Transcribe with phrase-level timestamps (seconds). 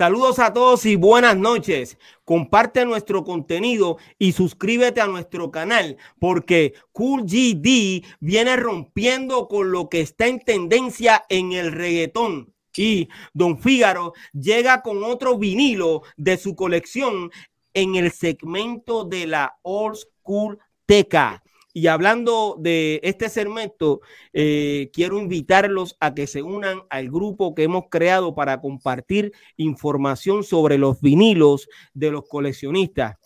[0.00, 1.98] Saludos a todos y buenas noches.
[2.24, 9.90] Comparte nuestro contenido y suscríbete a nuestro canal porque Cool GD viene rompiendo con lo
[9.90, 12.54] que está en tendencia en el reggaetón.
[12.74, 17.30] Y Don Fígaro llega con otro vinilo de su colección
[17.74, 21.42] en el segmento de la Old School Teca.
[21.72, 24.00] Y hablando de este segmento,
[24.32, 30.42] eh, quiero invitarlos a que se unan al grupo que hemos creado para compartir información
[30.42, 33.16] sobre los vinilos de los coleccionistas.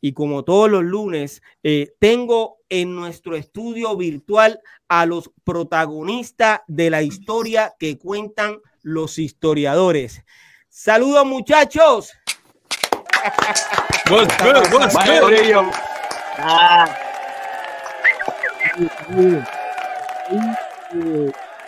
[0.00, 6.90] Y como todos los lunes, eh, tengo en nuestro estudio virtual a los protagonistas de
[6.90, 10.24] la historia que cuentan los historiadores.
[10.68, 12.12] Saludos muchachos.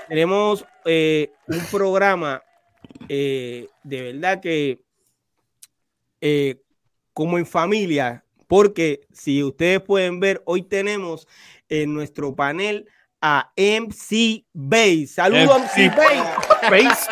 [0.09, 2.43] Tenemos eh, un programa
[3.09, 4.81] eh, de verdad que
[6.21, 6.57] eh,
[7.13, 11.27] como en familia, porque si ustedes pueden ver, hoy tenemos
[11.69, 12.89] en nuestro panel
[13.21, 15.09] a MC Base.
[15.09, 15.91] Saludos MC,
[16.71, 17.11] Base.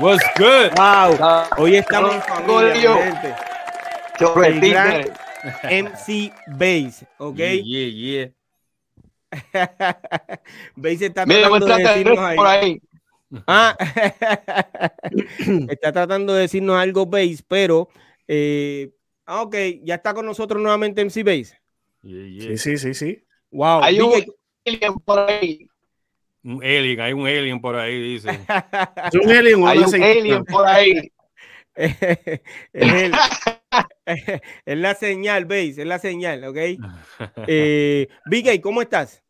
[0.00, 0.72] What's good?
[0.76, 1.16] Wow.
[1.56, 2.96] Hoy estamos en familia,
[5.64, 7.36] MC Base, ¿ok?
[7.36, 8.39] Yeah, yeah.
[10.76, 12.82] Base está tratando de decirnos ahí.
[13.46, 13.76] Ah,
[15.68, 17.88] está tratando de decirnos algo Base, pero
[18.26, 18.90] eh,
[19.26, 21.60] ah, ok, ya está con nosotros nuevamente MC Base.
[22.02, 23.24] Sí, sí, sí, sí.
[23.50, 23.82] Wow.
[23.82, 24.12] Hay un
[24.66, 25.68] alien por ahí.
[26.42, 28.28] Un alien, hay un alien por ahí, dice.
[29.22, 31.12] Un alien, hay un alien por ahí.
[31.74, 31.96] es,
[32.72, 33.12] el,
[34.06, 36.56] es, la señal, veis, es la señal, ¿ok?
[37.46, 39.22] Eh, Vicky, ¿cómo estás?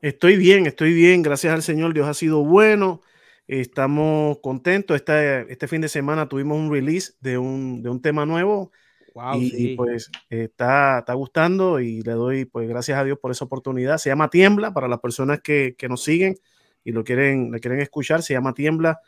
[0.00, 3.02] Estoy bien, estoy bien, gracias al Señor, Dios ha sido bueno,
[3.48, 8.24] estamos contentos, este, este fin de semana tuvimos un release de un, de un tema
[8.24, 8.70] nuevo
[9.14, 9.72] wow, y, sí.
[9.72, 13.98] y, pues está, está gustando y le doy pues gracias a Dios por esa oportunidad,
[13.98, 16.36] se llama Tiembla para las personas que, que nos siguen
[16.84, 19.00] y lo quieren, le quieren escuchar, se llama Tiembla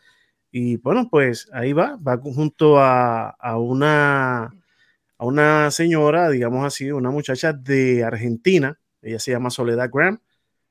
[0.51, 4.53] y bueno, pues ahí va, va junto a, a, una,
[5.21, 10.19] a una señora, digamos así, una muchacha de Argentina, ella se llama Soledad Graham,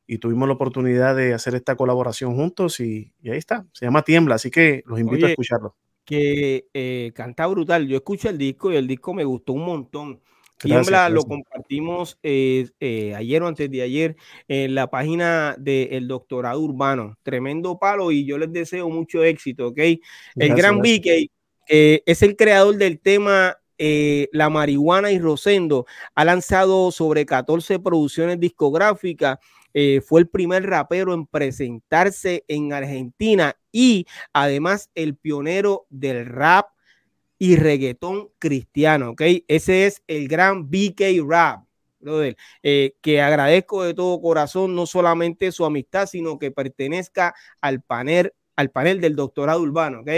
[0.08, 4.02] y tuvimos la oportunidad de hacer esta colaboración juntos y, y ahí está, se llama
[4.02, 5.76] Tiembla, así que los invito Oye, a escucharlo.
[6.04, 10.20] Que eh, canta brutal, yo escuché el disco y el disco me gustó un montón.
[10.58, 14.16] Tiembla Gracias, lo compartimos eh, eh, ayer o antes de ayer
[14.48, 17.20] en la página del doctorado urbano.
[17.22, 19.78] Tremendo palo y yo les deseo mucho éxito, ¿ok?
[19.78, 20.00] El
[20.34, 20.82] Gracias, gran.
[20.82, 21.30] Vicky
[21.72, 25.88] eh, es el creador del tema eh, La marihuana y Rosendo.
[26.14, 29.40] Ha lanzado sobre 14 producciones discográficas.
[29.74, 36.68] Eh, fue el primer rapero en presentarse en Argentina y además el pionero del rap
[37.38, 39.22] y reggaetón cristiano, ¿ok?
[39.48, 41.64] Ese es el gran BK Rap,
[42.00, 47.82] brother, eh, que agradezco de todo corazón no solamente su amistad, sino que pertenezca al
[47.82, 50.10] panel, al panel del doctorado urbano, ¿ok?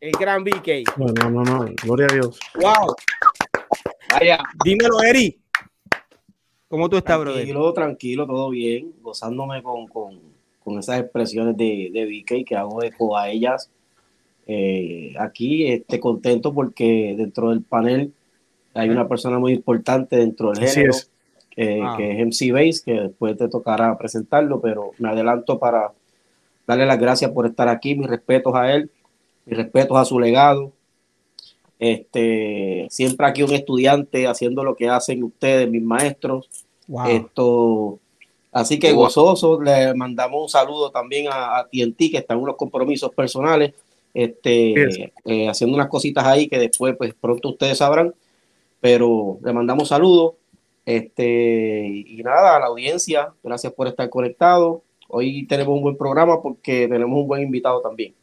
[0.00, 0.68] El gran BK.
[0.96, 2.38] No, no, no, no, gloria a Dios.
[2.54, 2.94] Wow.
[4.10, 4.38] Vaya.
[4.64, 5.38] Dímelo, Eri.
[6.68, 7.38] ¿Cómo tú estás, brother?
[7.44, 10.20] Tranquilo, tranquilo, todo bien, gozándome con, con,
[10.62, 13.70] con esas expresiones de, de VK que hago eco a ellas.
[14.48, 18.12] Eh, aquí este, contento porque dentro del panel
[18.74, 21.10] hay una persona muy importante dentro del género, es.
[21.56, 21.96] eh, Wow.
[21.96, 25.92] que es MC Base, que después te tocará presentarlo, pero me adelanto para
[26.66, 28.90] darle las gracias por estar aquí, mis respetos a él,
[29.46, 30.72] mis respetos a su legado.
[31.78, 36.48] Este, siempre aquí un estudiante haciendo lo que hacen ustedes, mis maestros.
[36.88, 37.06] Wow.
[37.08, 37.98] Esto,
[38.52, 42.56] así que gozoso, le mandamos un saludo también a, a TNT, que está en unos
[42.56, 43.72] compromisos personales,
[44.14, 48.14] este, eh, haciendo unas cositas ahí que después, pues pronto ustedes sabrán,
[48.80, 50.34] pero le mandamos saludos.
[50.84, 54.82] Este, y nada, a la audiencia, gracias por estar conectado.
[55.08, 58.14] Hoy tenemos un buen programa porque tenemos un buen invitado también.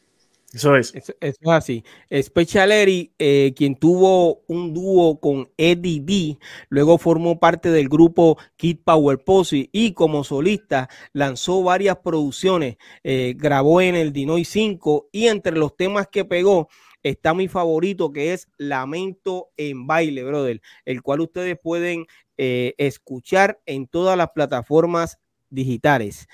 [0.54, 0.94] Eso es.
[0.94, 1.84] Eso, es así.
[2.22, 6.38] Special Eri, eh, quien tuvo un dúo con Eddie D,
[6.70, 13.34] luego formó parte del grupo Kid Power Posse y como solista lanzó varias producciones, eh,
[13.36, 16.70] grabó en el Dinoy 5 y entre los temas que pegó
[17.02, 22.06] está mi favorito que es Lamento en baile, brother, el cual ustedes pueden
[22.38, 25.18] eh, escuchar en todas las plataformas
[25.50, 26.28] digitales.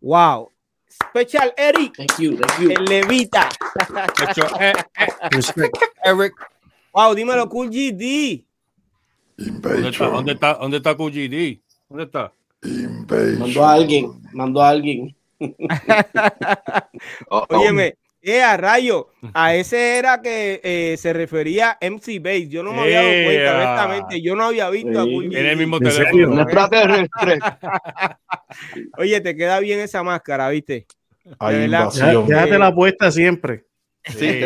[0.00, 0.50] Wow.
[1.10, 2.70] Special Eric, Thank you, thank you.
[2.70, 3.48] el Levita.
[4.28, 5.76] Hecho, eh, eh, Respect.
[6.04, 6.34] Eric.
[6.92, 8.44] Wow, dímelo, Cool GD.
[9.38, 11.60] ¿Dónde está, dónde está, dónde está QGD?
[11.88, 12.32] ¿Dónde está?
[13.38, 15.14] Mandó a alguien, mandó a alguien.
[17.28, 19.22] Óyeme, Eh, a rayo, a
[19.54, 22.48] ese era que eh, se refería MC Base.
[22.48, 24.22] Yo no me había dado cuenta, honestamente.
[24.22, 26.44] Yo no había visto a En el mismo teléfono.
[28.98, 30.86] Oye, te queda bien esa máscara, ¿viste?
[32.26, 33.67] Déjate la puesta siempre.
[34.04, 34.40] Sí,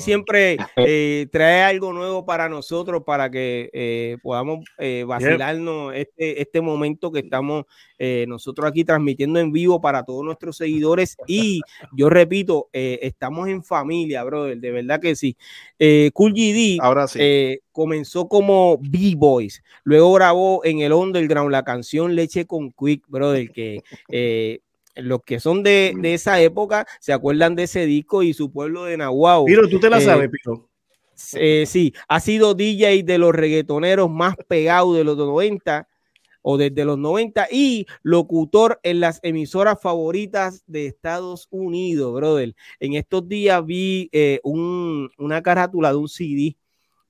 [0.00, 6.60] siempre eh, trae algo nuevo para nosotros para que eh, podamos eh, vacilarnos este, este
[6.60, 7.64] momento que estamos
[8.28, 11.16] nosotros aquí transmitiendo en vivo para todos nuestros seguidores.
[11.26, 11.62] Y
[11.96, 15.36] yo repito, estamos en familia, brother, de verdad que sí.
[16.12, 17.58] Cool GD Ahora sí.
[17.72, 23.82] comenzó como B-Boys, luego grabó en el underground la canción Leche con Quick, brother, que
[24.98, 28.96] los que son de, esa época se acuerdan de ese disco y su pueblo de
[28.96, 29.46] Nahuatl.
[29.46, 30.68] Piro, tú te la eh, sabes, Piro.
[31.34, 35.88] Eh, sí, ha sido DJ de los reggaetoneros más pegados de los 90
[36.42, 42.54] o desde los 90 y locutor en las emisoras favoritas de Estados Unidos, brother.
[42.78, 46.56] En estos días vi eh, una carátula de un CD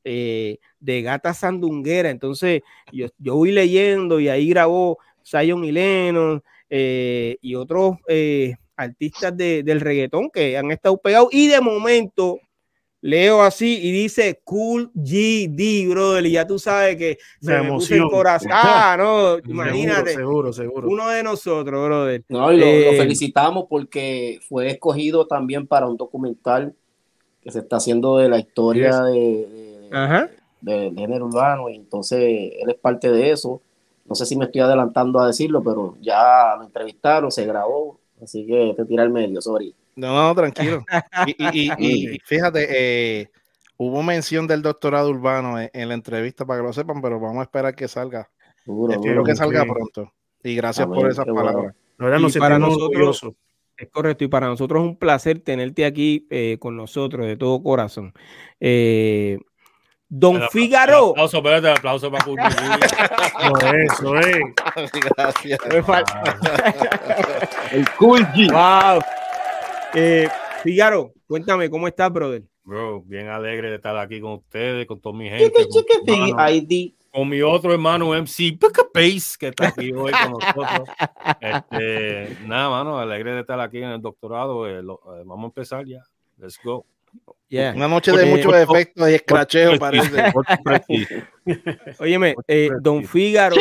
[0.04, 7.36] de Gata Sandunguera, entonces yo, yo voy leyendo y ahí grabó Zion y Lennon, eh,
[7.40, 11.28] y otros eh, artistas del reggaetón que han estado pegados.
[11.32, 12.38] Y de momento
[13.00, 16.26] leo así y dice Cool GD, brother.
[16.26, 18.50] Y ya tú sabes que se me puso el corazón.
[18.54, 20.14] Ah, no, imagínate.
[20.14, 22.24] Seguro, seguro, Uno de nosotros, brother.
[22.28, 26.74] No, y lo, eh, felicitamos porque fue escogido también para un documental
[27.42, 29.88] que se está haciendo de la historia de,
[30.60, 31.68] de, género urbano.
[31.70, 33.62] Y entonces él es parte de eso.
[34.08, 38.46] No sé si me estoy adelantando a decirlo, pero ya lo entrevistaron, se grabó, así
[38.46, 39.74] que te tira el medio, sorry.
[39.96, 40.84] No, tranquilo.
[41.26, 42.66] y, fíjate,
[43.20, 43.30] eh,
[43.76, 47.42] hubo mención del doctorado urbano en, la entrevista para que lo sepan, pero vamos a
[47.42, 48.30] esperar que salga.
[48.90, 50.12] Espero que salga pronto.
[50.42, 51.74] Y gracias por esas palabras.
[52.38, 53.26] para nosotros,
[53.76, 57.62] es correcto, y para nosotros es un placer tenerte aquí eh, con nosotros de todo
[57.62, 58.12] corazón.
[58.60, 59.38] Eh,
[60.08, 61.10] Don Figaro.
[61.10, 62.24] aplauso, espérate, aplauso para
[63.84, 64.38] Eso es.
[65.16, 65.58] Gracias.
[67.72, 68.50] El cool G.
[68.50, 69.02] Wow.
[69.94, 70.28] Eh,
[70.62, 72.42] Figaro, cuéntame, ¿cómo estás, brother?
[72.64, 75.52] Bro, bien alegre de estar aquí con ustedes, con toda mi gente.
[77.10, 78.58] Con, mi otro hermano MC
[78.92, 80.88] Pace, que está aquí hoy con nosotros.
[81.40, 84.68] Este, nada, mano, alegre de estar aquí en el doctorado.
[84.68, 86.02] Eh, eh, vamos a empezar ya.
[86.38, 86.84] Let's go.
[87.50, 90.32] Una noche de muchos efectos y escracheo parece.
[91.98, 93.56] Óyeme, eh, Don Fígaro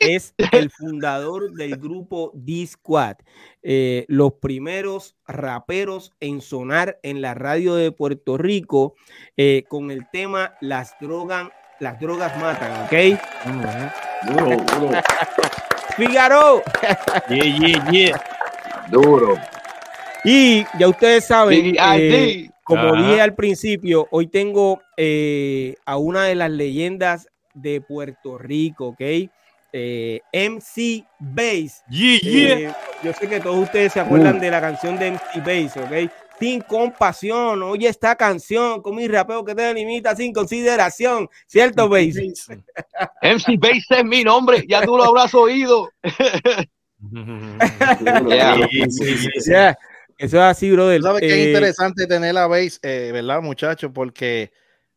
[0.00, 3.16] es el fundador del grupo D-Squad,
[3.62, 8.94] eh, los primeros raperos en sonar en la radio de Puerto Rico
[9.36, 11.48] eh, con el tema Las drogas,
[11.80, 13.20] las drogas matan, ¿ok?
[14.28, 15.00] Duro, duro.
[15.96, 16.62] Fígaro.
[17.28, 18.24] Yeah, yeah, yeah.
[18.90, 19.34] Duro.
[20.24, 21.76] Y ya ustedes saben,
[22.68, 28.88] como dije al principio, hoy tengo eh, a una de las leyendas de Puerto Rico,
[28.88, 29.00] ¿ok?
[29.72, 31.82] Eh, MC Bass.
[31.90, 32.70] Eh,
[33.02, 34.40] yo sé que todos ustedes se acuerdan uh.
[34.40, 36.12] de la canción de MC Bass, ¿ok?
[36.38, 42.16] Sin compasión, oye esta canción con mi rapeo que te limita sin consideración, ¿cierto, Bass?
[43.22, 45.90] MC Bass es mi nombre, ya tú lo habrás oído.
[50.18, 51.00] Eso es así, brother.
[51.00, 53.92] ¿Sabes qué es eh, interesante tener a Base, eh, verdad, muchachos?
[53.94, 54.50] Porque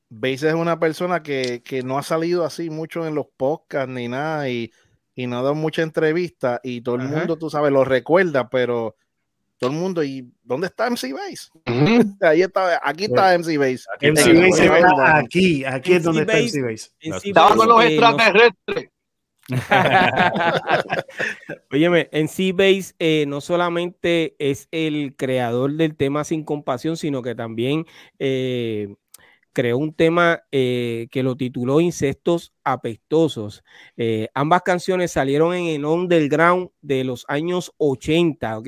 [0.09, 4.49] Base es una persona que, no ha salido así mucho en los podcasts ni nada
[4.49, 4.71] y,
[5.15, 8.95] no ha dado mucha entrevista y todo el mundo, tú sabes, lo recuerda, pero
[9.59, 11.49] todo el mundo, ¿y dónde está MC Base?
[12.21, 13.83] Ahí está, aquí está MC Base.
[13.93, 14.67] Aquí, MC Base
[15.13, 16.89] aquí, aquí es donde está MC Base.
[16.99, 18.89] Estaba con los extraterrestres.
[21.71, 27.35] Óyeme, en Seabase eh, no solamente es el creador del tema Sin Compasión, sino que
[27.35, 27.85] también
[28.19, 28.95] eh,
[29.53, 33.63] creó un tema eh, que lo tituló Incestos Apestosos.
[34.33, 38.67] ambas canciones salieron en el underground de los años 80, ¿ok?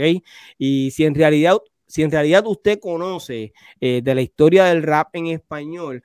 [0.57, 5.27] Y si en realidad si en realidad usted conoce de la historia del rap en
[5.27, 6.01] español,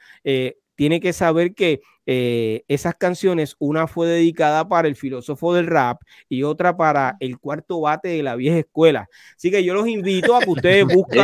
[0.78, 6.00] tiene que saber que eh, esas canciones, una fue dedicada para el filósofo del rap
[6.30, 9.10] y otra para el cuarto bate de la vieja escuela.
[9.36, 11.22] Así que yo los invito a que ustedes busquen,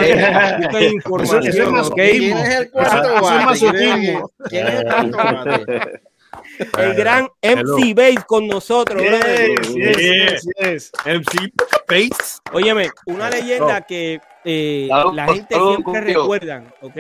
[0.93, 1.41] información.
[1.95, 4.23] ¿Quién es el cuarto bate?
[4.51, 6.03] ¿Quién es el cuarto bate?
[6.77, 9.01] el gran MC Bass con nosotros.
[9.75, 11.51] Yes, MC
[11.89, 12.43] Bass.
[12.53, 16.97] Óyeme, una leyenda que eh, la gente siempre recuerda, ¿ok?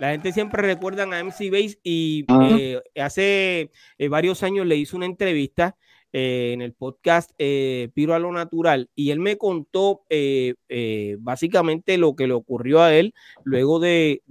[0.00, 4.96] La gente siempre recuerda a MC Base y eh, hace eh, varios años le hizo
[4.96, 5.76] una entrevista
[6.10, 10.06] eh, en el podcast eh, Piro a lo Natural y él me contó
[11.18, 13.12] básicamente lo que le ocurrió a él
[13.44, 14.22] luego de,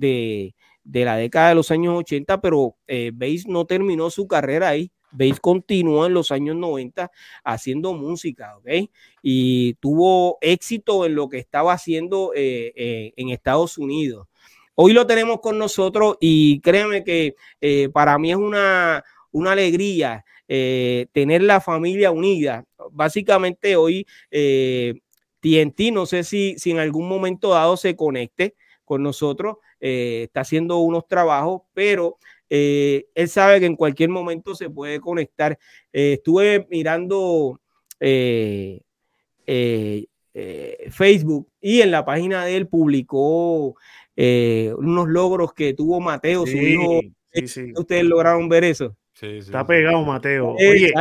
[0.86, 2.76] la década de los años 80, pero
[3.14, 4.92] Bass no terminó su carrera ahí.
[5.12, 7.12] Bass continuó en los años 90
[7.44, 8.90] haciendo música, ¿ok?
[9.22, 14.29] Y tuvo éxito en lo que estaba haciendo en Estados Unidos.
[14.82, 17.36] Hoy lo tenemos con nosotros y créeme que
[17.92, 22.66] para mí es una, una alegría eh, tener la familia unida.
[22.92, 24.94] Básicamente hoy eh,
[25.42, 28.56] TNT, no sé si, si en algún momento dado se conecte
[28.86, 32.18] con nosotros, eh, está haciendo unos trabajos, pero
[32.50, 35.60] él sabe que en cualquier momento se puede conectar.
[35.92, 37.60] estuve mirando
[40.90, 43.76] Facebook y en la página de él publicó
[44.78, 47.02] unos logros que tuvo Mateo, su hijo.
[47.76, 48.96] ¿Ustedes lograron ver eso?
[49.22, 50.54] Está pegado, Mateo.
[50.54, 50.94] Oye,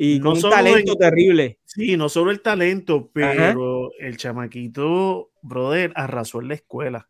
[0.00, 1.58] y con un talento terrible.
[1.64, 7.08] Sí, no solo el talento, pero el chamaquito, brother, arrasó en la escuela.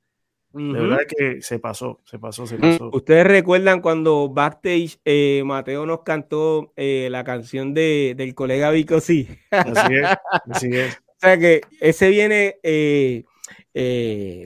[0.51, 2.91] De verdad que se pasó, se pasó, se mm, pasó.
[2.95, 9.01] Ustedes recuerdan cuando backstage eh, Mateo nos cantó eh, la canción de, del colega Vico
[9.01, 9.29] sí.
[9.51, 10.09] Así es,
[10.51, 10.97] así es.
[11.07, 13.25] o sea que ese viene eh,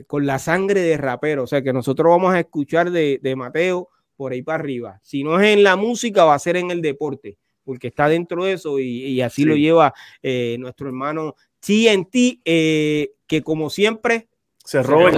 [0.07, 1.43] con la sangre de rapero.
[1.43, 4.99] O sea que nosotros vamos a escuchar de, de Mateo por ahí para arriba.
[5.01, 8.45] Si no es en la música, va a ser en el deporte, porque está dentro
[8.45, 14.27] de eso y, así lo lleva eh, nuestro hermano TNT, eh, que como siempre...
[14.65, 15.15] Se roba, el,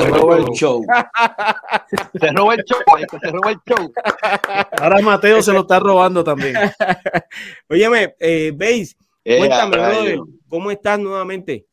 [0.55, 0.83] show.
[2.19, 2.79] se roba el show.
[3.21, 3.93] Se roba el show.
[4.81, 6.55] Ahora Mateo se lo está robando también.
[7.69, 10.19] Óyeme, eh, Base, cuéntame,
[10.49, 11.67] ¿cómo estás nuevamente?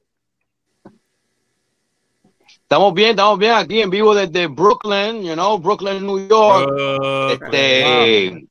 [2.73, 6.73] Estamos bien, estamos bien aquí en vivo desde Brooklyn, you know, Brooklyn, New York.
[7.33, 8.47] este,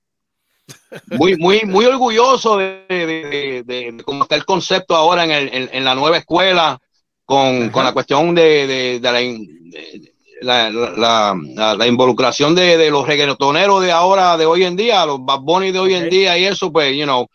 [1.17, 6.17] muy, muy, muy orgulloso de, cómo está el concepto ahora en, el, en, la nueva
[6.17, 6.77] escuela,
[7.25, 8.99] con, con la cuestión de,
[10.43, 11.35] la, la,
[11.75, 15.79] la, involucración de, los reggaetoneros de ahora, de hoy en día, los Bad Bunny de
[15.79, 17.27] hoy en día y eso, pues, you know,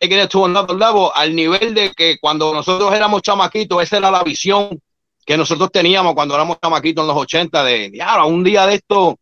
[0.00, 4.80] another level, al nivel de que cuando nosotros éramos chamaquitos, esa era la visión
[5.24, 9.18] que nosotros teníamos cuando éramos chamaquitos en los 80 de, ya, un día de esto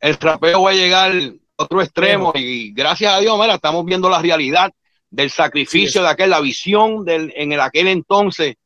[0.00, 1.32] el trapeo va a llegar a
[1.62, 4.70] otro extremo y gracias a Dios, mira, estamos viendo la realidad
[5.10, 8.56] del sacrificio de aquel, la visión del, en el aquel entonces,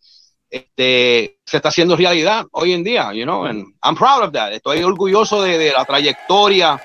[0.48, 4.52] este, se está haciendo realidad hoy en día, you know, and I'm proud of that.
[4.52, 6.80] Estoy orgulloso de, la trayectoria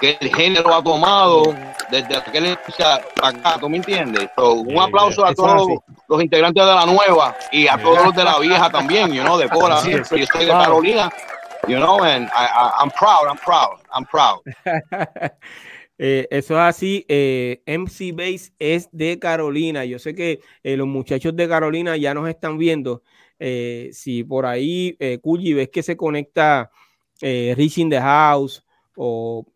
[0.00, 1.54] que el género ha tomado
[1.90, 2.86] desde aquel entonces
[3.22, 4.28] acá, ¿tú me entiendes?
[4.36, 5.68] un aplauso a todos
[6.08, 9.38] los integrantes de la nueva y a todos los de la vieja también, you know,
[9.38, 9.80] de Cora.
[9.82, 11.10] Yo estoy de Carolina,
[11.68, 14.40] you know, and I'm proud, I'm proud, I'm proud.
[15.96, 17.04] Eh, eso es así.
[17.08, 19.84] Eh, MC Base es de Carolina.
[19.84, 23.02] Yo sé que eh, los muchachos de Carolina ya nos están viendo.
[23.38, 25.20] si por ahí, eh,
[25.54, 26.70] ves que se conecta
[27.20, 28.63] Rich in the House
[28.96, 29.46] o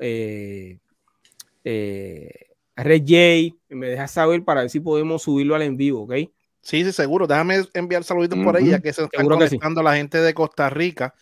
[2.78, 6.14] Red J, me dejas saber para ver si podemos subirlo al en vivo, ¿ok?
[6.60, 7.26] Sí, sí, seguro.
[7.26, 11.14] Déjame enviar saluditos por ahí, ya que se están conectando la gente de Costa Rica.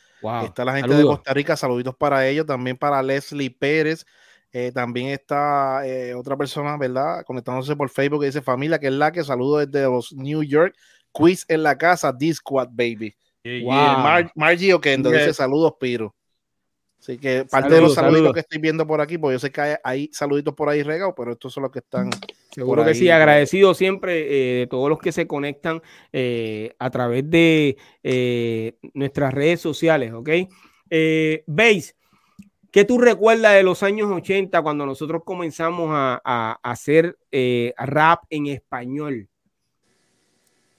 [0.45, 4.05] Está la gente de Costa Rica, saluditos para ellos, también para Leslie Pérez.
[4.53, 7.25] Eh, también está eh, otra persona, ¿verdad?
[7.27, 10.75] Conectándose por Facebook que dice familia, que es la que saludo desde los New York.
[11.13, 13.15] Quiz en la casa, Discord, baby.
[14.35, 16.15] Margie Oquendo dice saludos, Piro.
[16.99, 19.77] Así que parte de los saluditos que estoy viendo por aquí, pues yo sé que
[19.83, 22.11] hay, saluditos por ahí regados, pero estos son los que están.
[22.51, 27.29] Seguro que sí, agradecido siempre eh, de todos los que se conectan eh, a través
[27.31, 30.31] de eh, nuestras redes sociales, ¿ok?
[31.47, 31.97] Veis,
[32.71, 37.19] ¿qué tú recuerdas de los años 80 cuando nosotros comenzamos a, a hacer
[37.77, 39.29] rap en español?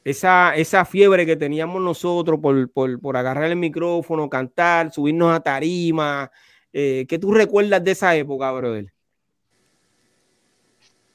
[0.10, 6.32] Esa, esa fiebre que teníamos nosotros por, agarrar el micrófono, cantar, subirnos a tarima.
[6.72, 8.86] Eh, ¿Qué tú recuerdas de esa época, brother?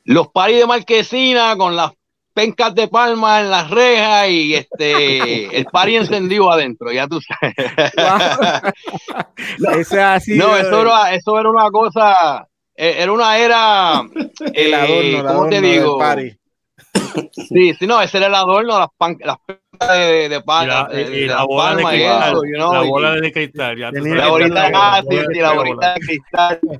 [0.05, 1.93] Los paris de marquesina con las
[2.35, 7.55] pencas de palma en las rejas y este el pari encendido adentro, ya tú sabes.
[10.37, 12.47] no, eso, era, eso era una cosa,
[12.77, 14.03] eh, era una era,
[14.53, 15.99] eh, ¿cómo te digo?
[17.33, 21.11] Sí, sí, no, ese era el adorno, las, pan, las de, de, palma, y la,
[21.11, 23.79] y la bola de cristal, eso, you know, la bola de cristal.
[23.79, 26.61] Ya la bolita, ah, sí, sí, la bolita de cristal.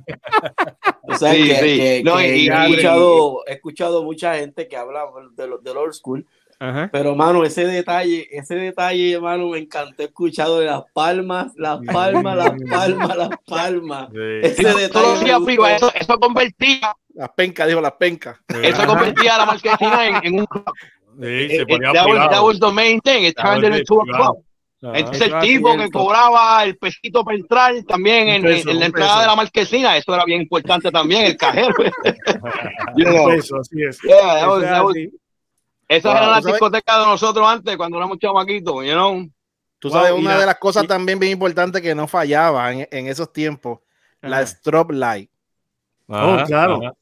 [1.05, 1.77] O sea, sí, que, sí.
[1.77, 5.03] Que, no, que y, he, escuchado, he escuchado mucha gente que habla
[5.35, 6.25] del, del old school,
[6.59, 6.89] Ajá.
[6.93, 12.37] Pero, mano, ese detalle, ese detalle, hermano, me encantó escuchado de las palmas, las palmas,
[12.37, 14.09] las palmas, las palmas.
[14.11, 14.39] Sí.
[14.43, 15.75] Ese detalle.
[15.75, 18.37] Eso, eso, convertía Las pencas, dijo las pencas.
[18.47, 20.65] Eso convertía a la marquesina en, un club.
[21.21, 23.25] Sí, se ponía that, was, that was the main thing.
[23.25, 24.43] It turned into a club.
[24.81, 29.27] Entonces el tipo que cobraba el pesito para entrar también en, en, la entrada de
[29.27, 31.73] la marquesina, eso era bien importante también, el cajero.
[33.33, 33.97] Eso, así es.
[34.01, 34.63] Yeah, was,
[35.87, 39.25] eran las discotecas de nosotros antes, cuando éramos chamaquitos, you know.
[39.79, 43.31] Tú sabes, una de las cosas también bien importantes que no fallaba en, en esos
[43.31, 43.79] tiempos,
[44.21, 45.29] la strobe light.
[46.07, 46.95] oh, claro.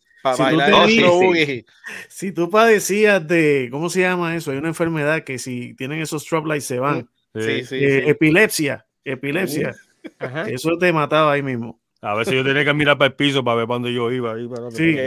[2.07, 4.51] Si tú, padecías de, ¿cómo se llama eso?
[4.51, 7.09] Hay una enfermedad que si tienen esos strobe lights se van.
[7.33, 9.75] Sí, sí, eh, epilepsia, epilepsia.
[10.47, 11.80] Eso te mataba ahí mismo.
[12.03, 14.35] A veces yo tenía que mirar para el piso para ver para dónde yo iba.
[14.71, 14.97] sí,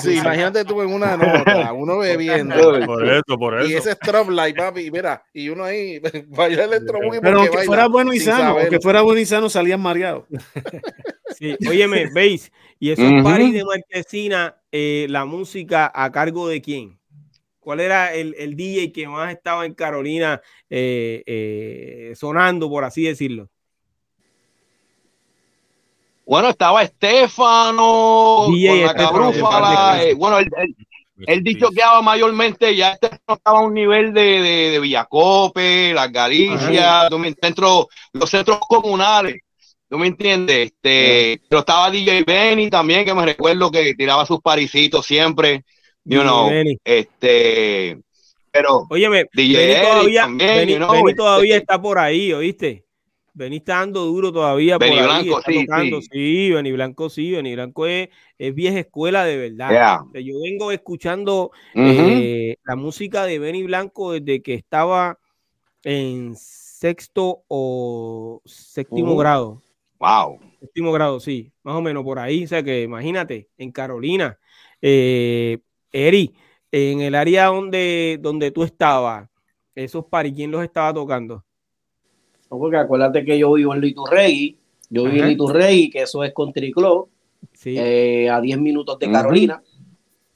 [0.00, 2.54] sí, imagínate tú en una nota, uno bebiendo.
[2.86, 3.68] por eso, por eso.
[3.68, 6.84] Y ese strobe light, papi, mira, y uno ahí, vaya el
[7.20, 10.26] Pero aunque fuera bueno y sano, aunque fuera bueno y sano, salían mareados.
[11.36, 17.00] Sí, óyeme, veis, y esos uh de marquesina, eh, la música a cargo de quién?
[17.58, 20.40] ¿Cuál era el, el DJ que más estaba en Carolina
[20.70, 23.50] eh, eh, sonando, por así decirlo?
[26.28, 33.40] Bueno, estaba Estefano, con la cabrúfala, eh, bueno, él, dicho que había mayormente, ya estaba
[33.44, 37.08] a un nivel de, de, de Villacope, las Galicias,
[37.40, 39.36] centro, los centros comunales.
[39.88, 40.66] ¿Tú me entiendes?
[40.66, 45.64] Este, pero estaba DJ Benny también, que me recuerdo que tiraba sus parisitos siempre.
[46.04, 46.50] You know,
[46.84, 47.98] este,
[48.50, 52.84] pero Óyeme, DJ Benny todavía, Benny, Benny todavía este está por ahí, ¿oíste?
[53.38, 55.66] Está dando duro todavía Benny Blanco, sí,
[56.10, 56.50] sí.
[56.50, 60.00] Benny Blanco sí, Benny Blanco es, es vieja escuela de verdad.
[60.14, 65.18] Yo vengo escuchando eh, la música de Benny Blanco desde que estaba
[65.84, 69.16] en sexto o séptimo uh.
[69.16, 69.62] grado.
[70.00, 70.38] Wow.
[70.60, 72.44] Séptimo grado, sí, más o menos por ahí.
[72.44, 74.38] O sea que imagínate, en Carolina,
[74.82, 75.58] eh,
[75.92, 76.34] Eri,
[76.70, 79.28] en el área donde, donde tú estabas,
[79.74, 81.44] esos paris, ¿quién los estaba tocando?
[82.48, 84.56] Porque acuérdate que yo vivo en Liturregui,
[84.90, 87.08] yo vivo en Liturregui, que eso es Country Club,
[87.64, 89.62] eh, a 10 minutos de Carolina.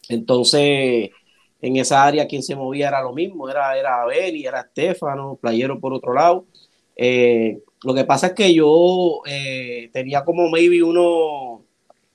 [0.09, 1.11] Entonces,
[1.61, 5.79] en esa área quien se movía era lo mismo, era, era Beni, era Estefano, Playero
[5.81, 6.45] por otro lado.
[6.97, 11.63] Eh, lo que pasa es que yo eh, tenía como maybe uno,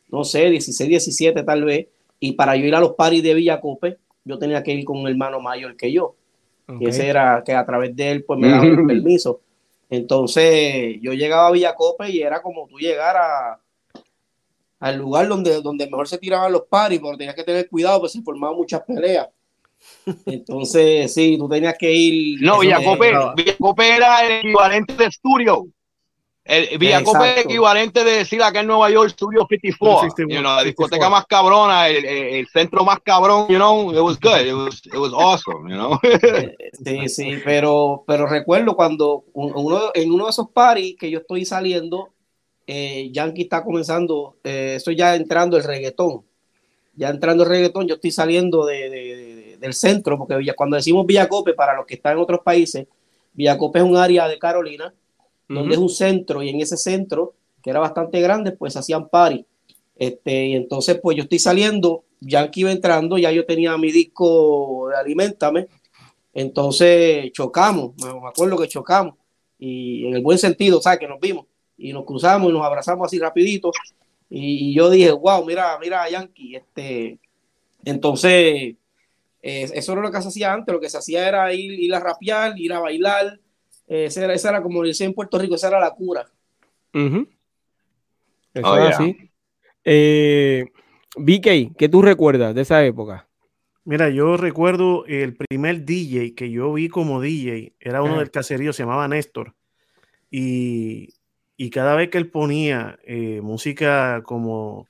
[0.10, 1.88] no sé, 16, 17 tal vez,
[2.19, 5.07] y para yo ir a los paris de Villacope, yo tenía que ir con un
[5.07, 6.15] hermano mayor que yo.
[6.79, 9.39] Y ese era que a través de él pues me daba el permiso.
[9.89, 13.62] Entonces yo llegaba a Villacope y era como tú llegar a,
[14.80, 18.12] al lugar donde, donde mejor se tiraban los paris, porque tenías que tener cuidado, pues
[18.12, 19.30] se formaban muchas peleas.
[20.26, 22.41] Entonces, sí, tú tenías que ir.
[22.41, 25.67] No, Villacope, Villacope era el equivalente de estudio.
[26.47, 30.63] El Villacope es equivalente de decir acá en Nueva York Studio 54, you know, la
[30.63, 34.81] discoteca más cabrona, el, el, centro más cabrón, you know, it was good, it was,
[34.86, 35.99] it was awesome, you know.
[36.86, 41.43] sí, sí, pero, pero recuerdo cuando uno, en uno de esos parties que yo estoy
[41.43, 42.12] saliendo,
[42.65, 46.23] eh, Yankee está comenzando, eh, estoy ya entrando el reggaetón,
[46.95, 51.53] ya entrando el reggaetón, yo estoy saliendo de, de, del centro, porque cuando decimos Villacope,
[51.53, 52.88] para los que están en otros países,
[53.33, 54.93] Villacope es un área de Carolina,
[55.47, 57.33] donde es un centro y en ese centro,
[57.63, 59.45] que era bastante grande, pues hacían party.
[59.95, 64.89] Este, y entonces, pues yo estoy saliendo, Yankee iba entrando, ya yo tenía mi disco
[64.89, 65.67] de Alimentame,
[66.33, 69.15] entonces chocamos, me acuerdo que chocamos,
[69.57, 70.99] y en el buen sentido, ¿sabes?
[70.99, 71.45] Que nos vimos,
[71.77, 73.71] y nos cruzamos y nos abrazamos así rapidito,
[74.29, 77.17] y, yo dije, wow, mira, mira Yankee, este,
[77.86, 78.75] entonces,
[79.41, 81.95] eh, eso era lo que se hacía antes, lo que se hacía era ir, ir
[81.95, 83.39] a rapear, ir a bailar,
[83.88, 86.28] esa, era, esa era, como decía en Puerto Rico, esa era la cura.
[86.93, 89.30] Eso oh, así.
[89.84, 90.65] Eh,
[91.15, 93.28] BK, ¿qué tú recuerdas de esa época?
[93.86, 98.73] Mira, yo recuerdo el primer DJ que yo vi como DJ, era uno del caserío,
[98.73, 99.56] se llamaba Néstor.
[100.30, 101.13] Y,
[101.56, 104.88] y cada vez que él ponía eh, música como,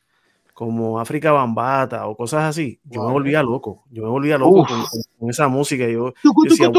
[0.55, 3.83] como África Bambata o cosas así, yo me volvía loco.
[3.91, 5.87] Yo me volvía loco con, esa música.
[5.87, 6.15] Yo,
[6.49, 6.71] decía,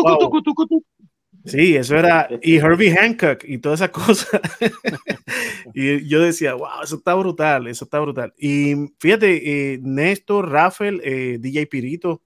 [1.49, 4.41] Sí, eso era, y Herbie Hancock y todas esas cosas.
[5.75, 8.35] y yo decía, wow, eso está brutal, eso está brutal.
[8.39, 12.23] Y fíjate, eh, Néstor, Rafael, eh, DJ Pirito,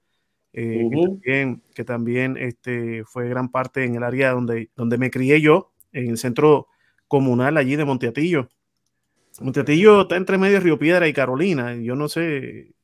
[0.53, 5.11] eh, que también, que también este, fue gran parte en el área donde, donde me
[5.11, 6.67] crié yo, en el centro
[7.07, 8.49] comunal allí de Monteatillo.
[9.41, 12.75] Monteatillo está entre medio de Río Piedra y Carolina, yo no sé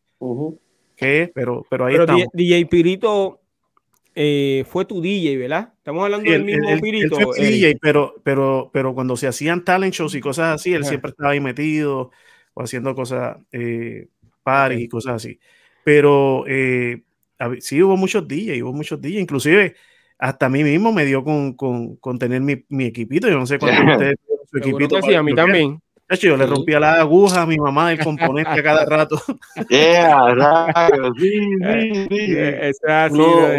[0.96, 2.14] qué es, pero, pero ahí está.
[2.32, 3.40] DJ Pirito
[4.20, 5.74] eh, fue tu DJ, ¿verdad?
[5.76, 7.16] Estamos hablando del mismo espíritu.
[7.36, 11.30] DJ, pero, pero, pero cuando se hacían talent shows y cosas así, él siempre estaba
[11.30, 12.10] ahí metido
[12.54, 13.36] o haciendo cosas.
[13.52, 14.08] Eh,
[14.48, 15.38] parties y cosas así.
[15.84, 17.02] Pero eh,
[17.60, 19.74] sí hubo muchos días, hubo muchos días, inclusive
[20.18, 23.46] hasta a mí mismo me dio con, con, con tener mi, mi, equipito, yo no
[23.46, 24.16] sé cuánto ustedes
[24.50, 25.00] su equipito.
[25.02, 25.80] Sí, a mí también
[26.16, 29.20] yo le rompía la aguja a mi mamá del componente a cada rato.
[29.68, 30.36] Yeah,
[31.18, 32.36] sí, sí, sí.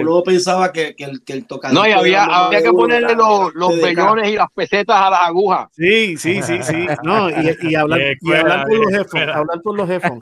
[0.02, 1.76] Uno, pensaba que, que, el, que el tocador.
[1.76, 5.68] No, y había, había que ponerle los, los peñones y las pesetas a las agujas.
[5.74, 6.88] Sí, sí, sí, sí.
[7.04, 9.36] No, y, y hablar, y hablar por los headphones.
[9.36, 10.22] Hablar por los headphones.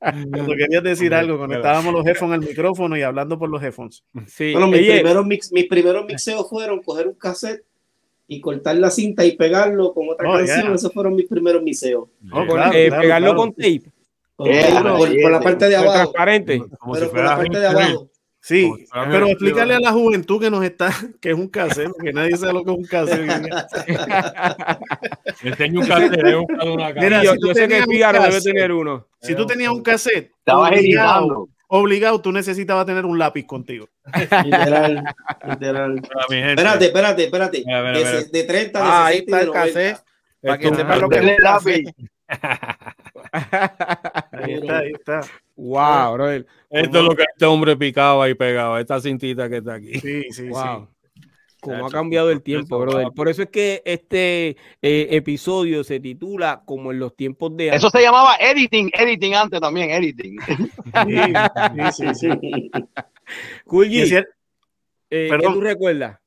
[0.00, 4.04] Cuando querías decir algo, conectábamos los headphones al micrófono y hablando por los headphones.
[4.26, 4.52] Sí.
[4.52, 7.64] Bueno, mis, primeros mix, mis primeros mixeos fueron coger un cassette
[8.28, 12.08] y cortar la cinta y pegarlo con otra oh, canción, esos fueron mis primeros miseos.
[12.30, 13.90] Oh, eh, pegarlo con tape.
[14.36, 15.94] Con, por, la parte de abajo.
[15.94, 16.62] Transparente.
[16.92, 18.10] pero por la parte de abajo.
[18.40, 18.72] Sí,
[19.10, 22.52] pero explícale a la juventud que nos está, que es un cassette, que nadie sabe
[22.52, 23.28] lo que es un cassette.
[25.42, 26.22] Enseño un cassette,
[26.96, 29.08] Mira, yo, yo sé que Figaro debe tener uno.
[29.20, 33.88] Si tú tenías un cassette, estabas editando obligado tú necesitabas tener un lápiz contigo.
[34.44, 35.04] Literal,
[35.48, 36.02] literal.
[36.30, 37.64] Espérate, espérate, espérate.
[37.64, 39.96] De, de, 30 ah, ahí está el café.
[40.42, 41.84] Para que sepan lo que es un lápiz.
[44.32, 45.20] ahí está, ahí está.
[45.56, 46.30] Wow, bro.
[46.30, 49.98] Esto es lo que este hombre picaba y pegaba, esta cintita que está aquí.
[50.00, 50.88] Sí, sí, sí.
[51.60, 53.08] Cómo ha cambiado el tiempo, brother.
[53.14, 57.90] Por eso es que este eh, episodio se titula como en los tiempos de Eso
[57.90, 60.38] se llamaba editing, editing antes también, editing.
[61.92, 62.70] Sí, sí, sí.
[65.10, 66.18] Eh, ¿qué tú recuerdas?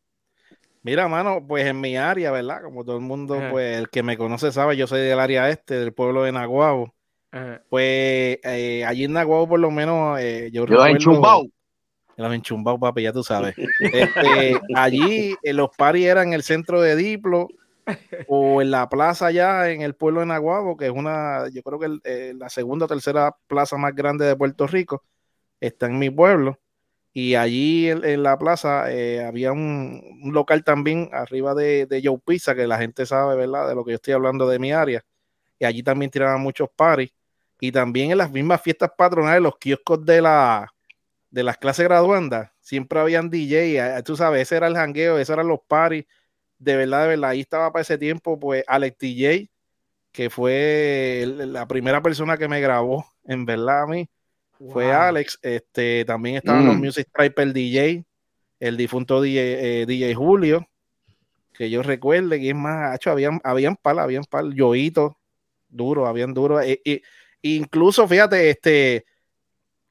[0.81, 2.63] Mira, mano, pues en mi área, ¿verdad?
[2.63, 5.75] Como todo el mundo, pues el que me conoce sabe, yo soy del área este,
[5.75, 6.95] del pueblo de Naguabo.
[7.69, 10.19] Pues eh, allí en Naguabo, por lo menos,
[10.51, 11.45] yo, yo recuerdo...
[12.17, 13.55] Los enchumbados, papi, ya tú sabes.
[13.79, 17.47] Este, allí en los paris eran en el centro de Diplo
[18.27, 21.79] o en la plaza allá en el pueblo de Naguabo, que es una, yo creo
[21.79, 25.03] que eh, la segunda o tercera plaza más grande de Puerto Rico,
[25.59, 26.59] está en mi pueblo.
[27.13, 32.55] Y allí en, la plaza eh, había un, local también arriba de, de Joe Pizza,
[32.55, 33.67] que la gente sabe, ¿verdad?
[33.67, 35.03] De lo que yo estoy hablando de mi área.
[35.59, 37.11] Y allí también tiraban muchos paris.
[37.59, 40.73] Y también en las mismas fiestas patronales, los kioscos de la,
[41.31, 45.47] de las clases graduandas, siempre habían DJ, tú sabes, ese era el jangueo, esos eran
[45.47, 46.05] los parties,
[46.59, 49.49] de verdad, de verdad, ahí estaba para ese tiempo, pues Alex DJ,
[50.11, 54.09] que fue la primera persona que me grabó, en verdad a mí,
[54.71, 56.79] fue Alex, este, también estaban los mm.
[56.79, 58.05] Music Striper DJ,
[58.59, 60.67] el difunto DJ, DJ, Julio,
[61.53, 65.17] que yo recuerde, que es más, hecho, habían, habían pal, habían pal, yoito,
[65.69, 67.01] duro, habían duro, e, e,
[67.41, 69.05] incluso, fíjate, este,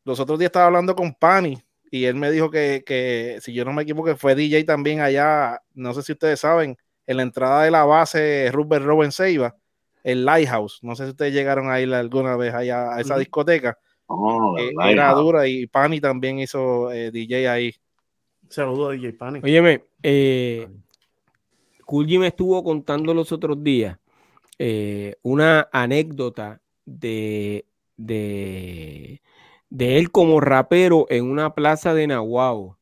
[0.05, 1.59] los otros días estaba hablando con Pani
[1.91, 5.61] y él me dijo que, si yo no me equivoco, que fue DJ también allá,
[5.75, 9.57] no sé si ustedes saben, en la entrada de la base Rubber Rowan Seiba,
[10.05, 10.79] el Lighthouse.
[10.83, 13.77] No sé si ustedes llegaron a ir alguna vez allá a esa discoteca.
[14.07, 17.75] Oh, eh, era dura y Pani también hizo eh, DJ ahí.
[18.49, 19.41] Saludo a DJ Pani.
[19.43, 20.69] Óyeme, eh,
[21.85, 23.99] Cool me estuvo contando los otros días
[24.63, 27.65] eh, una anécdota de,
[27.97, 29.23] de
[29.71, 32.77] de él como rapero en una plaza de Nahuatl.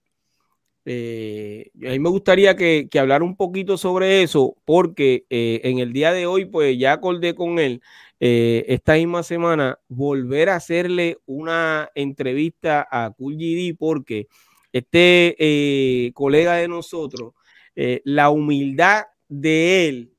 [0.90, 5.80] Eh, a mí me gustaría que, que hablara un poquito sobre eso, porque eh, en
[5.80, 7.82] el día de hoy, pues ya acordé con él
[8.20, 14.28] eh, esta misma semana volver a hacerle una entrevista a Cool GD, porque
[14.72, 17.34] este colega de nosotros,
[17.74, 20.12] la humildad de él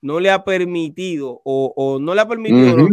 [0.00, 2.88] no le ha permitido, o, no le ha permitido,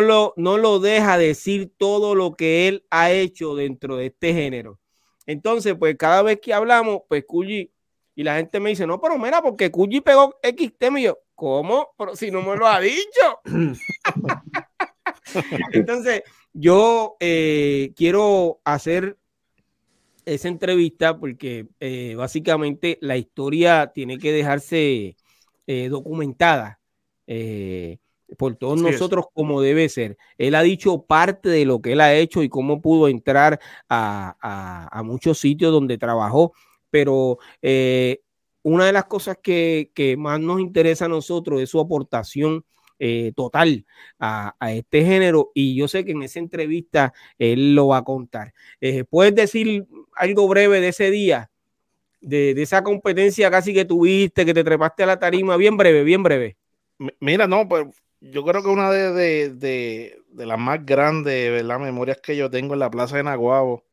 [0.00, 4.78] lo, no lo deja decir todo lo que él ha hecho dentro de este género.
[5.26, 7.72] Entonces, pues cada vez que hablamos, pues Cuyi,
[8.14, 11.90] y la gente me dice, no, pero mira, porque Cuyi pegó X y yo, ¿cómo?
[11.96, 13.40] Pero si no me lo ha dicho.
[15.72, 19.16] Entonces, yo eh, quiero hacer
[20.24, 25.16] esa entrevista porque eh, básicamente la historia tiene que dejarse
[25.66, 26.80] eh, documentada
[28.36, 30.16] por todos nosotros como debe ser.
[30.38, 35.02] Él ha dicho parte de lo que él ha hecho y cómo pudo entrar a,
[35.04, 36.52] muchos sitios donde trabajó,
[36.90, 38.20] pero eh,
[38.62, 42.64] una de las cosas que, más nos interesa a nosotros es su aportación
[42.98, 43.84] eh, total
[44.20, 48.54] a, este género y yo sé que en esa entrevista él lo va a contar.
[48.80, 51.50] Eh, ¿Puedes decir algo breve de ese día?
[52.20, 56.04] De, de, esa competencia casi que tuviste, que te trepaste a la tarima, bien breve,
[56.04, 56.56] bien breve.
[57.18, 57.86] Mira, no, pues
[58.22, 63.16] yo creo que una de, las más grandes memorias que yo tengo en la plaza
[63.16, 63.84] de Naguabo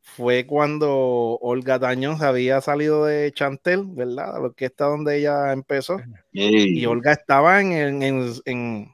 [0.00, 4.40] fue cuando Olga Tañón se había salido de Chantel, ¿verdad?
[4.40, 6.00] Lo que está donde ella empezó.
[6.32, 8.92] Y Olga estaba en, en,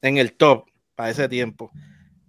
[0.00, 1.70] el top para ese tiempo.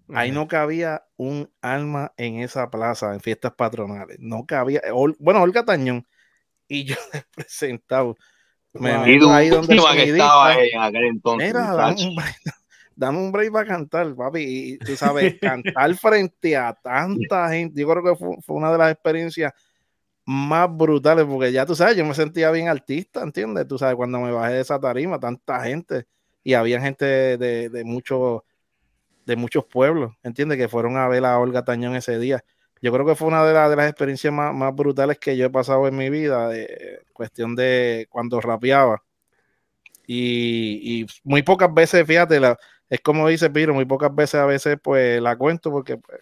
[0.10, 4.18] Ahí no cabía un alma en esa plaza, en fiestas patronales.
[4.20, 4.82] No cabía.
[5.20, 6.06] Bueno, Olga Tañón
[6.68, 8.16] y yo he presentado.
[8.74, 11.50] Me ahí donde estaba en aquel entonces.
[11.50, 11.96] Mira,
[12.96, 14.42] dame un, break, para cantar, papi.
[14.42, 17.80] Y tú sabes, cantar frente a tanta gente.
[17.80, 19.54] Yo creo que fue, fue, una de las experiencias
[20.26, 23.68] más brutales, porque ya tú sabes, yo me sentía bien artista, ¿entiendes?
[23.68, 26.06] Tú sabes, cuando me bajé de esa tarima, tanta gente,
[26.44, 28.42] y había gente de, de muchos
[29.26, 30.58] de muchos pueblos, ¿entiendes?
[30.58, 32.44] Que fueron a ver a Olga Tañón ese día.
[32.84, 35.50] Yo creo que fue una de, de las experiencias más, más, brutales que yo he
[35.50, 39.02] pasado en mi vida, de cuestión de cuando rapeaba.
[40.06, 44.46] Y, y muy pocas veces, fíjate, la, es como dice Piro, muy pocas veces a
[44.46, 46.20] veces pues la cuento porque pues,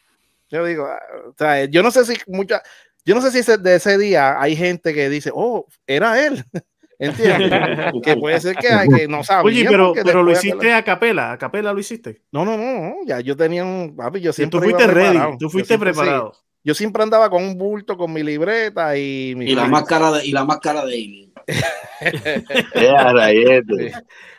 [0.51, 2.61] yo digo, ah, o sea, yo no sé si mucha,
[3.03, 6.45] yo no sé si de ese día hay gente que dice, oh, era él.
[6.99, 7.49] ¿Entiendes?
[8.03, 9.47] que puede ser que, que no sabía.
[9.47, 12.21] Oye, pero, pero lo hiciste a capela, a capela lo hiciste.
[12.31, 15.79] No, no, no, ya yo tenía un papi, yo siempre tú fuiste ready, tú fuiste
[15.79, 16.33] preparado.
[16.63, 20.25] Yo siempre andaba con un bulto, con mi libreta y mi y la máscara de
[20.25, 21.33] y la máscara de Alien.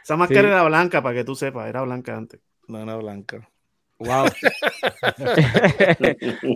[0.03, 2.41] Esa máscara era blanca para que tú sepas, era blanca antes.
[2.69, 3.49] No era blanca.
[4.05, 4.27] Wow.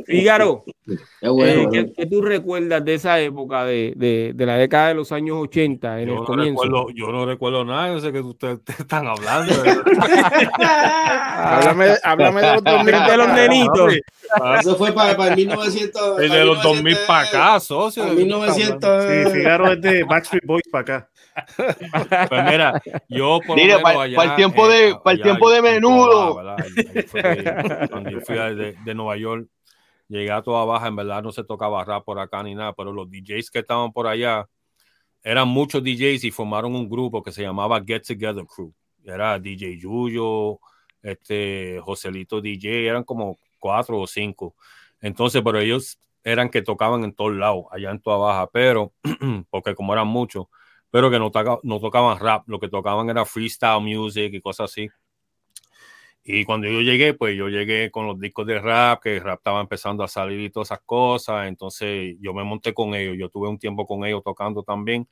[0.06, 0.64] Fígaro,
[1.20, 5.36] eh, ¿qué, tú recuerdas de esa época de, de, de, la década de los años
[5.42, 6.62] 80 en yo el no comienzo?
[6.62, 9.54] Recuerdo, yo no recuerdo nada, no sé qué ustedes están hablando.
[10.58, 13.94] háblame, háblame de los 2000 de los nenitos.
[14.60, 16.16] Eso fue para, para el 1900.
[16.16, 18.04] de los 2000 para acá, socio.
[18.06, 19.04] 1900.
[19.04, 21.08] Sí, Figaro es de Backstreet Boys para acá.
[21.56, 26.34] Pues mira, yo por Mira, para, el tiempo de, para el tiempo de menudo.
[27.90, 29.48] cuando yo fui de, de, Nueva York,
[30.08, 32.92] llegué a toda baja, en verdad no se tocaba rap por acá ni nada, pero
[32.92, 34.46] los DJs que estaban por allá
[35.22, 38.72] eran muchos DJs y formaron un grupo que se llamaba Get Together Crew.
[39.04, 40.58] Era DJ Yuyo,
[41.02, 44.54] este Joselito DJ, eran como cuatro o cinco.
[45.00, 48.92] Entonces, pero ellos eran que tocaban en todos lados, allá en toda baja, pero
[49.50, 50.46] porque como eran muchos,
[50.96, 51.30] pero que no,
[51.62, 54.88] no tocaban rap, lo que tocaban era freestyle music y cosas así.
[56.24, 59.40] Y cuando yo llegué, pues yo llegué con los discos de rap, que el rap
[59.40, 61.48] estaba empezando a salir y todas esas cosas.
[61.48, 63.14] Entonces yo me monté con ellos.
[63.18, 65.06] Yo tuve un tiempo con ellos tocando también.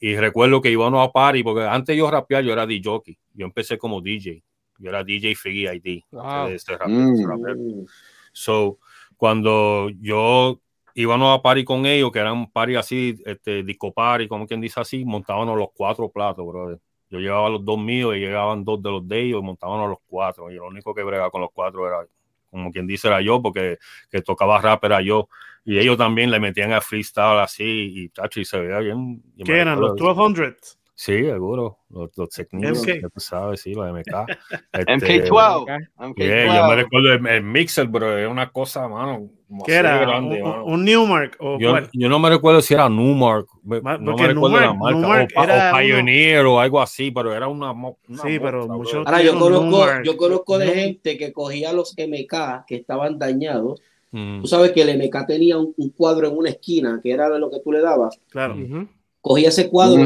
[0.00, 3.16] Y recuerdo que íbamos a party, porque antes yo rapear, yo era DJ.
[3.32, 4.42] Yo empecé como DJ.
[4.76, 6.02] Yo era DJ Figgy ID.
[6.50, 7.86] Este mm.
[8.32, 8.80] So,
[9.16, 10.60] cuando yo
[10.94, 14.80] íbamos a party con ellos, que eran party así, este, disco party, como quien dice
[14.80, 16.78] así, montábamos los cuatro platos, brother.
[17.10, 19.98] Yo llevaba los dos míos y llegaban dos de los de ellos y montábamos los
[20.06, 20.50] cuatro.
[20.50, 22.06] Y lo único que bregaba con los cuatro era,
[22.50, 23.78] como quien dice, era yo, porque
[24.10, 25.28] que tocaba rap era yo.
[25.64, 29.22] Y ellos también le metían a freestyle así y, tacho, y se veía bien.
[29.44, 29.78] ¿Qué eran?
[29.78, 30.78] ¿Los 1200?
[30.94, 31.78] Sí, seguro.
[31.88, 34.28] Los, los técnicos, ya tú sabes, sí, los MK.
[34.72, 35.88] Este, MK12.
[35.98, 36.54] MK12.
[36.54, 39.28] yo me recuerdo el, Mixer, bro, era una cosa, mano.
[39.64, 39.98] ¿Qué era?
[39.98, 41.36] Grande, un, un, Newmark.
[41.40, 43.46] ¿o yo, yo, no me recuerdo si era Newmark.
[43.64, 44.98] no me recuerdo la marca.
[44.98, 47.72] Newmark o, era o, Pioneer o algo así, pero era una.
[47.72, 48.98] una sí, pero mucho.
[48.98, 53.82] Ahora, yo conozco, yo conozco de gente que cogía los MK que estaban dañados.
[54.10, 54.42] Mm.
[54.42, 57.38] Tú sabes que el MK tenía un, un, cuadro en una esquina que era de
[57.38, 58.20] lo que tú le dabas.
[58.30, 58.54] Claro.
[58.54, 58.88] Uh -huh
[59.22, 60.02] cogía ese cuadro,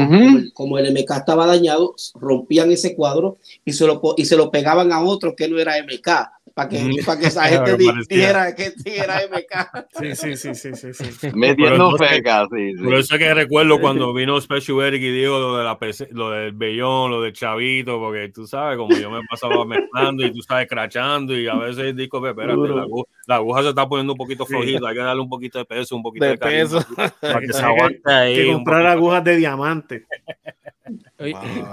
[0.53, 4.93] como, el, MK estaba dañado, rompían ese cuadro y se lo, y se lo pegaban
[4.93, 7.77] a otro que no era MK, para que, para que esa gente
[8.09, 9.85] dijera que sí era MK.
[9.99, 11.11] Sí, sí, sí, sí, sí.
[11.11, 11.29] sí.
[11.35, 15.57] Metiendo feca, sí, Por eso es que recuerdo cuando vino Special Eric y dijo lo,
[15.57, 15.77] de la
[16.09, 20.31] lo del Bellón, lo del Chavito, porque tú sabes, como yo me pasaba mezclando y
[20.33, 22.87] tú sabes, crachando y a veces el disco, espérate, la,
[23.27, 25.95] la aguja se está poniendo un poquito flojita, hay que darle un poquito de peso,
[25.95, 26.83] un poquito de, de peso.
[27.21, 28.33] Para que se aguante ahí.
[28.35, 30.07] Hay que comprar agujas de diamante.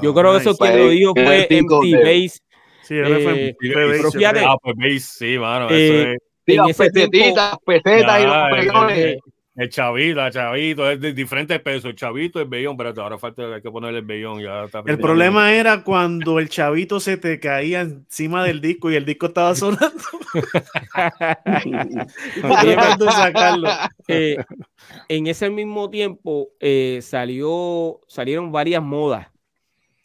[0.02, 2.40] Yo creo que eso quien lo dijo fue MT Base.
[2.84, 4.46] Sí, fue eh, Base.
[4.46, 5.66] Ah, pues sí, mano.
[5.66, 6.18] Eso eh, es.
[6.46, 9.16] Sí, las pesetitas, pesetas y los pelones.
[9.56, 11.84] El chavito, el chavito, es de diferentes pesos.
[11.84, 14.42] El chavito, el bellón, pero ahora falta hay que ponerle el bellón.
[14.42, 19.04] Ya el problema era cuando el chavito se te caía encima del disco y el
[19.04, 20.02] disco estaba sonando.
[23.12, 23.68] sacarlo.
[24.08, 24.38] Eh,
[25.08, 29.28] en ese mismo tiempo eh, salió, salieron varias modas.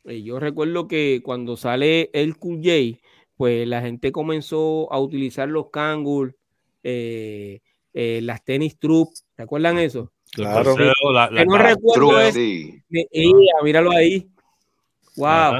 [0.09, 2.99] Eh, yo recuerdo que cuando sale el Cool J,
[3.37, 6.35] pues la gente comenzó a utilizar los Kangol,
[6.83, 7.59] eh,
[7.93, 10.11] eh, las tenis Troop ¿Recuerdan eso?
[10.31, 10.75] Claro.
[11.13, 12.81] La, la, no recuerdo es, sí.
[13.63, 14.27] míralo ahí.
[15.15, 15.59] Wow.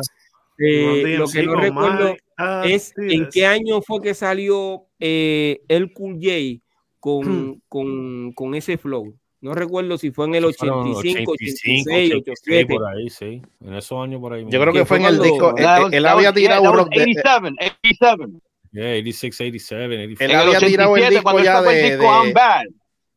[0.58, 5.94] Eh, lo que no recuerdo ah, es en qué año fue que salió eh, el
[5.94, 6.62] Cool J
[7.00, 7.62] con, hmm.
[7.70, 9.16] con, con, ese flow.
[9.41, 12.73] No recuerdo si fue en el 85, 86, 87.
[12.73, 13.41] Por ahí, sí.
[13.62, 14.45] En esos años por ahí.
[14.49, 15.56] Yo creo que fue en el disco.
[15.58, 16.88] Él, él había tirado un rock.
[16.88, 18.23] 87, 87.
[18.71, 20.23] Yeah, 86, 87, 85.
[20.23, 22.69] Él había tirado el disco ya de, de,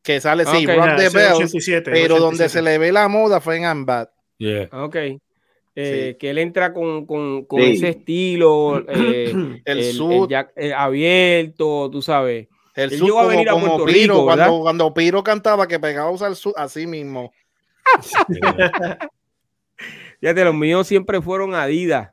[0.03, 2.19] que sale, sí, okay, Rock the Bell, 87, pero 87.
[2.19, 4.09] donde se le ve la moda fue en Ambat.
[4.37, 4.67] Yeah.
[4.71, 4.95] Ok.
[5.75, 6.17] Eh, sí.
[6.19, 7.71] que él entra con, con, con sí.
[7.71, 12.47] ese estilo, eh, el, el, el, abierto, tú sabes.
[12.75, 16.11] El él sud como, a como Piro, Rico, cuando, cuando, Piro cantaba que pegaba a
[16.11, 17.31] usar el sud así mismo.
[20.19, 22.11] Fíjate, los míos siempre fueron Adidas.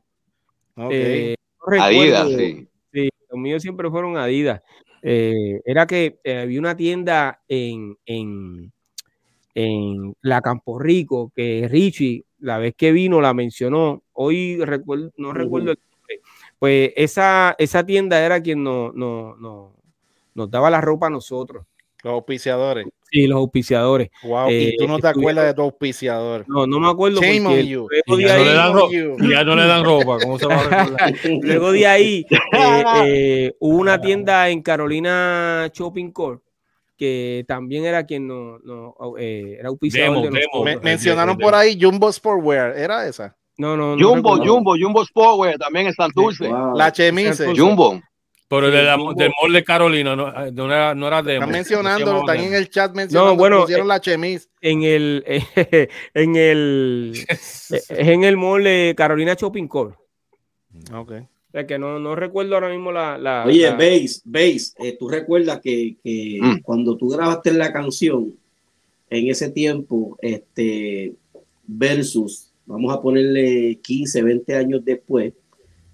[0.75, 1.33] Okay.
[1.33, 2.69] Eh, no Adidas, sí.
[2.93, 3.09] sí.
[3.31, 4.61] Los míos siempre fueron Adidas.
[5.03, 8.71] Eh, era que eh, había una tienda en, en,
[9.55, 14.03] en la Campo Rico que Richie, la vez que vino, la mencionó.
[14.13, 15.35] Hoy recuerdo, no uh -huh.
[15.35, 16.21] recuerdo el nombre.
[16.59, 19.80] Pues esa, esa tienda era quien no, no, no,
[20.35, 21.67] nos daba la ropa a nosotros.
[22.03, 22.87] Los auspiciadores.
[23.11, 24.11] Sí, los auspiciadores.
[24.23, 26.45] Wow, eh, y tú no te acuerdas de tu auspiciador.
[26.49, 27.21] No, no me acuerdo.
[27.21, 27.89] Shame on you.
[28.07, 30.19] Luego ya, ahí, no ya, no le dan ropa.
[30.23, 31.13] ¿Cómo se va a
[31.43, 36.43] luego de ahí eh, eh, hubo una tienda en Carolina Shopping Court
[36.97, 41.55] que también era quien no, no eh, era auspiciador demo, de demo, Me, mencionaron por
[41.55, 43.35] ahí Jumbo Sportwear, ¿era esa?
[43.57, 46.47] No, no, no Jumbo, no Jumbo, Jumbo Sportwear también en Santurce.
[46.49, 46.77] Wow.
[46.77, 47.55] La Chemise.
[47.57, 48.01] Jumbo.
[48.51, 51.45] Pero sí, de la, del mall de Carolina no, no, era, no era demo.
[51.45, 54.49] Están mencionando, están en el chat mencionando no, bueno, que la chemise.
[54.61, 55.25] En el,
[56.15, 57.15] en el,
[57.91, 59.95] en el mall de Carolina Shopping Court.
[60.93, 61.13] Ok.
[61.13, 63.19] O sea, que no, no recuerdo ahora mismo la.
[63.19, 63.77] la Oye, la...
[63.77, 66.63] Base, Base, eh, tú recuerdas que, que mm.
[66.63, 68.35] cuando tú grabaste la canción,
[69.11, 71.13] en ese tiempo, este,
[71.69, 75.35] versus, vamos a ponerle 15, 20 años después,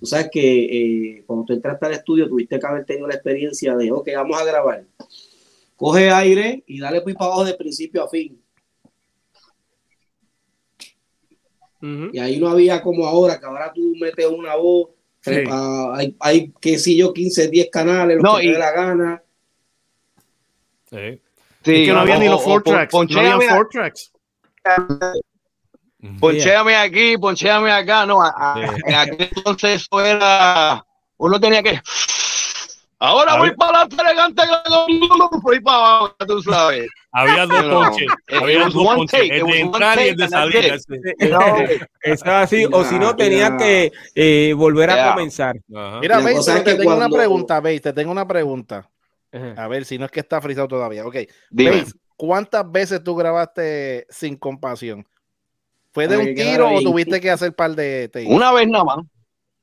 [0.07, 3.75] Tú sabes que eh, cuando tú entraste al estudio tuviste que haber tenido la experiencia
[3.75, 4.85] de, ok, vamos a grabar.
[5.75, 8.40] Coge aire y dale pues para abajo de principio a fin.
[11.83, 12.11] Uh -huh.
[12.12, 14.90] Y ahí no había como ahora, que ahora tú metes una voz,
[15.23, 15.45] sí.
[15.45, 18.47] uh, hay, hay, qué sé yo, 15, 10 canales, lo no, que y...
[18.47, 19.23] te dé la gana.
[20.88, 21.21] Sí.
[21.64, 22.95] sí es que no había o, ni los four tracks.
[22.95, 24.12] No había four tracks.
[26.21, 26.83] Ponchéame yeah.
[26.83, 28.55] aquí, ponchéame acá, no, a,
[28.87, 30.85] en aquel entonces eso era,
[31.17, 31.81] uno tenía que,
[32.99, 34.43] ahora a voy para la elegante,
[35.43, 36.89] voy para abajo, tú sabes.
[37.13, 40.81] Había dos ponches, había dos ponches, el de entrar y el de salir.
[42.03, 45.09] Estaba así, o si no, tenía que eh, volver yeah.
[45.09, 45.57] a comenzar.
[45.75, 46.01] Ajá.
[46.01, 47.07] Mira, Veis, te tengo cuando...
[47.07, 48.89] una pregunta, Veis, te tengo una pregunta.
[49.57, 51.07] A ver, si no es que está frisado todavía.
[51.07, 51.17] Ok,
[51.51, 55.07] Veis, ¿cuántas veces tú grabaste sin compasión?
[55.97, 58.99] ¿Fue de un tiro o tuviste que hacer par de te Una vez nada más.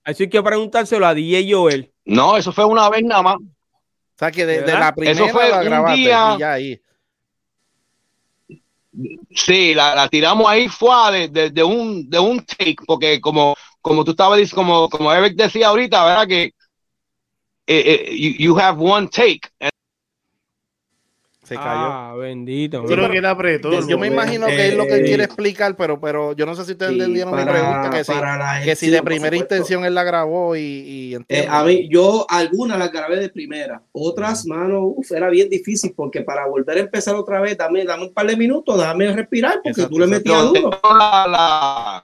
[0.03, 1.93] Así que preguntárselo a DJ Joel.
[2.05, 3.35] No, eso fue una vez nada más.
[3.35, 6.33] O sea que de, de la primera eso fue la grabaste día...
[6.35, 6.81] y ya ahí.
[9.29, 13.55] Sí, la, la, tiramos ahí fue de, de, de, un, de un take, porque como,
[13.79, 16.27] como tú estabas diciendo, como, como Eric decía ahorita, ¿verdad?
[16.27, 16.51] Que eh,
[17.67, 19.41] eh, you, you have one take.
[21.43, 21.67] Se cayó.
[21.67, 22.83] Ah, bendito.
[22.87, 23.69] Yo creo que apretó.
[23.71, 26.45] Yo, yo me imagino que eh, es lo que él quiere explicar, pero, pero yo
[26.45, 28.13] no sé si ustedes sí, entendieron mi pregunta, que, si,
[28.63, 30.61] que si de primera intención él la grabó y...
[30.61, 35.49] y eh, a mí, yo algunas las grabé de primera, otras, mano, uf, era bien
[35.49, 39.11] difícil, porque para volver a empezar otra vez, dame, dame un par de minutos, déjame
[39.11, 40.69] respirar, porque exacto, tú le metías duro.
[40.81, 42.03] La,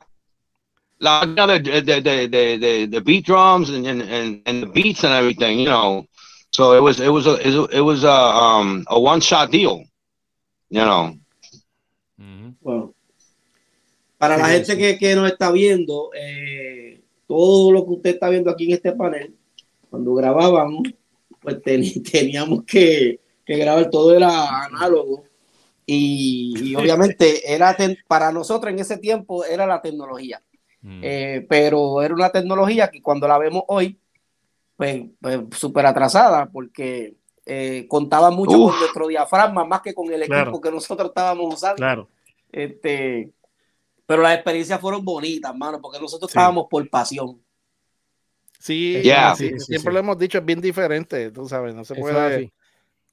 [0.99, 5.05] la, la de, de, de, de, de, de beat drums and, and, and the beats
[5.05, 6.05] and everything, you know,
[6.51, 9.83] So it was it was a it was a um, a one shot deal,
[10.69, 11.15] you know.
[12.61, 12.93] Bueno,
[14.17, 18.29] para sí, la gente que, que, nos está viendo, eh, todo lo que usted está
[18.29, 19.33] viendo aquí en este panel,
[19.89, 20.83] cuando grabábamos,
[21.41, 25.23] pues ten, teníamos que, que, grabar, todo era análogo.
[25.85, 30.41] Y, y obviamente era ten, para nosotros en ese tiempo era la tecnología.
[30.81, 31.01] Mm.
[31.01, 33.97] Eh, pero era una tecnología que cuando la vemos hoy,
[34.79, 38.71] pues, pues súper atrasada, porque eh, contaba mucho Uf.
[38.71, 40.61] con nuestro diafragma más que con el equipo claro.
[40.61, 41.75] que nosotros estábamos usando.
[41.75, 42.09] Claro.
[42.49, 43.33] Este,
[44.05, 46.37] pero las experiencias fueron bonitas, mano, porque nosotros sí.
[46.37, 47.41] estábamos por pasión.
[48.57, 49.35] Sí, yeah.
[49.35, 52.53] sí, sí siempre lo hemos dicho, es bien diferente, tú sabes, no se puede.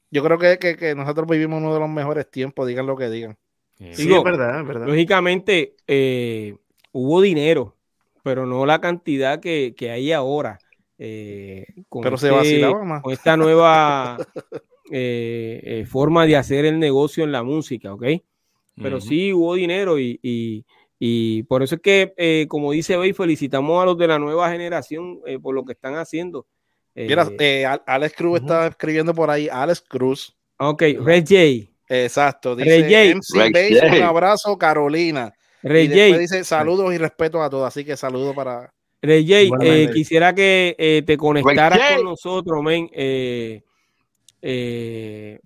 [0.08, 3.10] Yo creo que, que, que, nosotros vivimos uno de los mejores tiempos, digan lo que
[3.10, 3.36] digan.
[3.76, 4.86] Sí, Digo, es verdad, es verdad.
[4.86, 6.56] Lógicamente, eh,
[6.92, 7.74] hubo dinero,
[8.22, 10.60] pero no la cantidad que, que hay ahora.
[10.98, 13.02] Eh, con Pero este, se vacilaba más.
[13.02, 14.16] Con esta nueva
[14.90, 18.04] eh, eh, forma de hacer el negocio en la música, ¿ok?
[18.76, 19.08] Pero uh -huh.
[19.08, 20.64] sí hubo dinero y, y,
[20.98, 24.50] y, por eso es que, eh, como dice Bey, felicitamos a los de la nueva
[24.50, 26.46] generación eh, por lo que están haciendo.
[26.94, 27.28] Mira,
[27.86, 28.40] Alex Cruz uh -huh.
[28.40, 30.34] está escribiendo por ahí, Alex Cruz.
[30.58, 31.70] Ok, Red J.
[31.88, 35.32] Exacto, dice Ray MC Base, un abrazo, Carolina.
[35.62, 38.72] Ray y después dice saludos y respeto a todos, así que saludos para
[39.02, 39.26] Rey
[39.60, 42.88] eh, quisiera que eh, te conectaras con nosotros, men.
[42.92, 43.62] Eh,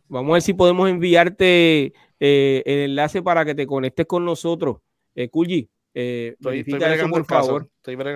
[0.09, 4.79] vamos a ver si podemos enviarte el enlace para que te conectes con nosotros.
[5.15, 5.29] Eh,
[5.95, 6.37] eh,
[7.11, 7.69] por favor.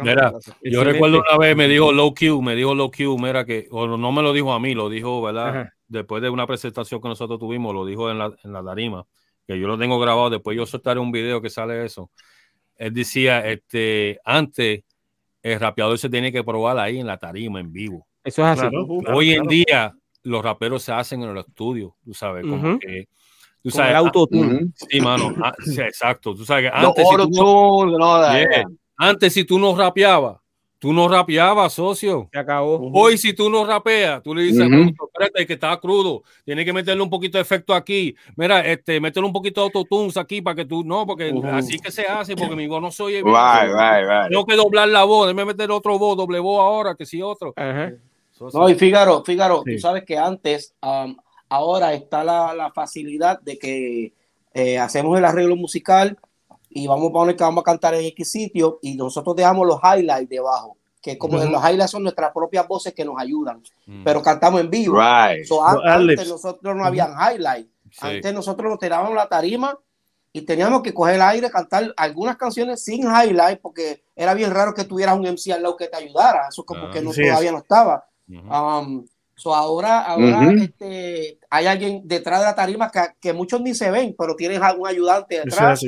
[0.03, 0.33] Mira,
[0.63, 3.87] yo recuerdo una vez me dijo Low Q, me dijo Low Q, mira que, o
[3.87, 5.71] no me lo dijo a mí, lo dijo, ¿verdad?
[5.89, 9.07] Después de una presentación que nosotros tuvimos, lo dijo en la, en la tarima,
[9.47, 12.11] que yo lo tengo grabado, después yo soltaré un video que sale eso.
[12.77, 14.85] Él decía, este, antes
[15.45, 18.07] el rapeador se tiene que probar ahí en la tarima, en vivo.
[18.25, 18.75] Eso es así.
[19.13, 23.07] Hoy en día los raperos se hacen en el estudio, tú sabes, como que
[23.65, 24.67] Tú sabes, el autotune.
[24.75, 25.35] Sí, mano.
[25.43, 26.35] Ah, exacto.
[26.35, 28.25] Tú sabes que antes, si tú no,
[28.99, 30.37] antes si tú no rapeabas,
[30.85, 32.29] tú no rapeabas, socio.
[32.31, 32.91] Se acabó.
[32.93, 37.03] Hoy si tú no rapeas, tú le dices, espérate, que está crudo, tiene que meterle
[37.03, 38.15] un poquito de efecto aquí.
[38.37, 41.91] Mira, este, métele un poquito de autotunes aquí para que tú, no, porque así que
[41.91, 43.15] se hace, porque mi voz no soy.
[43.23, 44.29] Right, right, right.
[44.29, 47.55] Tengo que doblar la voz, déjame meter otro voz, doble voz ahora, que si otro.
[48.53, 51.17] No, y Fígaro, Fígaro, tú sabes que antes um,
[51.49, 54.13] ahora está la, facilidad de que
[54.53, 56.19] eh, hacemos el arreglo musical
[56.75, 59.79] y vamos a poner que vamos a cantar en X sitio y nosotros dejamos los
[59.81, 64.03] highlights debajo, que como los highlights son nuestras propias voces que nos ayudan, mm.
[64.03, 65.01] pero cantamos en vivo.
[65.01, 67.71] antes nosotros no habían highlights,
[68.01, 69.79] antes nosotros nos tirábamos la tarima
[70.33, 74.75] y teníamos que coger el aire, cantar algunas canciones sin highlight, porque era bien raro
[74.75, 77.53] que tuvieras un MC al lado que te ayudara, eso como ah, que no, todavía
[77.53, 78.05] no estaba.
[79.45, 84.35] Ahora ahora este, hay alguien detrás de la tarima que, muchos ni se ven, pero
[84.35, 85.85] tienes algún ayudante detrás.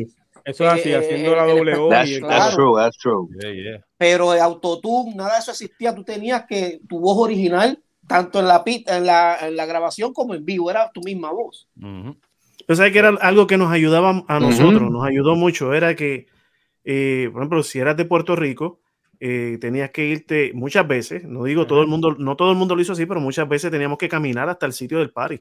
[0.47, 1.75] Eso es así, haciendo la doble
[3.99, 5.93] Pero de autotune, nada de eso existía.
[5.93, 10.37] Tú tenías que tu voz original, tanto en la, en la, en la grabación como
[10.37, 11.69] en vivo, era tu misma voz.
[12.61, 15.75] Entonces, que era algo que nos ayudaba a nosotros, nos ayudó mucho.
[15.75, 16.29] Era que,
[16.85, 18.79] eh, por ejemplo, si eras de Puerto Rico,
[19.21, 22.75] eh, tenías que irte muchas veces, no digo todo el mundo, no todo el mundo
[22.75, 25.41] lo hizo así, pero muchas veces teníamos que caminar hasta el sitio del party.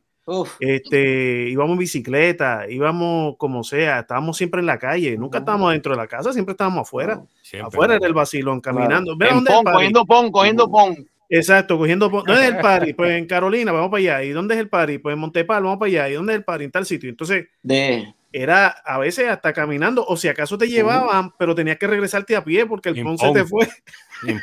[0.60, 5.92] Este, íbamos en bicicleta, íbamos como sea, estábamos siempre en la calle, nunca estábamos dentro
[5.92, 7.24] de la casa, siempre estábamos afuera,
[7.64, 9.16] afuera del vacilón, caminando.
[9.18, 11.08] cogiendo pon, cogiendo pon.
[11.30, 12.24] Exacto, cogiendo pon.
[12.26, 12.94] ¿Dónde es el party?
[12.94, 14.24] Pues en Carolina, vamos para allá.
[14.24, 14.98] ¿Y dónde es el party?
[15.00, 16.10] Pues en Montepal, vamos para allá.
[16.10, 16.64] ¿Y dónde es el party?
[16.66, 17.10] En tal sitio.
[17.10, 21.88] Entonces, de era a veces hasta caminando, o si acaso te llevaban, pero tenías que
[21.88, 23.66] regresarte a pie porque el pon se te fue.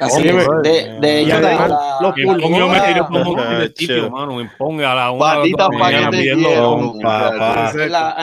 [0.01, 4.95] Así de, de, de hecho, la, los yo me tiré como el sitio, mano, a
[4.95, 5.43] la una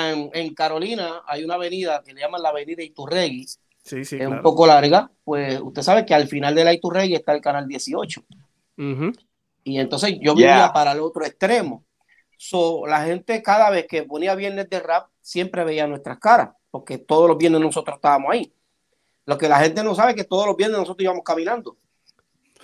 [0.10, 3.46] en, en Carolina hay una avenida que le llaman la avenida Iturregui,
[3.84, 7.14] sí, sí, es un poco larga, pues usted sabe que al final de la Iturregui
[7.14, 8.24] está el canal 18.
[9.66, 11.84] Y entonces yo vivía para el otro extremo.
[12.42, 16.98] So, la gente cada vez que ponía viernes de rap siempre veía nuestras caras, porque
[16.98, 18.54] todos los viernes nosotros estábamos ahí.
[19.26, 21.76] Lo que la gente no sabe es que todos los viernes nosotros íbamos caminando.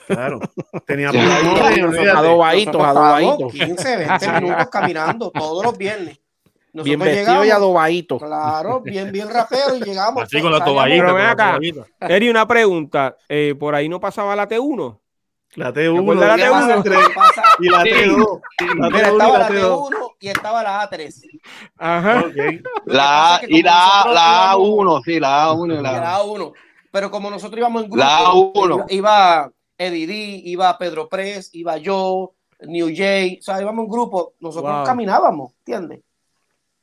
[0.07, 0.39] Claro,
[0.88, 3.51] teníamos adobaditos, adobaditos.
[3.51, 6.19] 15, 20 minutos caminando todos los viernes.
[6.71, 8.17] Nosotros bien vestido y adobadito.
[8.17, 10.23] Claro, bien, bien rapero y llegamos.
[10.23, 11.59] Así con la toallita.
[11.99, 13.17] Eri, una pregunta.
[13.28, 14.99] Eh, ¿Por ahí no pasaba la T1?
[15.56, 16.84] La T1, la T1
[17.60, 18.41] y la T2.
[18.78, 21.39] La estaba la T1 y estaba la A3.
[21.78, 22.26] Ajá.
[22.86, 26.53] La, y la, la A1, sí, la A1 y la, A1.
[26.91, 28.86] Pero como nosotros íbamos en grupo, la A1.
[28.89, 30.14] iba Eddie D,
[30.45, 36.01] iba Pedro Press, iba yo, New Jay, o sea, íbamos en grupo, nosotros caminábamos, ¿entiendes?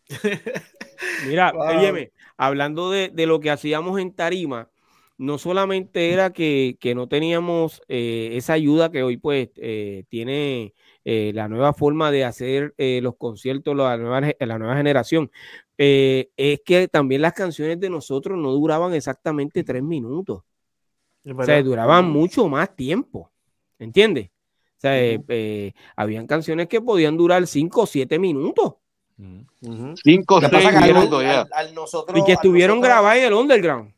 [1.26, 2.08] Mira, wow.
[2.36, 4.68] hablando de, de lo que hacíamos en Tarima,
[5.18, 11.32] no solamente era que, no teníamos eh, esa ayuda que hoy pues eh, tiene eh,
[11.34, 15.30] la nueva forma de hacer los conciertos, la nueva, la nueva generación,
[15.76, 20.42] es que también las canciones de nosotros no duraban exactamente tres minutos.
[21.24, 23.30] O sea, duraban mucho más tiempo.
[23.78, 24.30] ¿Entiendes?
[24.76, 24.94] O sea,
[25.96, 28.74] habían canciones que podían durar cinco o siete minutos.
[30.02, 31.46] Cinco o siete minutos, ya.
[32.14, 33.91] y que estuvieron grabadas en el underground.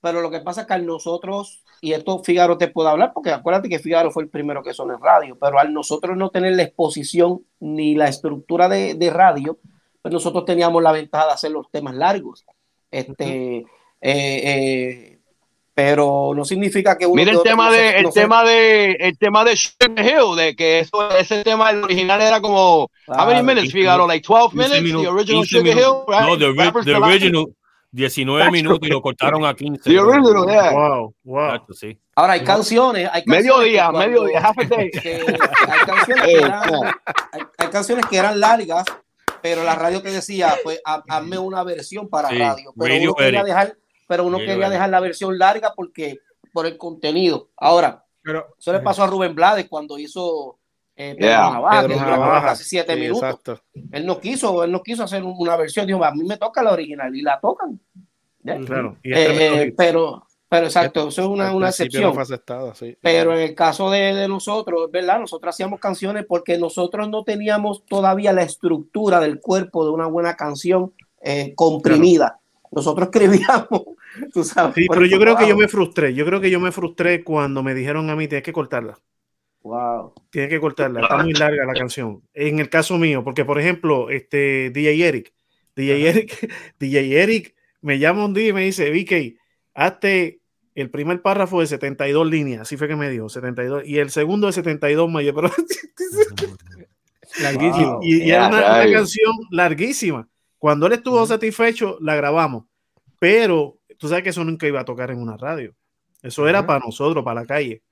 [0.00, 3.30] Pero lo que pasa es que al nosotros, y esto Figaro te puede hablar, porque
[3.30, 6.54] acuérdate que Figaro fue el primero que sonó en radio, pero al nosotros no tener
[6.54, 9.58] la exposición ni la estructura de, de radio,
[10.00, 12.44] pues nosotros teníamos la ventaja de hacer los temas largos.
[12.90, 13.66] Este, eh,
[14.00, 15.18] eh,
[15.74, 19.52] pero no significa que uno Mira el tema de el tema de el tema de
[19.52, 24.26] Hill, de que eso ese tema el original era como how many minutes Figaro like
[24.26, 26.26] 12 minutes the original Sugar Hill right?
[26.26, 27.46] no the, the original
[27.92, 29.90] 19 minutos y lo cortaron a 15.
[29.90, 31.60] Sí, wow, wow.
[31.72, 31.98] sí.
[32.14, 33.08] Ahora hay canciones.
[33.12, 34.90] Hay medio día, medio día, half a day.
[35.02, 36.62] hay, canciones que eran,
[37.58, 38.84] hay, canciones que eran largas,
[39.42, 42.72] pero la radio te decía, pues hazme una versión para radio.
[42.78, 43.76] Pero uno quería dejar,
[44.06, 46.18] pero uno quería dejar la versión larga porque
[46.52, 47.50] por el contenido.
[47.56, 50.59] Ahora, pero, eso le pasó a Rubén Blades cuando hizo
[51.00, 53.62] eh, hace siete minutos.
[53.90, 56.72] Él no quiso, él no quiso hacer una versión, dijo, a mí me toca la
[56.72, 57.80] original y la tocan.
[58.42, 62.12] Claro, eh, pero, pero exacto, eso es una, una excepción.
[63.00, 65.20] Pero en el caso de, de, nosotros, ¿verdad?
[65.20, 70.36] Nosotros hacíamos canciones porque nosotros no teníamos todavía la estructura del cuerpo de una buena
[70.36, 70.92] canción
[71.22, 72.40] eh, comprimida.
[72.70, 73.82] Nosotros escribíamos,
[74.32, 74.74] tú sabes.
[74.74, 76.14] Sí, pero yo creo que yo me frustré.
[76.14, 78.98] Yo creo que yo me frustré cuando me dijeron a mí, tienes que cortarla.
[79.62, 80.14] Wow.
[80.30, 82.22] Tienes que cortarla, está muy larga la canción.
[82.32, 85.34] En el caso mío, porque por ejemplo, este DJ Eric,
[85.76, 89.38] DJ Eric, DJ Eric me llama un día y me dice, Vicky,
[89.74, 90.40] hazte
[90.74, 94.46] el primer párrafo de 72 líneas, así fue que me dijo, 72, y el segundo
[94.46, 95.50] de 72 mayo, pero
[97.40, 98.00] larguísimo.
[98.02, 100.28] Y, era una, canción larguísima.
[100.58, 102.64] Cuando él estuvo satisfecho, la grabamos,
[103.18, 105.74] pero tú sabes que eso nunca iba a tocar en una radio.
[106.22, 107.82] Eso era para nosotros, para la calle.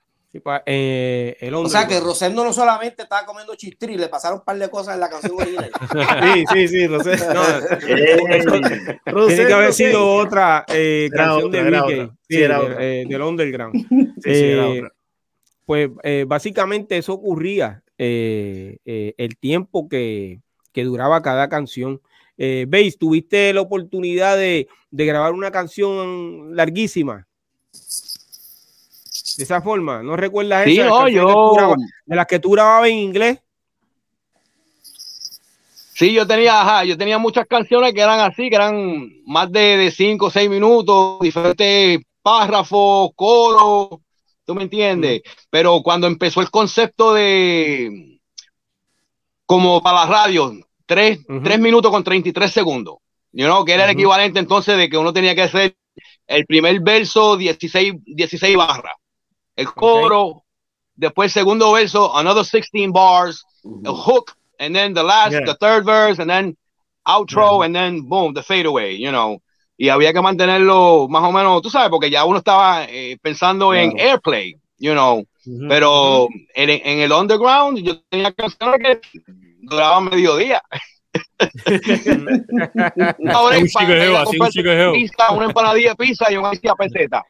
[0.66, 4.58] Eh, el o sea que Rosendo no solamente estaba comiendo chistri, le pasaron un par
[4.58, 5.70] de cosas en la canción original.
[6.34, 7.34] sí, sí, sí, Rosendo.
[7.34, 13.86] No, tiene que haber sido otra eh, canción de Vicky, sí, eh, del Underground.
[14.22, 14.82] Sí,
[15.64, 15.90] pues
[16.26, 20.40] básicamente eso ocurría el tiempo que,
[20.72, 22.02] que, duraba cada canción.
[22.36, 22.98] ¿Veis?
[22.98, 27.26] ¿Tuviste la oportunidad de, de grabar una canción larguísima?
[29.38, 30.02] De esa forma.
[30.02, 31.76] ¿No recuerdas sí, No, yo...
[32.04, 33.38] de las que tú grababas en inglés?
[35.94, 39.92] Sí, yo tenía, ajá, yo tenía muchas canciones que eran así, que eran más de
[39.96, 44.00] 5 o 6 minutos, diferentes párrafos, coros,
[44.44, 45.22] ¿tú me entiendes?
[45.50, 48.20] Pero cuando empezó el concepto de,
[49.46, 50.52] como para la radio,
[50.86, 51.26] 3
[51.60, 52.96] minutos con 33 segundos,
[53.32, 55.76] you know, que era el equivalente entonces de que uno tenía que hacer
[56.26, 58.94] el primer verso 16, 16 barras
[59.58, 60.44] el coro,
[60.94, 63.44] después el segundo verso, another 16 bars,
[63.84, 66.56] el hook, and then the last, the third verse, and then
[67.04, 69.40] outro, and then boom, the fadeaway, you know.
[69.76, 73.74] Y había que mantenerlo más o menos, tú sabes, porque ya uno estaba eh, pensando
[73.74, 75.24] en airplay, you know.
[75.68, 79.00] Pero en, en, el underground yo tenía canciones que
[79.62, 80.62] duraban mediodía.
[83.32, 87.24] Ahora un chico así un chico pizza, una empanadilla de pizza y una a peseta.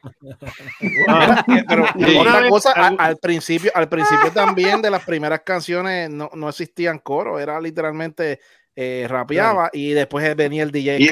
[1.67, 1.85] Pero
[2.19, 7.41] otra cosa, al, principio, al principio también de las primeras canciones no, no existían coros,
[7.41, 8.39] era literalmente
[8.75, 11.09] eh, rapeaba y después venía el DJ y.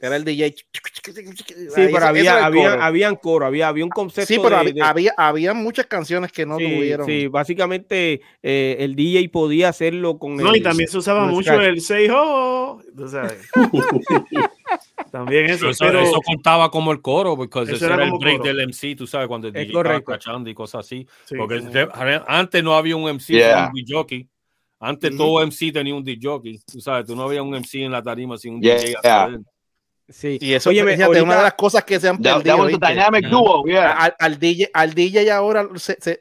[0.00, 0.54] Era el DJ.
[0.54, 0.64] Sí,
[1.74, 4.32] pero había, había, habían coro, había, había un concepto.
[4.32, 7.06] Sí, pero había, había muchas canciones que no tuvieron.
[7.06, 10.36] Sí, básicamente eh, el DJ podía hacerlo con.
[10.36, 12.80] No, y también se usaba mucho el say ho.
[13.08, 13.46] sabes.
[15.12, 15.68] también eso.
[15.68, 19.06] Eso, pero, eso, contaba como el coro, porque eso, era, el break del MC, tú
[19.06, 21.06] sabes, cuando el DJ estaba cachando y cosas así.
[21.36, 21.62] porque
[22.26, 23.34] antes no había un MC,
[23.66, 24.26] un DJ.
[24.82, 28.02] Antes todo MC tenía un DJ, tú sabes, tú no había un MC en la
[28.02, 28.94] tarima sin un DJ.
[30.10, 30.38] Sí.
[30.40, 32.56] Y eso Oye, fíjate, una de las cosas que se han perdido.
[34.18, 36.20] al, DJ, al DJ ahora se,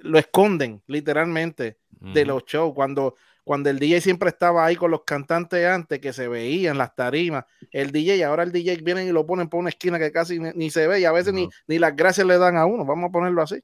[0.00, 2.72] lo esconden literalmente de los shows.
[2.74, 6.94] Cuando, cuando el DJ siempre estaba ahí con los cantantes antes, que se veían las
[6.94, 10.38] tarimas, el DJ, ahora el DJ viene y lo ponen por una esquina que casi
[10.38, 12.84] ni, se ve y a veces ni, ni las gracias le dan a uno.
[12.84, 13.60] Vamos a ponerlo así.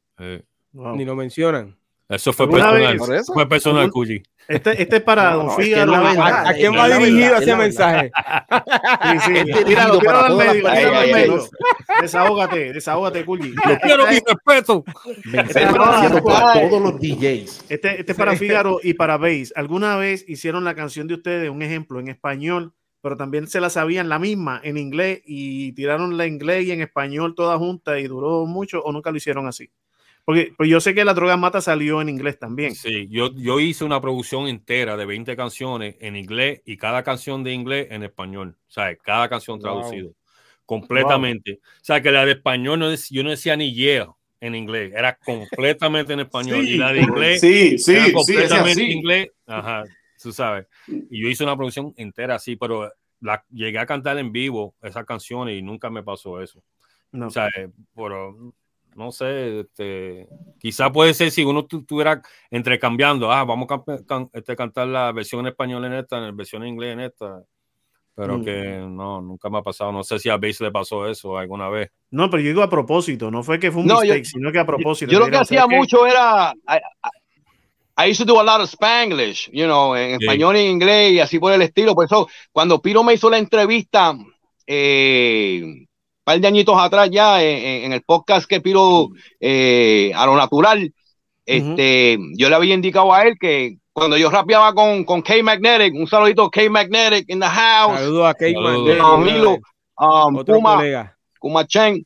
[0.72, 1.76] Ni lo mencionan.
[2.09, 2.98] Eso fue personal.
[3.26, 4.22] Fue personal, Cuyi.
[4.46, 5.92] Este, este es para Don Fígaro.
[5.92, 8.11] ¿A, quién va dirigido ese mensaje?
[9.07, 9.32] Sí, sí.
[9.36, 11.48] Este tíralo, para todas las medio.
[12.00, 13.54] Desahógate, desahógate, Cuyi.
[13.54, 14.84] Yo quiero mi respeto.
[15.32, 17.64] Este para todos los DJs.
[17.68, 19.52] Este, este es para Fígaro y para Bass.
[19.57, 23.70] ¿Alguna vez hicieron la canción de ustedes, un ejemplo, en español, pero también se la
[23.70, 28.07] sabían la misma en inglés y tiraron la inglés y en español toda junta y
[28.07, 29.70] duró mucho o nunca lo hicieron así?
[30.27, 32.74] Porque pues yo sé que La Droga Mata salió en inglés también.
[32.74, 37.45] Sí, yo, yo hice una producción entera de 20 canciones en inglés y cada canción
[37.45, 38.57] de inglés en español.
[38.68, 40.11] O sea, cada canción traducido.
[40.64, 41.61] Completamente.
[41.62, 44.09] O sea, que la de español no yo no decía ni yeah
[44.41, 46.66] en inglés, era completamente en español.
[46.66, 49.31] y la de inglés sí, sí, era completamente en inglés.
[49.47, 49.85] Ajá,
[50.20, 50.66] tú sabes.
[50.89, 55.05] Y yo hice una producción entera así, pero la, llegué a cantar en vivo esas
[55.05, 56.64] canciones y nunca me pasó eso.
[57.12, 57.29] No.
[57.29, 58.53] O sea, eh, pero
[58.97, 60.26] no sé, este,
[60.59, 63.82] quizá puede ser si uno estuviera entrecambiando, ah, vamos a
[64.32, 67.42] este, cantar la versión en español en esta, la versión en inglés en esta,
[68.14, 68.44] pero mm.
[68.44, 71.68] que no, nunca me ha pasado, no sé si a Base le pasó eso alguna
[71.68, 71.90] vez.
[72.11, 74.66] No, pero yo digo a propósito, no fue que fue un mistake, sino que a
[74.66, 75.12] propósito.
[75.12, 76.55] Yo, lo que hacía mucho era,
[77.99, 81.12] I, used to do a lot of Spanglish, you know, en español y en inglés
[81.12, 84.16] y así por el estilo, por eso cuando Piro me hizo la entrevista,
[84.66, 85.86] eh,
[86.27, 90.93] par de añitos atrás ya en, el podcast que piro eh, a lo natural,
[91.47, 95.95] este, yo le había indicado a él que cuando yo rapeaba con, con K Magnetic,
[95.95, 98.01] un saludito K Magnetic in the house.
[98.01, 99.62] Saludos a K Magnetic.
[99.99, 102.05] um, Puma, Kuma Cheng.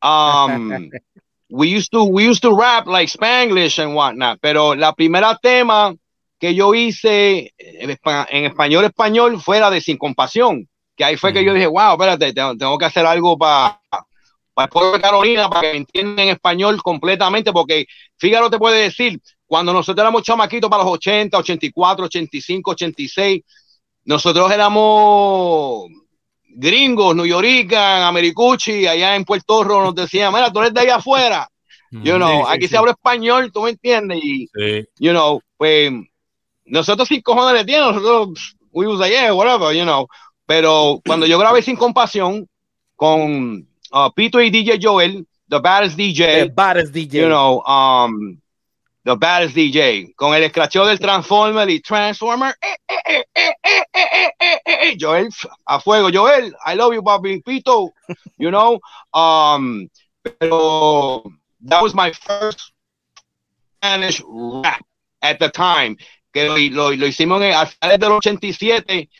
[0.00, 0.88] Um,
[1.50, 5.94] we used to we used to rap like Spanglish and whatnot, pero la primera tema
[6.40, 11.54] que yo hice en español español fuera de Sin Compasión, que ahí fue que yo
[11.54, 13.80] dije, wow, espérate, tengo, que hacer algo para
[14.54, 17.86] para el pueblo de Carolina, para que me entiendan en español completamente, porque
[18.22, 23.42] Fíjate, te puede decir, cuando nosotros éramos chamaquitos para los 80, 84, 85, 86,
[24.04, 25.88] nosotros éramos
[26.50, 30.96] gringos, New York, Americucci, allá en Puerto Rico nos decían, mira, tú eres de allá
[30.96, 31.48] afuera.
[31.90, 34.48] You know, aquí se habla español, tú me entiendes, y,
[35.00, 35.92] you know, pues,
[36.64, 40.06] nosotros sin cojones le tienen, nosotros, we was like, yeah, whatever, you know,
[40.46, 42.48] pero cuando yo grabé Sin Compasión
[42.96, 48.40] con uh, Pito y DJ Joel, The Baddest DJ, The Baddest DJ, you know, um,
[49.04, 53.54] The Baddest DJ, con el escracheo del Transformer y Transformer, eh, eh,
[54.64, 55.28] eh, Joel,
[55.66, 57.90] a fuego, Joel, I love you, Bobby Pito,
[58.38, 58.80] you know,
[59.12, 59.88] um,
[60.22, 61.22] pero
[61.62, 62.72] that was my first
[63.76, 64.84] Spanish rap
[65.22, 65.96] at the time
[66.32, 69.10] que lo, lo, hicimos en, a finales del 87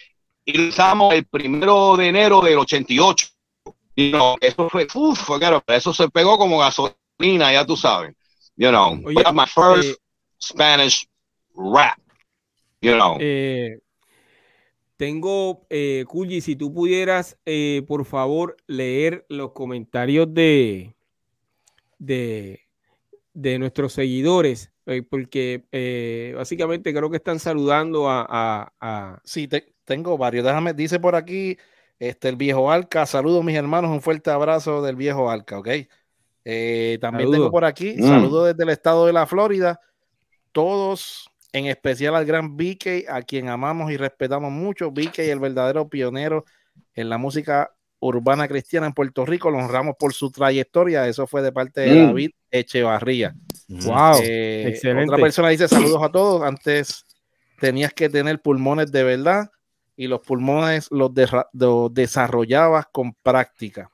[0.45, 3.29] y lo usamos el primero de enero del 88.
[3.95, 8.15] Y no, eso fue, uff, claro, eso se pegó como gasolina, ya tú sabes.
[8.57, 9.97] You know, Oye, my first eh,
[10.41, 11.09] Spanish
[11.55, 11.99] rap.
[12.81, 13.17] You know.
[13.21, 13.79] Eh,
[14.97, 16.05] tengo, eh,
[16.41, 20.95] si tú pudieras, eh, por favor, leer los comentarios de,
[21.99, 22.61] de,
[23.35, 28.73] de nuestros seguidores eh, porque eh, básicamente creo que están saludando a...
[28.81, 29.49] a, Sí,
[29.85, 30.45] tengo varios.
[30.45, 31.57] Déjame, dice por aquí
[31.99, 33.07] este, el viejo Alca.
[33.07, 33.91] Saludos, mis hermanos.
[33.91, 35.69] Un fuerte abrazo del viejo Alca, ¿ok?
[36.45, 38.03] Eh, también tengo por aquí, mm.
[38.03, 39.81] saludos desde el estado de la Florida.
[40.51, 44.91] Todos, en especial al gran Vicky, a quien amamos y respetamos mucho.
[44.91, 46.45] Vicky, el verdadero pionero
[46.95, 49.51] en la música urbana cristiana en Puerto Rico.
[49.51, 51.07] Lo honramos por su trayectoria.
[51.07, 52.07] Eso fue de parte de mm.
[52.07, 53.35] David Echevarría.
[53.69, 55.13] Wow, eh, excelente.
[55.13, 56.43] Otra persona dice saludos a todos.
[56.43, 57.05] Antes
[57.61, 59.51] tenías que tener pulmones de verdad
[59.97, 61.11] y los pulmones los,
[61.93, 63.91] desarrollabas con práctica.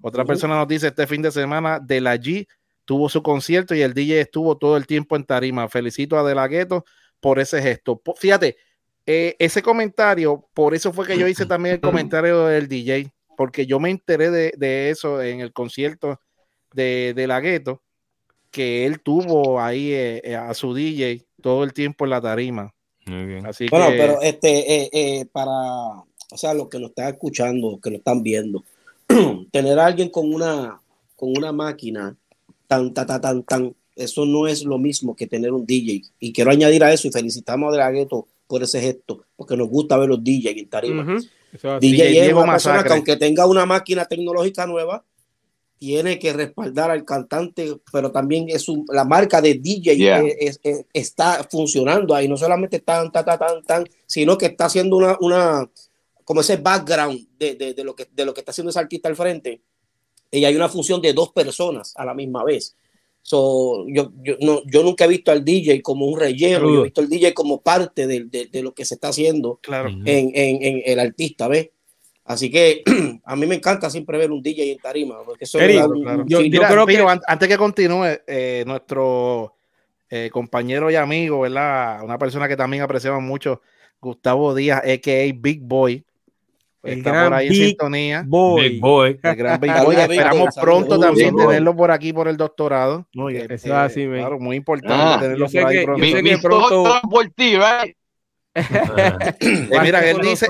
[0.00, 2.46] Otra persona nos dice este fin de semana de la G
[2.86, 5.68] tuvo su concierto y el DJ estuvo todo el tiempo en tarima.
[5.68, 6.86] Felicito a De La Ghetto
[7.20, 8.00] por ese gesto.
[8.16, 8.56] Fíjate,
[9.04, 13.66] eh, ese comentario, por eso fue que yo hice también el comentario del DJ, porque
[13.66, 16.20] yo me enteré de, eso en el concierto
[16.72, 17.82] de, de La Ghetto
[18.50, 22.72] que él tuvo ahí eh, eh, a su DJ todo el tiempo en la tarima.
[23.06, 23.46] Muy bien.
[23.46, 27.96] Así bueno, pero este, eh, para, o sea, los que lo están escuchando, que lo
[27.96, 28.64] están viendo,
[29.52, 30.80] tener a alguien con una,
[31.14, 32.16] con una máquina
[32.66, 36.02] tan, tan, tan, tan, tan, eso no es lo mismo que tener un DJ.
[36.20, 38.08] Y quiero añadir a eso y felicitamos a De
[38.46, 41.18] por ese gesto, porque nos gusta ver los DJ en tarima.
[41.80, 45.04] DJ, es una persona que aunque tenga una máquina tecnológica nueva,
[45.78, 50.48] tiene que respaldar al cantante, pero también es la marca de DJ
[50.92, 55.70] está funcionando ahí, no solamente tan, tan, tan, tan, sino que está haciendo una, una
[56.24, 59.08] como ese background de, de, de, lo que, de lo que está haciendo ese artista
[59.08, 59.60] al frente.
[60.30, 62.74] Y hay una función de dos personas a la misma vez.
[63.22, 66.84] So, yo, yo, no, yo nunca he visto al DJ como un relleno, yo he
[66.84, 69.88] visto al DJ como parte de, de, lo que se está haciendo claro.
[69.88, 71.70] en, en, en el artista, ¿ves?
[72.26, 72.82] Así que
[73.24, 75.22] a mí me encanta siempre ver un DJ en tarima.
[75.24, 75.58] Porque eso
[76.26, 79.54] yo, creo que antes que continúe, eh, nuestro
[80.10, 82.02] eh, compañero y amigo, ¿verdad?
[82.02, 83.62] Una persona que también apreciamos mucho,
[84.00, 85.32] Gustavo Díaz, a.k.a.
[85.36, 86.04] Big Boy.
[86.82, 88.24] está por ahí en sintonía.
[88.26, 88.70] Boy.
[88.70, 89.20] Big Boy.
[89.22, 89.94] El gran Big Boy.
[89.94, 93.06] Esperamos pronto también tenerlo por aquí por el doctorado.
[93.14, 93.52] Muy bien.
[93.52, 95.76] Este, así, claro, muy importante ah, tenerlo por ahí.
[96.24, 97.00] Que, pronto.
[97.08, 97.56] por ti,
[98.56, 100.46] Eh, mira, él dice,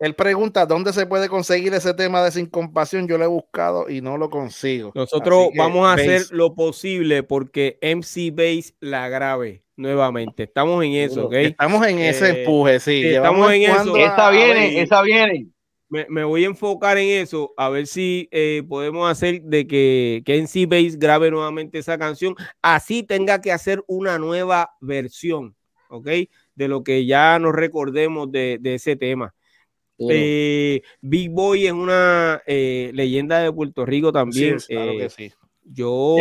[0.00, 3.06] él, pregunta dónde se puede conseguir ese tema de sin compasión.
[3.06, 4.92] Yo lo he buscado y no lo consigo.
[4.94, 10.44] Nosotros vamos a hacer lo posible porque MC Base la grabe nuevamente.
[10.44, 11.34] Estamos en eso, ¿ok?
[11.34, 13.06] Estamos en ese eh, empuje, sí.
[13.06, 13.96] Estamos en eso.
[13.96, 15.48] Esa viene, esa viene.
[15.88, 20.42] Me, voy a enfocar en eso, a ver si eh, podemos hacer de que, que
[20.42, 25.54] MC Base grabe nuevamente esa canción, así tenga que hacer una nueva versión,
[25.88, 26.08] ¿ok?
[26.54, 29.34] De lo que ya nos recordemos de, ese tema.
[29.98, 34.58] Eh, Big Boy es una eh, leyenda de Puerto Rico también.
[34.68, 35.08] Eh,
[35.64, 36.16] yo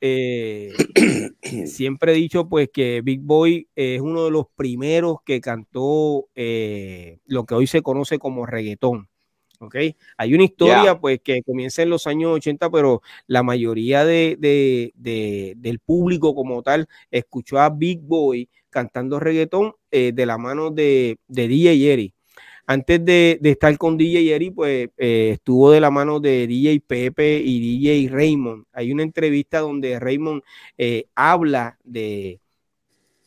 [1.66, 7.46] siempre he dicho pues que Big Boy es uno de los primeros que cantó lo
[7.46, 9.08] que hoy se conoce como reggaetón.
[9.62, 9.76] ¿ok?
[10.16, 14.36] Hay una historia pues que comienza en los años 80, pero la mayoría de,
[15.56, 21.18] del público como tal escuchó a Big Boy cantando reggaetón eh, de la mano de,
[21.28, 22.14] de DJ Jerry.
[22.66, 27.38] Antes de, estar con DJ Jerry, pues eh, estuvo de la mano de DJ Pepe
[27.44, 28.64] y DJ Raymond.
[28.72, 30.42] Hay una entrevista donde Raymond
[30.78, 32.40] eh, habla de,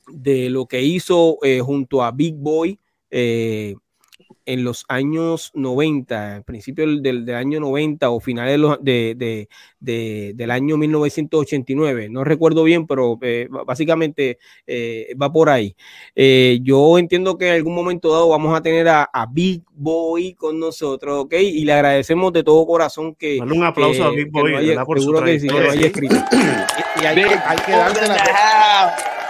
[0.08, 2.80] de lo que hizo junto a Big Boy
[4.45, 9.47] en los años 90, principio del, del, año 90 o finales de,
[9.80, 14.38] de, del año 1989, no recuerdo bien, pero eh, básicamente
[14.68, 15.76] eh, va por ahí.
[16.16, 20.59] Eh, yo entiendo que en algún momento dado vamos a tener a, Big Boy con
[20.59, 21.34] nosotros, ¿ok?
[21.34, 23.39] Y le agradecemos de todo corazón que...
[23.41, 26.16] un aplauso a Big Boy, por seguro que que lo haya escrito.
[27.01, 29.24] y, hay, hay que darse la...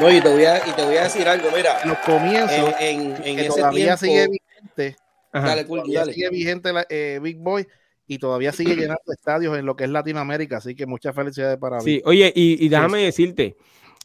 [0.00, 1.84] No, y te voy a, y te voy a decir algo, mira.
[1.84, 4.96] Los comienzos, en, en, ese todavía sigue vigente.
[5.32, 5.66] Dale,
[6.12, 7.66] sigue vigente la, eh, Big Boy
[8.10, 11.80] y todavía sigue llenando estadios en lo que es Latinoamérica, así que muchas felicidades para
[11.80, 13.56] Sí, oye, y, y déjame decirte,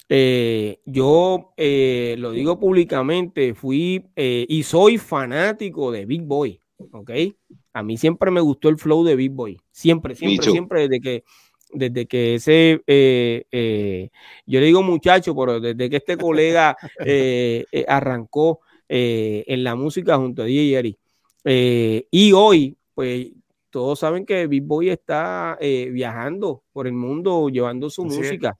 [0.08, 7.12] eh, yo eh, lo digo públicamente, fui eh, y soy fanático de Big Boy, ¿ok?
[7.74, 11.24] A mí siempre me gustó el flow de Big Boy, siempre, siempre, siempre, desde que
[11.76, 14.10] desde que ese, eh, eh,
[14.46, 20.44] yo le digo muchacho, pero desde que este colega eh, arrancó en la música junto
[20.44, 20.98] a DJ Jerry.
[22.12, 23.32] y hoy, pues
[23.72, 28.58] todos saben que Big Boy está viajando por el mundo llevando su música.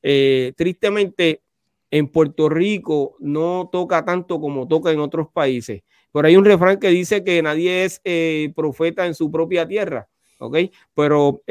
[0.00, 1.42] tristemente,
[1.90, 5.82] en Puerto Rico no toca tanto como toca en otros países.
[6.12, 8.00] Por ahí un refrán que dice que nadie es
[8.54, 10.08] profeta en su propia tierra.
[10.38, 10.56] ¿ok?
[10.94, 11.42] Pero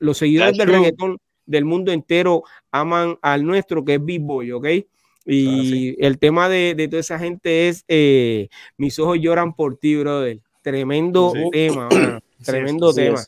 [0.00, 2.42] los seguidores del reggaetón del mundo entero
[2.72, 4.66] aman al nuestro, que es Big Boy, ¿ok?
[5.26, 10.40] Y el tema de, toda esa gente es eh, Mis ojos lloran por ti, brother.
[10.62, 11.88] Tremendo tema,
[12.44, 13.22] tremendo tema.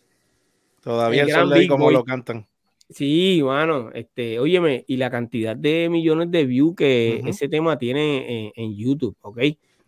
[0.82, 2.46] Todavía el como lo cantan.
[2.90, 8.52] Sí, mano, este, óyeme, y la cantidad de millones de views que ese tema tiene
[8.54, 9.38] en, YouTube, ¿ok?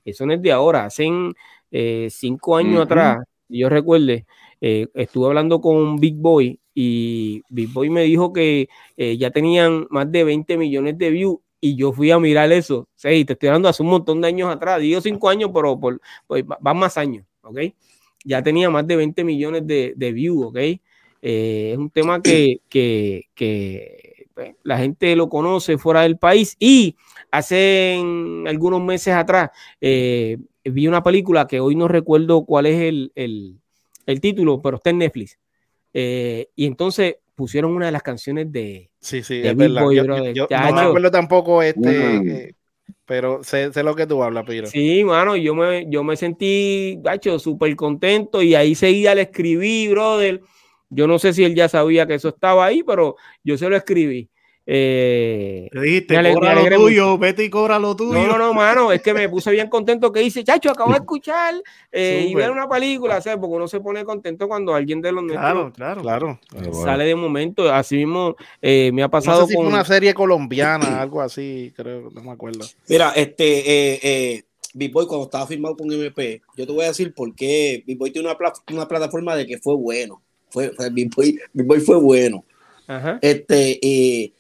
[0.04, 1.10] Eso no es de ahora, hace
[1.70, 3.18] eh, cinco años atrás,
[3.48, 4.24] yo recuerde,
[4.66, 9.86] eh, estuve hablando con Big Boy y Big Boy me dijo que eh, ya tenían
[9.90, 12.88] más de 20 millones de views y yo fui a mirar eso.
[12.94, 16.00] Sí, te estoy dando hace un montón de años atrás, digo cinco años, pero por,
[16.26, 17.58] pues, van más años, ¿ok?
[18.24, 20.56] Ya tenía más de 20 millones de, views, ¿ok?
[20.56, 23.28] Eh, es un tema que, que,
[24.32, 26.96] pues, la gente lo conoce fuera del país y
[27.30, 28.02] hace
[28.46, 29.50] algunos meses atrás
[29.82, 32.80] eh, vi una película que hoy no recuerdo cuál es
[33.14, 33.60] el,
[34.06, 35.38] el título, pero está en Netflix
[35.94, 38.90] eh, y entonces pusieron una de las canciones de.
[39.00, 39.88] Sí, sí, es verdad.
[39.90, 42.16] yo, no me acuerdo tampoco este.
[42.16, 42.54] Eh,
[43.06, 44.66] pero sé, sé, lo que tú hablas, Piro.
[44.66, 49.88] Sí, mano, yo me, yo me sentí, gacho, súper contento y ahí seguía, le escribí,
[49.88, 50.40] brother.
[50.90, 53.76] Yo no sé si él ya sabía que eso estaba ahí, pero yo se lo
[53.76, 54.28] escribí.
[54.66, 58.14] Eh, Te dijiste, cobra lo tuyo, vete y cobra lo tuyo.
[58.14, 60.98] No, no, no, mano, es que me puse bien contento que dice, chacho, acabo de
[61.00, 61.54] escuchar
[61.92, 63.38] eh, y ver una película, ¿sabes?
[63.38, 66.38] Porque uno se pone contento cuando alguien de los Claro, claro, claro.
[66.72, 70.14] Sale de momento, así mismo eh, me ha pasado no sé si con una serie
[70.14, 72.64] colombiana, algo así, creo, no me acuerdo.
[72.88, 74.44] Mira, este, eh, eh,
[74.74, 78.10] Boy cuando estaba firmado con MP, yo te voy a decir por qué Big Boy
[78.10, 78.38] tiene una,
[78.72, 80.22] una plataforma de que fue bueno.
[80.48, 82.44] Fue, fue Big, Boy, Big Boy fue bueno.
[82.86, 83.18] Ajá.
[83.22, 84.32] Este, eh,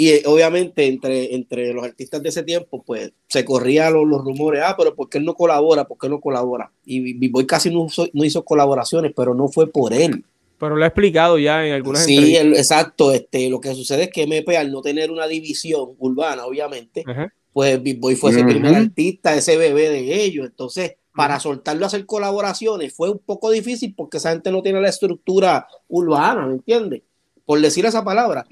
[0.00, 4.62] y eh, obviamente entre, entre los artistas de ese tiempo, pues se corrían los, rumores,
[4.64, 5.84] ah, pero ¿por qué él no colabora?
[5.84, 6.72] ¿Por qué no colabora?
[6.86, 10.24] Y B-Boy casi no, no, hizo colaboraciones, pero no fue por él.
[10.56, 13.12] Pero lo ha explicado ya en algunas Sí, exacto.
[13.12, 17.04] Este, lo que sucede es que MP, al no tener una división urbana, obviamente,
[17.52, 20.46] pues B-Boy fue ese primer artista, ese bebé de ellos.
[20.46, 24.80] Entonces, para soltarlo a hacer colaboraciones fue un poco difícil porque esa gente no tiene
[24.80, 27.02] la estructura urbana, ¿me entiendes?
[27.50, 28.46] Por decir esa palabra.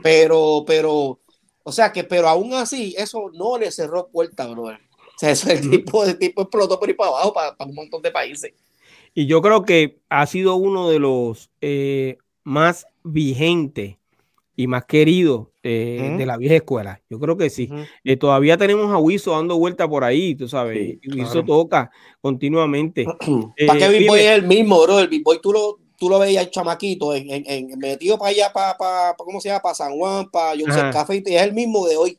[0.00, 1.18] Pero, pero,
[1.64, 4.66] o sea que, pero aún así, eso no le cerró puerta, bro.
[4.66, 8.00] O sea, eso, el, tipo, de tipo explotó por ahí para abajo para, un montón
[8.00, 8.52] de países.
[9.12, 13.96] Y yo creo que ha sido uno de los eh, más vigentes
[14.54, 17.02] y más queridos eh, de la vieja escuela.
[17.10, 17.68] Yo creo que sí.
[18.04, 20.98] Eh, todavía tenemos a Wiso dando vuelta por ahí, tú sabes.
[21.12, 21.90] Wiso toca
[22.20, 23.04] continuamente.
[23.66, 25.00] ¿Para qué Big Boy es el mismo, bro?
[25.00, 28.30] El Big Boy tú lo, tú lo veías el chamaquito en, en, en metido para
[28.30, 29.62] allá, para, para, ¿cómo se llama?
[29.62, 32.18] Para San Juan, para sé, Café, y es el mismo de hoy.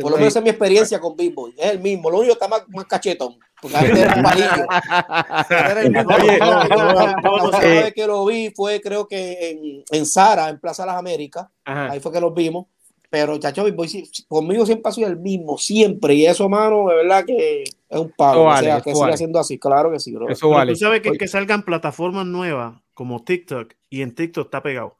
[0.00, 1.54] Por lo menos es mi experiencia con Big Boy.
[1.58, 2.10] Es el mismo.
[2.10, 3.38] Lo único que está más, más cachetón.
[3.60, 4.66] Porque antes era un palillo.
[5.50, 6.10] Era el mismo.
[7.50, 10.96] La vez que lo vi fue, creo que en, en Sara, en Plaza de las
[10.96, 11.46] Américas.
[11.64, 12.66] Ahí fue que los vimos.
[13.10, 13.64] Pero chacho,
[14.28, 16.14] conmigo siempre ha sido el mismo, siempre.
[16.14, 18.44] Y eso, mano, de verdad que es un pago.
[18.44, 20.28] o sea, que siga siendo así, claro que sí, bro.
[20.28, 20.72] Eso vale.
[20.72, 24.96] Tú sabes que, que salgan plataformas nuevas como TikTok y en TikTok está pegado.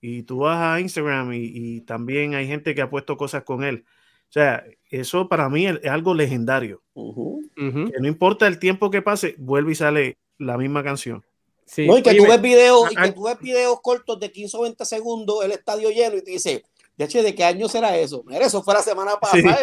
[0.00, 3.84] Y tú vas a Instagram y, también hay gente que ha puesto cosas con él.
[4.28, 6.82] O sea, eso para mí es, algo legendario.
[6.94, 11.24] Que no importa el tiempo que pase, vuelve y sale la misma canción.
[11.64, 11.88] Sí.
[11.90, 14.84] y que tú ves videos, y que tú ves videos cortos de 15 o 20
[14.84, 16.64] segundos, el estadio lleno, y te dice,
[16.96, 18.24] de hecho, ¿de qué año será eso?
[18.26, 19.58] Mira, eso fue la semana pasada.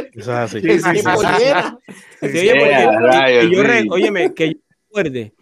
[0.50, 2.50] Sí, sí, sí,
[3.90, 5.34] Óyeme, que yo recuerde,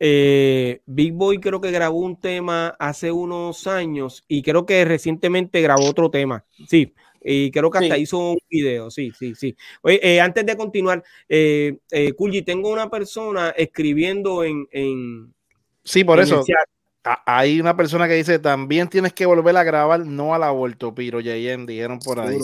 [0.00, 5.60] eh, Big Boy creo que grabó un tema hace unos años y creo que recientemente
[5.60, 6.44] grabó otro tema.
[6.66, 8.90] Sí, y creo que hasta hizo un video.
[8.90, 9.56] Sí, sí, sí.
[9.82, 12.14] Oye, eh, antes de continuar, eh, eh
[12.44, 14.66] tengo una persona escribiendo en.
[14.72, 15.34] en
[15.82, 16.44] sí, por eso
[17.04, 20.94] hay una persona que dice, también tienes que volver a grabar, no a la vuelto,
[20.94, 22.38] Piro, Yeyen, dijeron por ahí.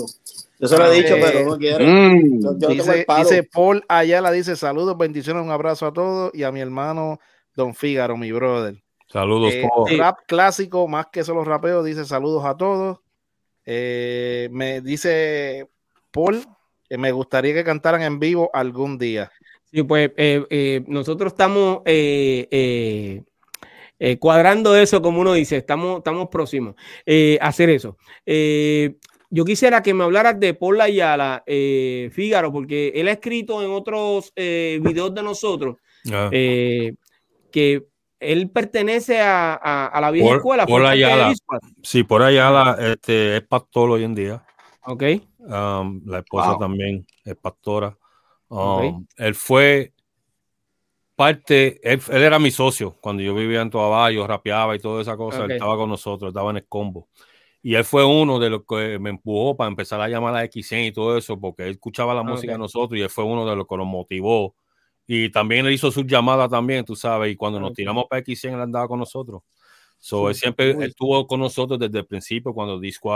[0.58, 1.84] Yo se lo he dicho, pero no quiero.
[1.84, 2.58] Mm.
[2.68, 7.18] dice, Paul Ayala, dice, saludos, bendiciones, un abrazo a todos y a mi hermano
[7.56, 8.82] Don Fígaro, mi brother.
[9.06, 9.98] Saludos, eh, Paul.
[9.98, 12.98] Rap clásico, más que solo rapeos, dice saludos a todos.
[13.64, 15.68] Eh, me dice
[16.10, 16.44] Paul,
[16.88, 19.32] que me gustaría que cantaran en vivo algún día.
[19.72, 23.22] Sí, pues eh, nosotros estamos eh,
[24.18, 26.74] cuadrando eso, como uno dice, estamos, estamos próximos
[27.04, 27.96] eh, a hacer eso.
[28.24, 28.96] Eh,
[29.30, 34.32] yo quisiera que me hablaras de Paul Ayala, Fígaro, porque él ha escrito en otros
[34.34, 35.76] videos de nosotros
[36.12, 36.30] ah.
[36.32, 37.86] que
[38.20, 40.66] él pertenece a, la vieja escuela.
[40.66, 41.32] Por Ayala,
[41.82, 44.44] sí, por Ayala este, es pastor hoy en día.
[44.84, 45.02] Ok.
[45.38, 47.96] Um, la esposa también es pastora.
[48.48, 49.94] Um, él fue
[51.20, 55.18] parte, él, era mi socio cuando yo vivía en Toabá, yo rapeaba y toda esa
[55.18, 57.08] cosa, él estaba con nosotros, estaba en el combo.
[57.62, 60.86] Y él fue uno de los que me empujó para empezar a llamar a XN
[60.86, 63.54] y todo eso, porque él escuchaba la música de nosotros y él fue uno de
[63.54, 64.54] los que nos motivó.
[65.06, 68.54] Y también él hizo sus llamadas también, tú sabes, y cuando nos tiramos para XN,
[68.54, 69.42] él andaba con nosotros.
[69.98, 73.12] So, él siempre estuvo con nosotros desde el principio cuando Disco.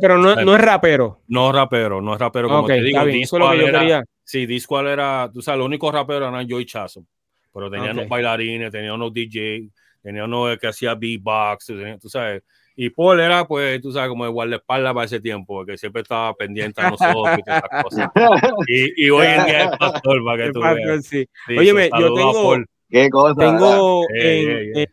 [0.00, 1.22] Pero no, no, es rapero.
[1.26, 2.46] No rapero, no es rapero.
[2.46, 6.66] Como te digo, Disco era, sí, Disco era, tú sabes, el único rapero era Joy
[6.66, 7.04] Chazo
[7.52, 9.68] pero tenía unos bailarines, tenía unos DJ,
[10.02, 12.42] tenía uno que hacía beatbox, tú sabes.
[12.74, 16.34] Y Paul era, pues, tú sabes, como de guardaespaldas para ese tiempo, porque siempre estaba
[16.34, 18.08] pendiente a nosotros y todas esas cosas.
[18.96, 21.04] Y, hoy en día es pastor, para que tú veas.
[21.06, 21.28] Sí.
[21.56, 22.56] Óyeme, yo tengo,
[22.88, 24.88] ¿Qué cosa, tengo en,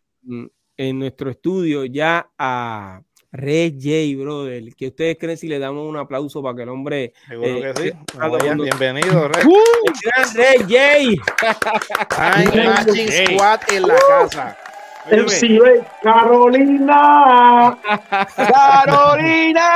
[0.78, 3.02] en, nuestro estudio ya a
[3.32, 4.74] Red J, brother.
[4.76, 7.14] que ustedes creen si le damos un aplauso para que el hombre.
[7.28, 7.94] Seguro eh, que sí.
[8.64, 9.46] bienvenido, Red.
[9.46, 9.60] ¡Uh!
[10.34, 11.14] Red J.
[12.66, 14.58] Matching Squad en la casa.
[15.12, 17.78] MC Carolina.
[18.36, 19.70] Carolina.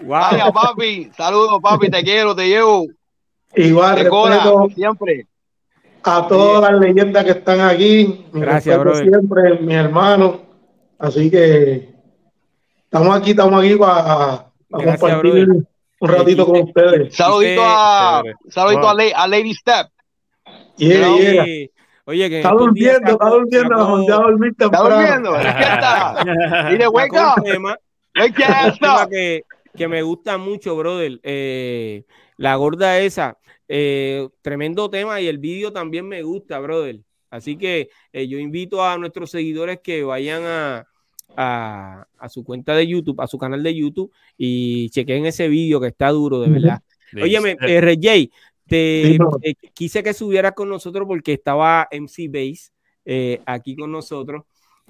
[0.00, 0.52] Wow.
[0.52, 1.10] papi.
[1.14, 1.90] Saludos, papi.
[1.90, 2.86] Te quiero, te llevo.
[3.54, 4.08] Igual,
[4.74, 5.26] siempre.
[6.04, 8.24] A todas las leyendas que están aquí.
[8.32, 8.96] Gracias, bro.
[8.96, 10.40] Siempre, mis hermanos.
[10.98, 11.97] Así que
[12.90, 15.46] Estamos aquí, estamos aquí para, compartir
[16.00, 17.14] un ratito con ustedes.
[17.14, 19.88] Saludito a, saludito a, Lady Step.
[20.78, 21.44] Yeah, yeah.
[22.06, 26.68] Oye, que está durmiendo, está durmiendo, ya dormir Está durmiendo, está.
[26.72, 27.42] Y de wake up.
[29.10, 29.42] que,
[29.76, 31.20] que me gusta mucho, brother.
[31.22, 32.04] Eh,
[32.38, 33.36] la gorda esa,
[33.68, 37.00] eh, tremendo tema y el vídeo también me gusta, brother.
[37.28, 40.86] Así que eh, yo invito a nuestros seguidores que vayan a,
[41.40, 45.86] a, su cuenta de YouTube, a su canal de YouTube y chequen ese vídeo que
[45.86, 46.82] está duro, de verdad.
[47.14, 48.30] Óyeme, RJ,
[48.66, 49.18] te,
[49.72, 52.72] quise que subieras con nosotros porque estaba MC Base
[53.04, 54.42] eh, aquí con nosotros,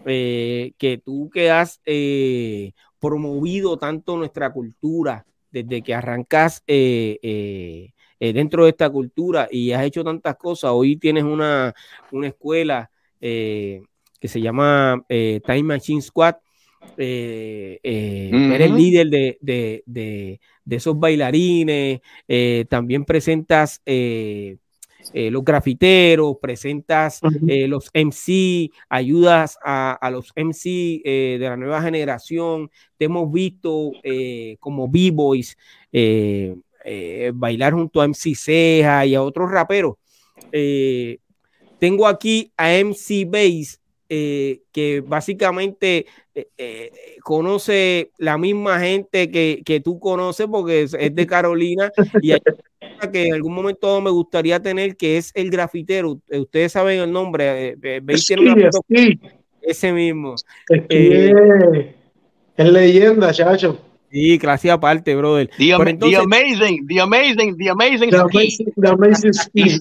[0.07, 8.71] eh, que tú que has eh, promovido tanto nuestra cultura desde que arrancas dentro de
[8.71, 10.71] esta cultura y has hecho tantas cosas.
[10.73, 11.75] Hoy tienes una,
[12.11, 12.91] una escuela
[14.21, 16.37] que se llama eh, Time Machine Squad.
[16.97, 22.01] Eh, eh, eres líder de, esos bailarines,
[22.69, 32.71] también presentas los grafiteros, presentas los MC, ayudas a, los MC de la nueva generación,
[32.97, 33.91] te hemos visto
[34.61, 35.57] como B-Boys
[37.35, 39.97] bailar junto a MC Ceja y a otros raperos.
[41.81, 43.79] tengo aquí a MC Base
[44.09, 46.93] eh, que básicamente eh, eh,
[47.23, 51.93] conoce la misma gente que, que, tú conoces porque es, de Carolina
[52.23, 52.41] y hay
[52.97, 56.21] una que en algún momento me gustaría tener que es el grafitero.
[56.31, 57.77] Ustedes saben el nombre.
[59.61, 60.37] Ese mismo.
[60.89, 61.33] Es,
[62.57, 63.79] es leyenda, chacho.
[64.11, 65.51] Sí, clase aparte, brother.
[65.59, 65.67] The,
[66.01, 68.21] the amazing, the amazing, the amazing the.
[68.21, 69.65] Amazing, the amazing ski.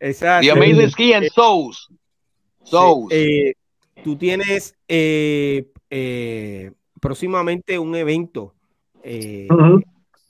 [0.00, 0.46] Exacto.
[0.46, 1.88] The amazing ski and Souls.
[3.10, 3.54] Eh,
[4.02, 8.54] tú tienes eh, eh, próximamente un evento.
[9.02, 9.48] Eh,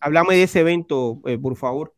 [0.01, 1.93] Háblame de ese evento, eh, por favor.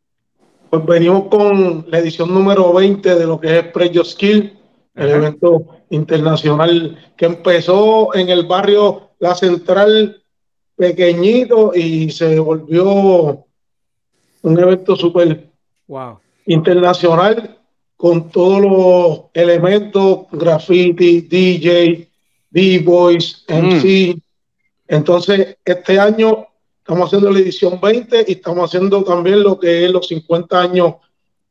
[0.69, 4.57] Pues venimos con la edición número 20 de lo que es Prejo Skill,
[4.95, 10.21] el evento internacional que empezó en el barrio La Central
[10.75, 13.45] pequeñito y se volvió
[14.41, 15.49] un evento súper
[15.87, 16.19] wow.
[16.45, 17.59] internacional
[18.03, 22.09] con todos los elementos, graffiti, DJ,
[22.49, 24.13] D-Boys, MC.
[24.13, 24.19] Mm.
[24.89, 26.45] Entonces, este año
[26.79, 30.95] estamos haciendo la edición 20 y estamos haciendo también lo que es los 50 años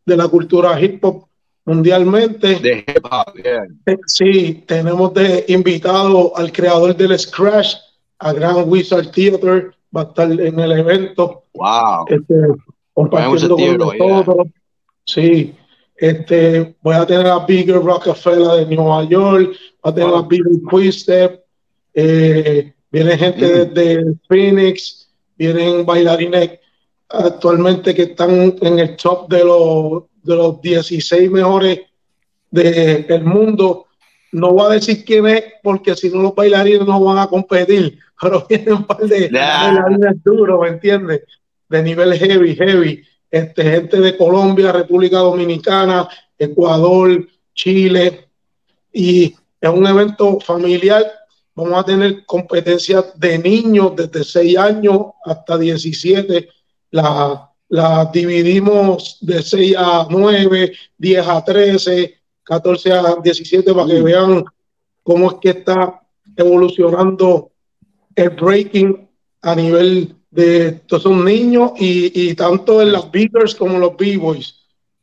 [0.04, 1.24] de la cultura hip hop
[1.64, 2.56] mundialmente.
[2.56, 7.76] De hip hop, eh, Sí, tenemos de invitado al creador del Scratch,
[8.18, 11.44] a Grand Wizard Theater, va a estar en el evento.
[11.54, 12.04] Wow.
[12.08, 12.34] Este,
[12.92, 14.48] compartiendo con nosotros.
[15.06, 15.54] Sí,
[15.96, 19.52] este, voy a tener a Bigger Rockefeller de Nueva York,
[19.84, 21.42] va a tener a Bigger Quickstep,
[21.94, 23.74] eh, viene gente mm.
[23.74, 26.58] de, Phoenix, vienen bailarines
[27.08, 31.80] actualmente que están en el top de los, de los 16 mejores
[32.50, 33.86] del mundo.
[34.32, 37.98] No voy a decir quién es, porque si no los bailarines no van a competir,
[38.20, 41.22] pero vienen un par de bailarines duros, ¿me entiendes?
[41.68, 43.02] De nivel heavy, heavy.
[43.32, 46.08] Este, gente de Colombia, República Dominicana,
[46.38, 48.28] Ecuador, Chile,
[48.92, 51.02] y es un evento familiar
[51.54, 56.48] Vamos a tener competencias de niños desde 6 años hasta 17.
[56.92, 64.00] La, la dividimos de 6 a 9, 10 a 13, 14 a 17 para que
[64.00, 64.44] vean
[65.02, 66.00] cómo es que está
[66.36, 67.50] evolucionando
[68.14, 69.10] el breaking
[69.42, 74.56] a nivel de todos esos niños y, y tanto en las beaters como los b-boys.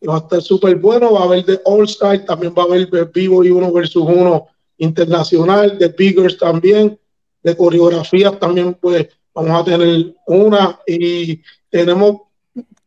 [0.08, 2.90] Va a estar súper bueno, va a haber de All Star, también va a haber
[2.90, 4.48] b-boy 1 versus 1
[4.80, 6.98] internacional, de Biggers también,
[7.44, 12.22] de coreografías también, pues vamos a tener una y tenemos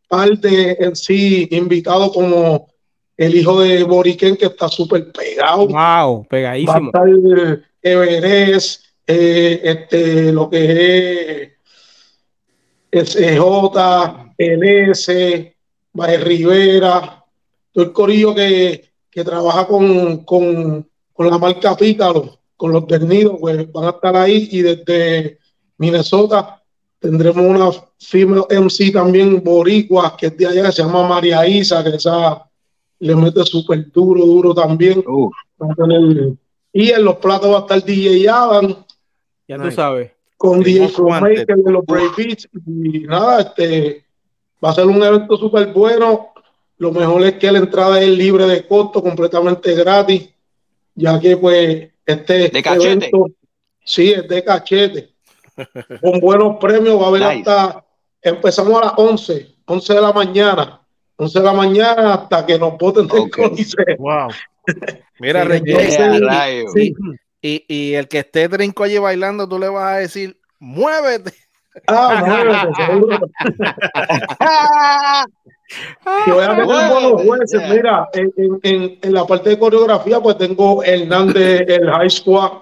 [0.08, 2.68] parte en sí invitado como
[3.16, 5.68] el hijo de Boriken que está súper pegado.
[5.68, 6.90] Wow, pegadísimo.
[6.92, 11.51] Va a estar Everest, eh, este, lo que es
[12.92, 13.40] SJ,
[14.38, 15.54] LS,
[15.92, 17.24] Baez Rivera,
[17.72, 23.36] todo el corillo que, que trabaja con, con con la marca Pícalo, con los ternidos,
[23.40, 25.38] pues van a estar ahí y desde
[25.78, 26.62] Minnesota
[26.98, 31.82] tendremos una female MC también boricua que es de allá, que se llama María Isa,
[31.82, 32.48] que esa
[33.00, 35.04] le mete súper duro, duro también.
[36.72, 38.76] y en los platos va a estar DJ Adam.
[39.48, 40.12] Ya tú sabes.
[40.42, 42.48] Con DJ Maker de los Brave Beats.
[42.66, 44.04] Y nada, este
[44.62, 46.32] va a ser un evento súper bueno.
[46.78, 50.32] Lo mejor es que la entrada es libre de costo, completamente gratis
[50.94, 53.30] ya que pues este de evento,
[53.84, 55.10] sí, es de cachete.
[56.02, 57.84] Con buenos premios va a haber hasta,
[58.20, 60.80] empezamos a las 11, 11 de la mañana,
[61.16, 63.96] 11 de la mañana hasta que nos voten del okay.
[63.98, 64.30] Wow.
[65.20, 65.44] Mira,
[67.42, 71.34] y, y, el que esté trinco allí bailando, tú le vas a decir, muévete.
[71.88, 72.68] Ah, muévete,
[76.24, 77.62] Que voy a tener buenos jueces.
[77.68, 78.32] Mira, en,
[78.62, 82.52] en, en, la parte de coreografía, pues tengo Hernández, el High Squad,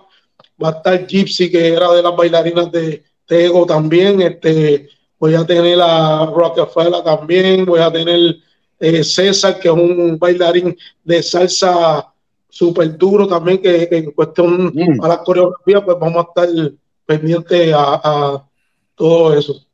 [0.62, 4.22] va a estar Gypsy, que era de las bailarinas de Tego también.
[4.22, 8.36] Este, voy a tener a Rockefeller también, voy a tener
[8.78, 12.10] eh, César, que es un bailarín de salsa
[12.50, 15.02] súper duro también, que en cuestión mm.
[15.02, 16.72] a la coreografía, pues vamos a estar
[17.06, 18.48] pendientes a, a
[18.94, 19.66] todo eso.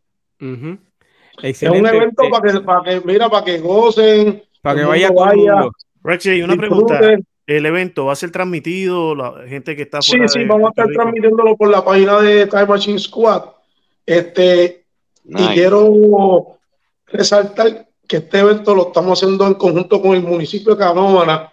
[1.42, 4.42] Es un evento para que, para que, mira, para que gocen.
[4.62, 5.68] Para que vaya, vaya
[6.02, 7.00] Rexy, una pregunta.
[7.46, 9.14] ¿El evento va a ser transmitido?
[9.14, 12.66] La gente que está Sí, sí, vamos a estar transmitiéndolo por la página de Time
[12.66, 13.42] Machine Squad.
[14.04, 14.84] Este,
[15.24, 16.58] y quiero
[17.06, 21.52] resaltar que este evento lo estamos haciendo en conjunto con el municipio de Canóvana,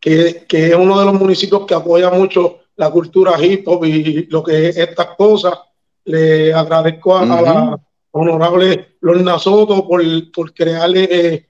[0.00, 4.26] que, que es uno de los municipios que apoya mucho la cultura hip hop y
[4.26, 5.58] lo que es estas cosas.
[6.04, 7.80] Le agradezco a la
[8.12, 11.46] honorable Lorna Soto por, por crearle, eh,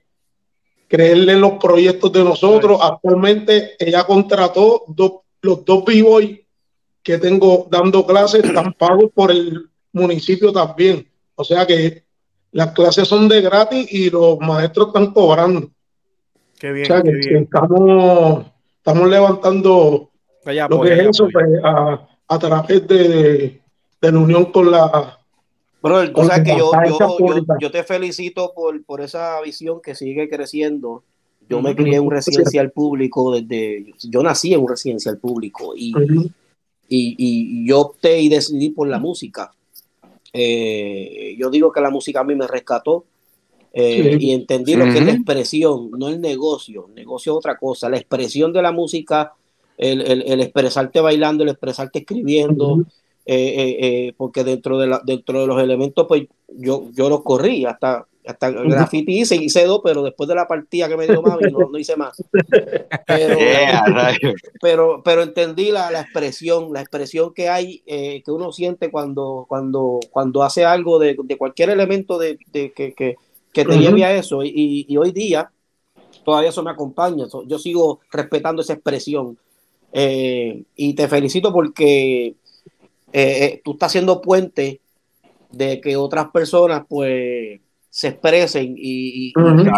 [0.87, 2.79] creerle los proyectos de nosotros.
[2.81, 4.85] Actualmente ella contrató
[5.41, 6.45] los dos b
[7.01, 11.07] que tengo dando clases, están pagos por el municipio también.
[11.35, 12.03] O sea que
[12.51, 15.69] las clases son de gratis y los maestros están cobrando.
[16.59, 16.91] Qué bien.
[16.91, 18.45] O estamos,
[18.77, 20.09] estamos levantando
[20.69, 23.61] lo que es eso pues, a, a, través de,
[24.01, 25.17] de la unión con la...
[25.81, 26.71] Bro, tú sabes que yo,
[27.61, 31.03] yo, te felicito por, por esa visión que sigue creciendo.
[31.47, 33.93] Yo me crié en un residencial público desde...
[34.03, 35.93] Yo nací en un residencial público y,
[36.89, 39.51] y, y, yo opté y decidí por la música.
[40.33, 43.05] Eh, yo digo que la música a mí me rescató
[43.71, 46.87] eh, y entendí lo que es la expresión, no el negocio.
[46.89, 47.89] El negocio es otra cosa.
[47.89, 49.33] La expresión de la música,
[49.77, 52.83] el, el, expresarte bailando, el expresarte escribiendo,
[53.25, 57.63] eh, eh, porque dentro de, la, dentro de los elementos, pues yo, yo los corrí
[57.65, 61.51] hasta, hasta graffiti hice, hice dos, pero después de la partida que me dio Mavi
[61.51, 62.21] no, no hice más.
[64.61, 69.99] Pero, pero, entendí la, la, expresión, la expresión que hay, que uno siente cuando, cuando,
[70.11, 73.17] cuando hace algo de, de cualquier elemento de, de que, que
[73.63, 74.43] que te lleve a eso.
[74.43, 75.51] Y, y, hoy día
[76.23, 77.25] todavía eso me acompaña.
[77.45, 79.37] Yo sigo respetando esa expresión.
[79.91, 82.35] Eh, y te felicito porque eh,
[83.13, 84.81] eh, tú estás haciendo puente
[85.51, 89.33] de que otras personas pues se expresen y,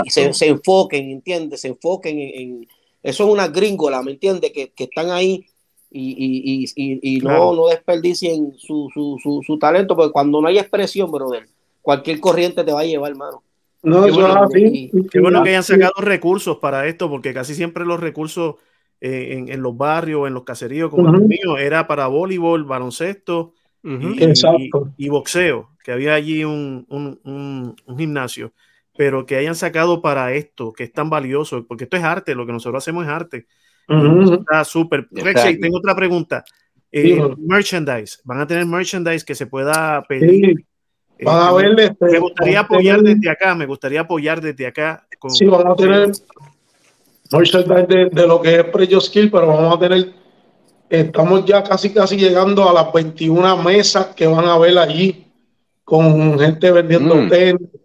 [0.09, 1.61] se, se, enfoquen, ¿entiendes?
[1.61, 2.67] Se enfoquen en,
[3.01, 4.51] eso es una gringola, ¿me entiendes?
[4.51, 5.45] Que, que están ahí
[5.89, 11.09] y, y no, no desperdicien su, su, su, su, talento, porque cuando no hay expresión,
[11.11, 11.47] brother,
[11.81, 13.43] cualquier corriente te va a llevar, hermano.
[13.83, 14.47] No, qué bueno,
[15.11, 18.55] Qué bueno que hayan sacado recursos para esto, porque casi siempre los recursos
[18.99, 23.53] eh, en, los barrios, en los caseríos, como los míos, era para voleibol, baloncesto
[23.83, 28.53] y, boxeo, que había allí un, gimnasio,
[28.95, 32.45] pero que hayan sacado para esto, que es tan valioso, porque esto es arte, lo
[32.45, 33.47] que nosotros hacemos es arte.
[33.87, 35.09] Está súper.
[35.09, 36.45] tengo otra pregunta.
[36.91, 40.65] Eh, merchandise, van a tener merchandise que se pueda pedir
[41.21, 45.05] este, me gustaría apoyar desde acá, me gustaría apoyar desde acá.
[45.29, 46.11] sí, vamos a tener
[47.87, 50.13] de, de lo que es Preyo Skill, pero vamos a tener,
[50.89, 55.27] estamos ya casi casi llegando a las 21 mesas que van a ver allí,
[55.83, 57.29] con gente vendiendo mm.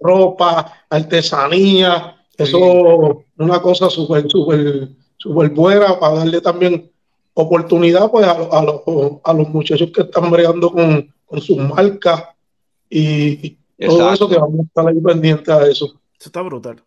[0.01, 6.91] ropa, artesanía, eso es una cosa súper, súper, súper buena para darle también
[7.35, 8.81] oportunidad pues, a, a, los,
[9.23, 12.25] a los muchachos que están bregando con, con sus marcas
[12.89, 15.87] y todo eso que vamos a estar ahí pendientes a eso.
[16.19, 16.83] Eso está brutal.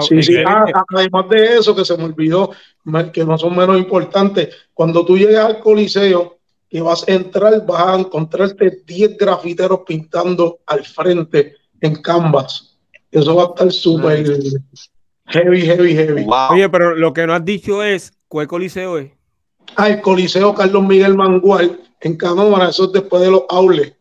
[0.00, 0.36] sí, sí.
[0.46, 0.64] Ah,
[0.94, 2.50] además de eso, que se me olvidó,
[3.12, 6.38] que no son menos importantes, cuando tú llegas al Coliseo
[6.68, 12.76] y vas a entrar, vas a encontrarte 10 grafiteros pintando al frente en canvas.
[13.10, 14.26] Eso va a estar súper
[15.26, 16.26] heavy, heavy, heavy.
[16.50, 19.12] Oye, pero lo que no has dicho es, ¿cuál Coliseo es?
[19.76, 23.94] Ah, el Coliseo Carlos Miguel Mangual en Canómara, eso es después de los aules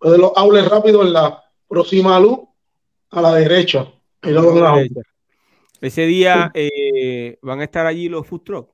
[0.00, 2.40] de los aules rápidos en la próxima luz
[3.10, 3.86] a la derecha.
[5.80, 8.72] Ese día eh, van a estar allí los food trucks.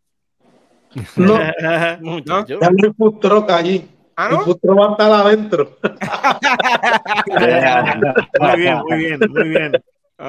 [1.16, 1.38] No,
[2.00, 2.46] ¿No?
[2.46, 3.88] Ya no hay food truck allí.
[4.16, 4.38] ¿Ah, no?
[4.38, 5.76] El food truck va a estar adentro.
[8.40, 9.72] muy bien, muy bien, muy bien.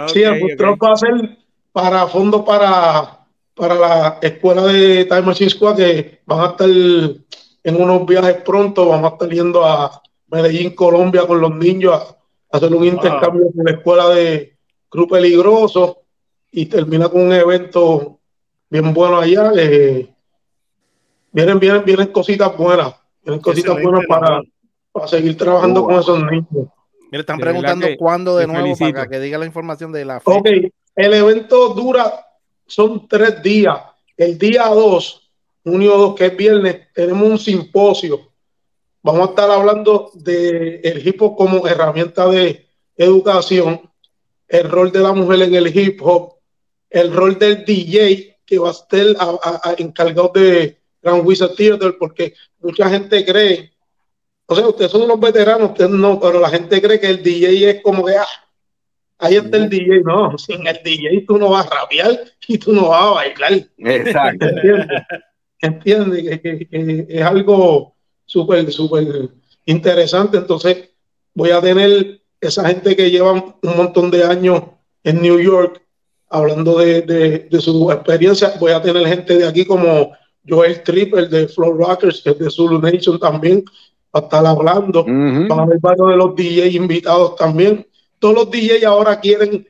[0.08, 1.38] sí, el food truck va a ser
[1.72, 3.20] para fondos para,
[3.56, 8.88] para la escuela de Time Machine Squad que van a estar en unos viajes pronto,
[8.88, 12.18] vamos a estar yendo a, Medellín, Colombia, con los niños a,
[12.58, 14.58] hacer un intercambio con la escuela de
[14.90, 16.02] Club Peligroso
[16.52, 18.20] y termina con un evento
[18.70, 19.52] bien bueno allá.
[19.56, 20.10] Eh,
[21.32, 24.42] vienen, vienen, vienen cositas buenas, vienen cositas buenas para,
[24.92, 26.70] para, seguir trabajando con esos niños.
[27.12, 30.38] Mira, están preguntando cuándo de nuevo para que diga la información de la fecha.
[30.38, 30.48] Ok,
[30.96, 32.26] el evento dura,
[32.66, 33.78] son tres días.
[34.18, 35.32] El día 2,
[35.64, 38.32] junio 2, que es viernes, tenemos un simposio
[39.08, 42.68] Vamos a estar hablando del el hip hop como herramienta de
[42.98, 43.90] educación,
[44.50, 46.34] el rol de la mujer en el hip hop,
[46.90, 49.06] el rol del DJ que va a estar
[49.78, 53.72] encargado de Grand Wizard Theater, porque mucha gente cree,
[54.46, 57.70] o sea, ustedes son unos veteranos, ustedes no, pero la gente cree que el DJ
[57.70, 58.28] es como que, ah,
[59.20, 62.12] ahí está el DJ, no, sin el DJ tú no vas a rapear
[62.46, 63.54] y tú no vas a bailar.
[63.78, 64.48] Exacto.
[65.62, 66.42] ¿Entiendes?
[66.42, 67.97] que es algo
[68.28, 69.30] súper, súper
[69.66, 70.38] interesante.
[70.38, 70.92] Entonces,
[71.34, 74.62] voy a tener esa gente que lleva un montón de años
[75.04, 75.82] en New York
[76.30, 77.02] hablando de,
[77.50, 78.54] de, su experiencia.
[78.60, 80.12] Voy a tener gente de aquí como
[80.48, 83.64] Joel Triple de Flow Rockers, que es de Zulu Nation también,
[84.12, 85.04] para estar hablando.
[85.06, 87.88] Van a haber varios de los DJ invitados también.
[88.20, 89.68] Todos los DJ ahora quieren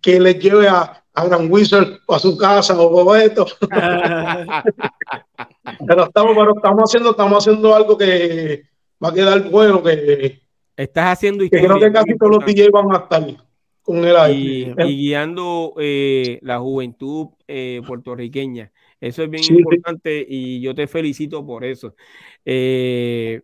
[0.00, 3.46] que les lleve a, a Grand Wizard a su casa o esto.
[5.86, 8.62] pero estamos, pero estamos haciendo, estamos haciendo algo que
[9.02, 10.40] va a quedar bueno, que
[10.76, 13.22] estás haciendo y creo que casi todos los DJs van a estar
[13.82, 18.70] con el y, y guiando eh, la juventud eh, puertorriqueña.
[19.00, 21.94] Eso es bien importante y yo te felicito por eso.
[22.44, 23.40] Eh,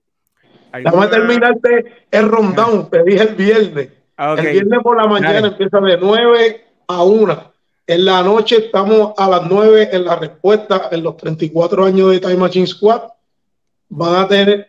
[0.83, 3.89] Vamos a terminarte el rundown, te dije el viernes.
[4.17, 7.54] Ah, el viernes por la mañana empieza de 9 a 1.
[7.87, 12.21] En la noche estamos a las 9 en la respuesta en los 34 años de
[12.21, 13.03] Time Machine Squad.
[13.91, 14.69] Van a tener.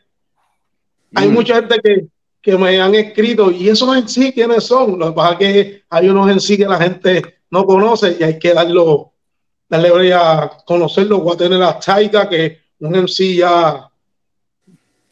[1.13, 1.33] Hay mm.
[1.33, 2.07] mucha gente que,
[2.41, 4.99] que, me han escrito y esos en sí, ¿quiénes son?
[4.99, 8.23] Lo que pasa es que hay unos en sí que la gente no conoce y
[8.23, 9.13] hay que darlo,
[9.69, 11.21] darle a conocerlo.
[11.21, 13.89] Voy a tener a Taika, que un MC ya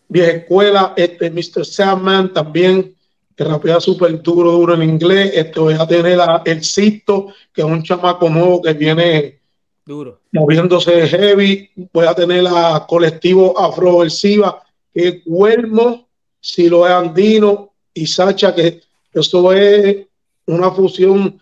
[0.09, 1.65] vieja escuela, este Mr.
[1.65, 2.93] Sandman también
[3.35, 5.31] que rapea súper duro, duro en inglés.
[5.33, 9.39] Esto voy a tener el Sisto, que es un chamaco nuevo que viene
[9.85, 10.19] duro.
[10.31, 11.69] moviéndose heavy.
[11.91, 14.61] Voy a tener a colectivo afroversiva,
[14.93, 16.07] que es Huelmo,
[16.39, 18.81] Silo Andino y Sacha, que
[19.13, 20.07] esto es
[20.45, 21.39] una fusión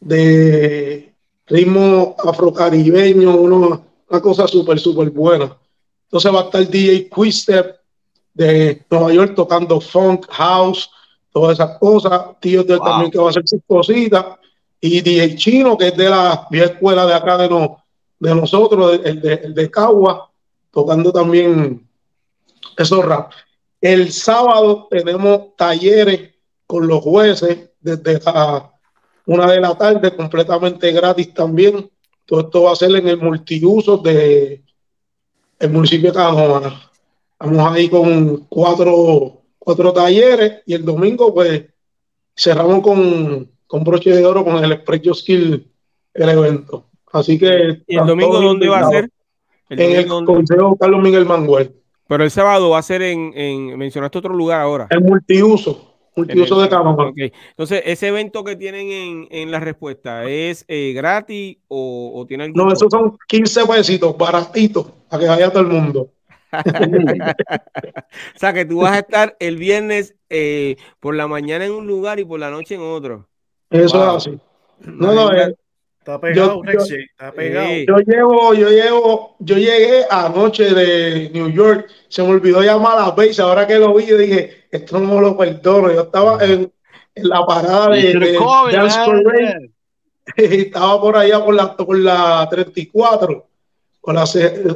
[0.00, 1.12] de
[1.46, 5.56] ritmo afrocaribeño, una, una cosa súper, súper buena.
[6.04, 7.76] Entonces va a estar DJ Quistep
[8.34, 10.90] de Nueva York tocando funk, house,
[11.32, 12.22] todas esas cosas.
[12.40, 14.24] Tío de también que va a hacer sus cositas.
[14.80, 17.84] Y DJ Chino, que es de la vieja escuela de acá de, no,
[18.18, 20.30] de nosotros, el de, el de Cagua,
[20.70, 21.88] tocando también
[22.76, 23.32] esos rap.
[23.80, 26.34] El sábado tenemos talleres
[26.66, 28.72] con los jueces desde la
[29.28, 31.90] una de la tarde, completamente gratis también.
[32.24, 34.62] Todo esto va a ser en el multiuso de
[35.58, 36.90] el municipio de Cajona.
[37.32, 39.37] Estamos ahí con cuatro,
[39.68, 41.62] cuatro talleres y el domingo pues
[42.34, 45.70] cerramos con, con broche de oro con el Express Skill
[46.14, 46.86] el evento.
[47.12, 47.82] Así que...
[47.86, 49.10] ¿Y el domingo dónde va a ser?
[49.68, 51.70] en el Consejo Carlos Miguel Manuel.
[52.06, 54.86] Pero el sábado va a ser en, en, mencionaste otro lugar ahora.
[54.88, 57.12] El multiuso, multiuso de Canadá.
[57.14, 62.44] Entonces, ese evento que tienen en, en la respuesta, ¿es eh, gratis o, o tiene
[62.44, 66.08] algún No, esos son 15 pesitos, baratitos, para que vaya todo el mundo.
[68.34, 71.86] o sea que tú vas a estar el viernes eh, por la mañana en un
[71.86, 73.28] lugar y por la noche en otro.
[73.70, 74.38] Eso es así.
[74.80, 75.54] No, no, eh,
[75.98, 77.68] está pegado, yo, está pegado.
[77.86, 83.06] Yo llevo, yo llevo, yo llegué anoche de New York, se me olvidó llamar a
[83.06, 85.92] la base, ahora que lo vi, dije, esto no me lo perdono.
[85.92, 86.72] Yo estaba en,
[87.14, 88.38] en la parada de, de
[88.72, 89.70] Dance
[90.36, 93.46] estaba por allá por la, por la 34,
[94.00, 94.24] por la,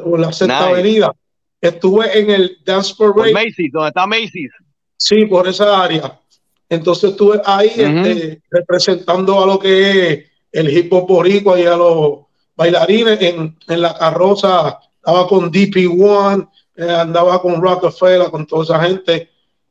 [0.03, 1.15] por la sexta avenida
[1.63, 3.33] Estuve en el Dance Parade.
[3.33, 4.51] Macy's, donde está Macy's.
[4.97, 6.21] Sí, por esa área.
[6.69, 11.77] Entonces estuve ahí este, representando a lo que es el hip hop boricua y a
[11.77, 12.21] los
[12.57, 14.81] bailarines en, en la carroza.
[14.97, 19.31] Estaba con DP1, eh, andaba con Rockefeller, con toda esa gente.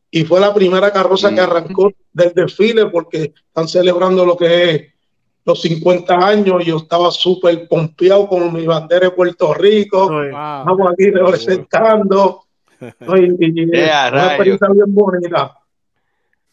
[0.09, 4.90] Y fue la primera carroza que arrancó del desfile porque están celebrando lo que es
[5.43, 10.23] los 50 años, yo estaba súper pompeado con mi bandera de Puerto Rico.
[10.23, 12.43] Estamos aquí representando.
[12.80, 15.60] y, una experiencia bien bonita.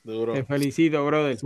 [0.09, 1.36] Te felicito, brother.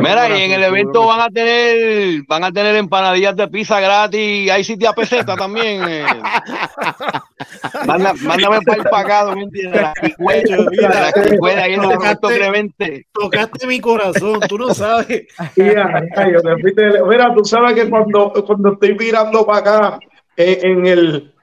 [0.00, 4.50] Mira, y en el evento van a tener van a tener empanadillas de pizza gratis.
[4.50, 5.82] Hay sitio a peseta también.
[5.86, 6.06] Eh.
[7.86, 9.82] mándame para el pagado, ¿me entiendes?
[9.82, 9.92] La
[11.54, 15.26] la ahí en el Tocaste mi corazón, tú no sabes.
[15.54, 19.98] Mira, tú sabes que cuando, cuando estoy mirando para acá
[20.34, 21.34] eh, en, el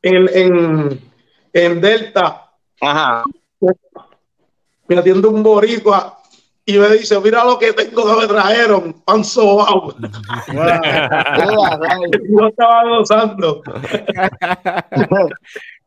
[0.00, 1.00] en, en,
[1.52, 2.50] en Delta,
[2.80, 3.24] Ajá
[4.88, 6.18] me atiende un boricua
[6.66, 9.94] y me dice, mira lo que tengo que me trajeron, pan sobao.
[12.28, 13.62] Yo estaba gozando.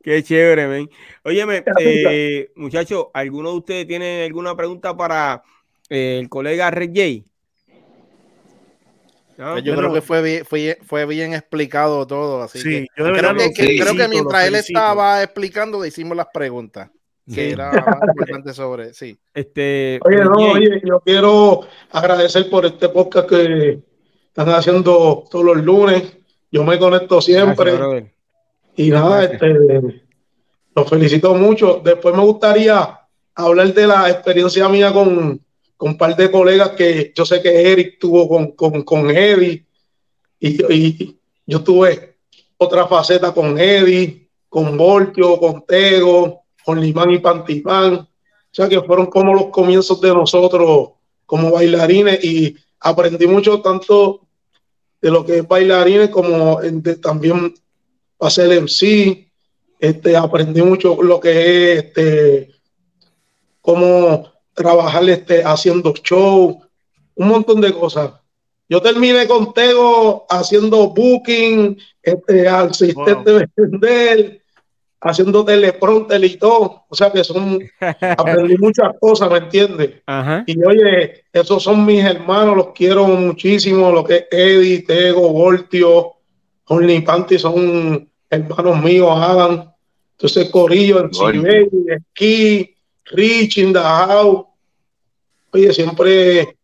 [0.04, 0.90] Qué chévere, men.
[1.24, 5.42] Óyeme, eh, muchachos, ¿alguno de ustedes tiene alguna pregunta para
[5.90, 7.26] eh, el colega Red J?
[9.36, 13.14] Pues yo creo que fue bien, fue, fue bien explicado todo, así que, creo,
[13.54, 16.90] que, creo que mientras él estaba explicando, le hicimos las preguntas
[17.34, 17.72] que era
[18.08, 19.18] importante sobre, sí.
[19.34, 23.80] Este, oye, no, oye, yo quiero agradecer por este podcast que
[24.28, 26.18] están haciendo todos los lunes.
[26.52, 28.14] Yo me conecto siempre.
[28.76, 29.54] y nada, este,
[30.74, 31.82] los felicito mucho.
[31.84, 32.98] Después me gustaría
[33.36, 35.42] hablar de la experiencia mía con,
[35.76, 39.66] con un par de colegas que yo sé que Eric tuvo con, con, con Eddie.
[40.40, 42.18] Y, y, yo tuve
[42.58, 47.94] otra faceta con Eddie, con Voltio, con Tego con Limán y Pantipán.
[47.94, 48.08] O
[48.52, 50.90] sea que fueron como los comienzos de nosotros
[51.26, 54.28] como bailarines y aprendí mucho tanto
[55.02, 57.54] de lo que es bailarines como de, también
[58.20, 59.32] hacer MC.
[59.80, 61.32] Este, aprendí mucho lo que
[61.72, 62.52] es este,
[63.62, 66.62] cómo trabajar este, haciendo show,
[67.16, 68.12] un montón de cosas.
[68.68, 74.42] Yo terminé con Tego haciendo booking, este, asistente de vender,
[75.02, 76.86] haciendo teleprompter y todo.
[76.90, 77.60] O sea que son,
[78.18, 80.02] aprendí muchas cosas, ¿me entiendes?
[80.46, 86.14] Y oye, esos son mis hermanos, los quiero muchísimo, lo que es Eddie, Tego, Voltio,
[86.66, 89.72] Only Panty son hermanos míos, Adam.
[90.12, 91.70] Entonces, Corillo, en Chile,
[92.12, 92.76] Ski,
[93.06, 94.46] Rich in the house.
[95.52, 96.58] Oye, siempre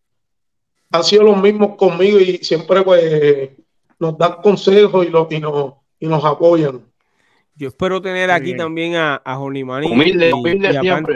[0.92, 3.50] han sido los mismos conmigo y siempre pues
[4.00, 6.82] nos dan consejos y, lo, y, nos, y nos apoyan.
[7.56, 11.16] Yo espero tener aquí también a, a Maní humilde, y, a siempre,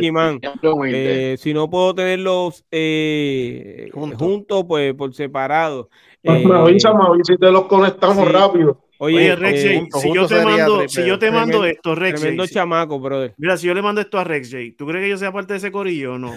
[0.86, 5.90] eh, si no puedo tenerlos eh, juntos, pues por separado.
[6.24, 8.87] Pues me avisa, me avisa y te los conectamos rápido.
[8.99, 12.99] Oye, Rex eh, si, yo te mando, si yo te mando esto, Rex Tremendo chamaco,
[12.99, 13.34] brother.
[13.38, 15.53] Mira, si yo le mando esto a Rex J, ¿tú crees que yo sea parte
[15.53, 16.32] de ese corillo o no?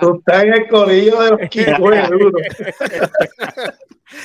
[0.00, 1.40] tú estás en el corillo de los
[2.10, 2.38] duro.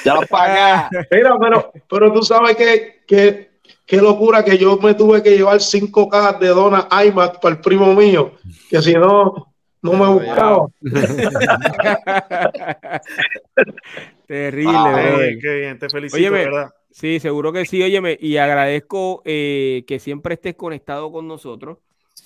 [0.03, 0.89] ya lo pagas.
[1.11, 5.61] Mira, pero, pero tú sabes que, que qué locura que yo me tuve que llevar
[5.61, 8.31] cinco cajas de donas iMac para el primo mío,
[8.69, 10.67] que si no, no me buscaba.
[14.27, 16.71] Terrible, ah, Qué bien, te felicito, ¿verdad?
[16.91, 21.79] Sí, seguro que sí, óyeme, y agradezco eh, que siempre estés conectado con nosotros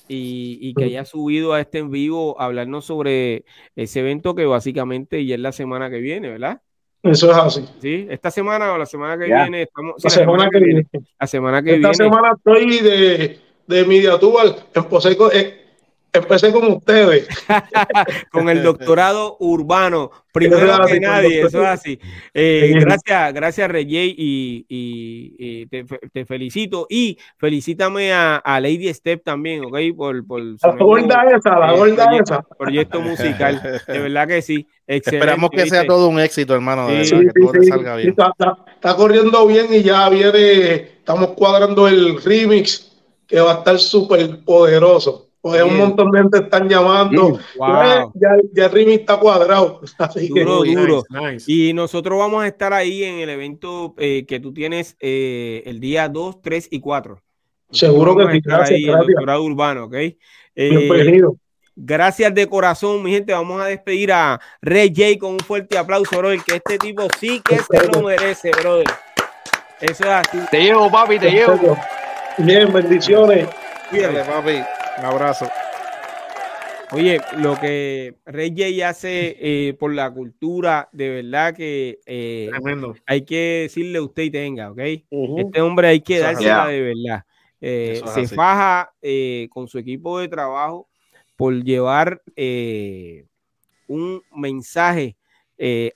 [0.07, 3.45] y, que hayas subido a este en vivo a hablarnos sobre
[3.75, 6.61] ese evento que básicamente ya es la semana que viene, ¿verdad?
[7.03, 7.65] Eso es así.
[7.79, 9.95] Sí, esta semana o la semana que viene estamos.
[10.03, 10.87] la, semana, que viene.
[11.19, 15.31] La semana que esta semana estoy de, de Mediatubal en Poseco.
[15.31, 15.58] Eh,
[16.13, 17.27] empecé con ustedes.
[18.31, 21.99] con el doctorado urbano, primero que nadie, eso es así.
[22.33, 29.77] Eh, gracias, gracias Rey y, y, te, felicito y felicítame a, Lady Step también, ¿ok?
[29.95, 32.41] Por, por la gorda esa, la gorda proyecto, esa.
[32.57, 34.67] Proyecto musical, de verdad que sí.
[34.85, 38.09] Esperamos que sea todo un éxito, hermano, que todo te salga bien.
[38.09, 38.33] Está,
[38.73, 42.89] está corriendo bien y ya viene, estamos cuadrando el remix
[43.27, 45.28] que va a estar súper poderoso.
[45.41, 47.29] Pues un montón de gente están llamando.
[47.29, 49.79] Mm, ya, ya, el está cuadrado.
[50.29, 51.03] duro, duro.
[51.47, 55.79] Y nosotros vamos a estar ahí en el evento eh, que tú tienes eh, el
[55.79, 57.21] día 2, 3 y 4.
[57.71, 58.41] Seguro que sí.
[58.43, 59.39] Gracias, ahí, gracias.
[59.39, 59.95] Urbano, ¿ok?
[60.55, 61.21] Eh,
[61.73, 63.31] gracias de corazón, mi gente.
[63.31, 66.41] Vamos a despedir a Ray J con un fuerte aplauso, brother.
[66.45, 68.87] Que este tipo sí que se lo merece, brother.
[69.79, 70.37] Eso es así.
[70.51, 71.77] Te llevo, papi, te llevo.
[72.39, 73.47] Bien, bendiciones.
[73.89, 74.78] Cuídate, papi.
[74.99, 75.49] Un abrazo.
[76.91, 82.49] Oye, lo que Rey J hace eh, por la cultura, de verdad que eh,
[83.05, 84.79] hay que decirle a usted y tenga, ¿ok?
[84.79, 87.25] Este hombre hay que dársela de verdad.
[87.61, 88.91] Eh, se faja
[89.49, 90.89] con su equipo de trabajo
[91.37, 92.21] por llevar
[93.87, 95.15] un mensaje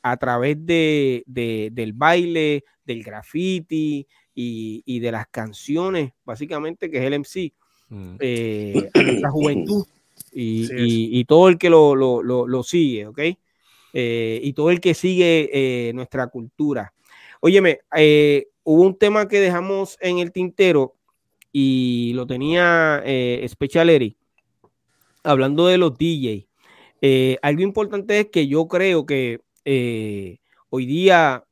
[0.01, 7.03] a través de, del baile, del graffiti y, y de las canciones, básicamente, que es
[7.03, 7.53] el MC
[7.93, 8.15] Mm.
[8.21, 9.85] eh, a nuestra juventud
[10.33, 13.19] y, y, todo el que lo, lo, lo, sigue, ¿ok?
[13.93, 16.91] Eh, y todo el que sigue eh, nuestra cultura.
[17.39, 17.81] Óyeme,
[18.63, 20.95] hubo un tema que dejamos en el tintero
[21.51, 23.03] y lo tenía
[23.47, 24.17] Special Eri,
[25.23, 26.47] hablando de los DJ.
[27.43, 29.41] algo importante es que yo creo que
[30.69, 31.43] hoy día,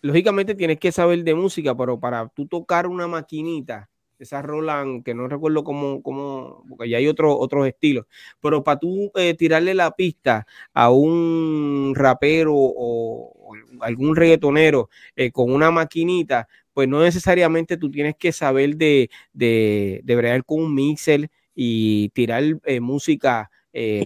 [0.00, 3.88] lógicamente tienes que saber de música, pero para tú tocar una maquinita,
[4.18, 8.06] esa Roland, que no recuerdo cómo, cómo porque ya hay otro, otros estilos,
[8.40, 13.34] pero para tú eh, tirarle la pista a un rapero o,
[13.80, 20.00] algún reggaetonero eh, con una maquinita, pues no necesariamente tú tienes que saber de, de,
[20.04, 23.50] de bregar con un mixer y tirar eh, música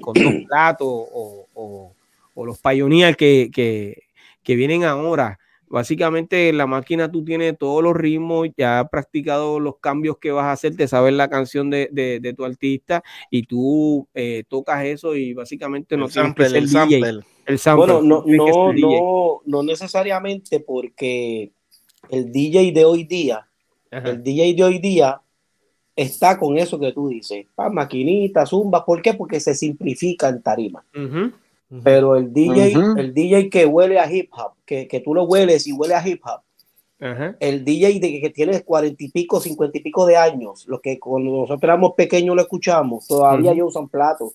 [0.00, 4.02] con dos platos o, o, los pioneers que, que,
[4.42, 5.38] que vienen ahora
[5.72, 10.44] Básicamente la máquina tú tienes todos los ritmos, ya has practicado los cambios que vas
[10.44, 15.16] a hacer, te sabes la canción de, de, tu artista y tú eh, tocas eso
[15.16, 17.20] y básicamente no tienes que ser el sample.
[17.46, 17.94] El sample.
[17.94, 21.52] Bueno, no, no, no, no, necesariamente porque
[22.10, 23.48] el DJ de hoy día,
[23.90, 25.22] el DJ de hoy día
[25.96, 29.14] está con eso que tú dices, pa, maquinita, zumba, ¿por qué?
[29.14, 30.84] Porque se simplifica en tarima.
[31.82, 35.66] Pero el DJ, el DJ que huele a hip hop, que, que, tú lo hueles
[35.66, 36.42] y huele a hip hop,
[37.40, 41.00] el DJ de que tiene cuarenta y pico, cincuenta y pico de años, lo que
[41.00, 44.34] cuando nosotros éramos pequeños lo escuchamos, todavía ellos usan platos.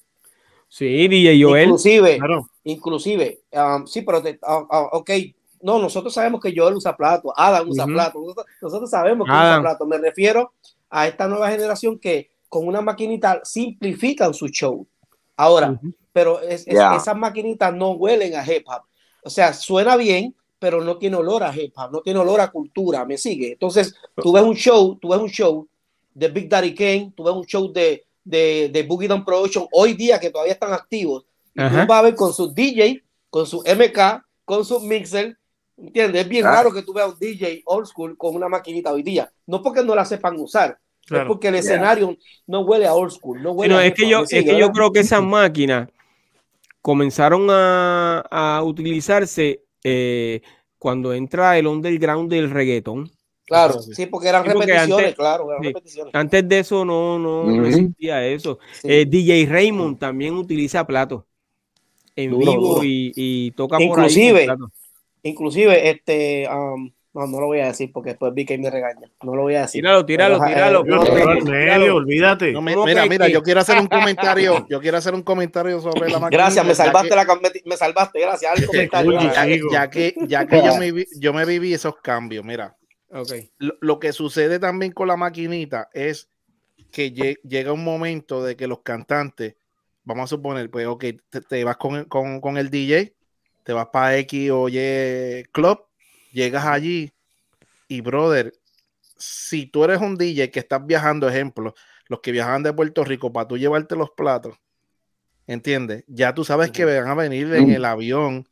[0.67, 1.63] Sí, DJ Joel.
[1.65, 2.19] Inclusive,
[2.65, 5.11] inclusive, um, sí, pero uh, uh, ok,
[5.61, 8.19] no, nosotros sabemos que Joel usa plato, Adam usa plato,
[8.61, 9.85] nosotros, sabemos que usa plato.
[9.85, 10.51] Me refiero
[10.89, 14.85] a esta nueva generación que con una maquinita simplifican su show.
[15.37, 15.79] Ahora,
[16.17, 18.81] pero es, esas maquinitas no huelen a hip hop.
[19.23, 22.49] O sea, suena bien, pero no tiene olor a hip hop, no tiene olor a
[22.49, 23.51] cultura, ¿me sigue?
[23.51, 25.67] Entonces, tú ves un show, tú ves un show
[26.15, 29.93] de Big Daddy Kane, tú ves un show de, de, de Boogie Down Production hoy
[29.93, 31.23] día que todavía están activos,
[31.53, 35.37] y tú vas a ver con su DJ, con su MK, con su mixer,
[35.77, 36.23] ¿entiendes?
[36.23, 36.51] Es bien ah.
[36.51, 39.83] raro que tú veas un DJ old school con una maquinita hoy día, no porque
[39.83, 40.79] no la sepan usar,
[41.11, 42.17] es porque el escenario
[42.47, 45.01] no huele a old school, no huele es que yo, es que yo creo que
[45.01, 45.89] esas máquinas
[46.87, 50.39] comenzaron a, a utilizarse eh,
[50.79, 53.11] cuando entra el underground del reggaeton.
[53.43, 55.49] Claro, sí, porque eran repeticiones, antes, claro,
[56.13, 58.59] Antes de eso no, no, existía eso.
[58.83, 61.27] Eh, DJ Raymond también utiliza plato
[62.15, 64.57] en vivo Y, y, toca inclusive, por ahí.
[65.23, 69.09] Inclusive, este, um, no, no lo voy a decir porque después vi que me regaña.
[69.23, 69.81] No lo voy a decir.
[69.81, 70.83] Tíralo, tíralo, tíralo.
[70.83, 72.53] medio, olvídate.
[72.61, 74.67] mira, mira, yo quiero hacer un comentario.
[74.69, 76.43] Yo quiero hacer un comentario sobre la máquina.
[76.43, 77.25] Gracias, me salvaste la
[77.65, 79.19] me salvaste, gracias al comentario.
[79.71, 82.77] ya, que, ya que yo, me, yo me viví esos cambios, mira.
[83.09, 83.51] Okay.
[83.57, 86.29] Lo, que sucede también con la maquinita es
[86.91, 89.55] que llega un momento de que los cantantes,
[90.03, 91.05] vamos a suponer, pues, ok,
[91.49, 93.15] te, vas con, con, con el DJ,
[93.63, 95.86] te vas para X o Y Club
[96.37, 97.11] llegas allí
[97.87, 98.53] y, brother,
[99.17, 101.73] si tú eres un DJ que estás viajando, ejemplo,
[102.07, 104.55] los que viajan de Puerto Rico para tú llevarte los platos,
[105.47, 106.03] ¿entiendes?
[106.07, 108.47] Ya tú sabes que van a venir en el avión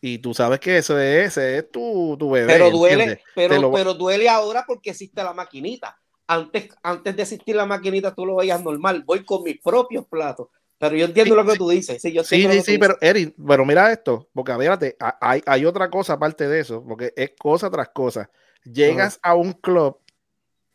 [0.00, 2.52] y tú sabes que eso es, ese es tu, tu bebé.
[2.52, 5.98] Pero duele, pero, pero duele ahora porque existe la maquinita.
[6.26, 9.02] Antes, antes de existir la maquinita, tú lo veías normal.
[9.06, 10.48] Voy con mis propios platos.
[10.78, 12.00] Pero yo entiendo lo que tú dices.
[12.00, 15.90] Sí, yo sí, sí, sí pero Eric, pero mira esto, porque fíjate, hay, hay otra
[15.90, 18.30] cosa aparte de eso, porque es cosa tras cosa.
[18.64, 19.98] Llegas a un club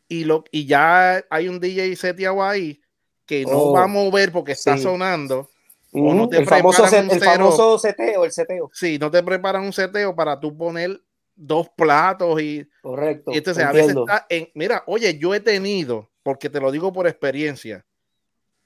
[0.08, 2.80] y, lo, y ya hay un DJ seteado ahí
[3.24, 5.48] que no oh, va a mover porque está sonando.
[5.92, 8.70] o no te el, famoso, el famoso seteo, el seteo.
[8.74, 11.00] Sí, no te preparan un seteo para tú poner
[11.34, 12.68] dos platos y.
[12.82, 13.32] Correcto.
[13.32, 14.50] Y entonces a veces está en.
[14.54, 17.86] Mira, oye, yo he tenido, porque te lo digo por experiencia,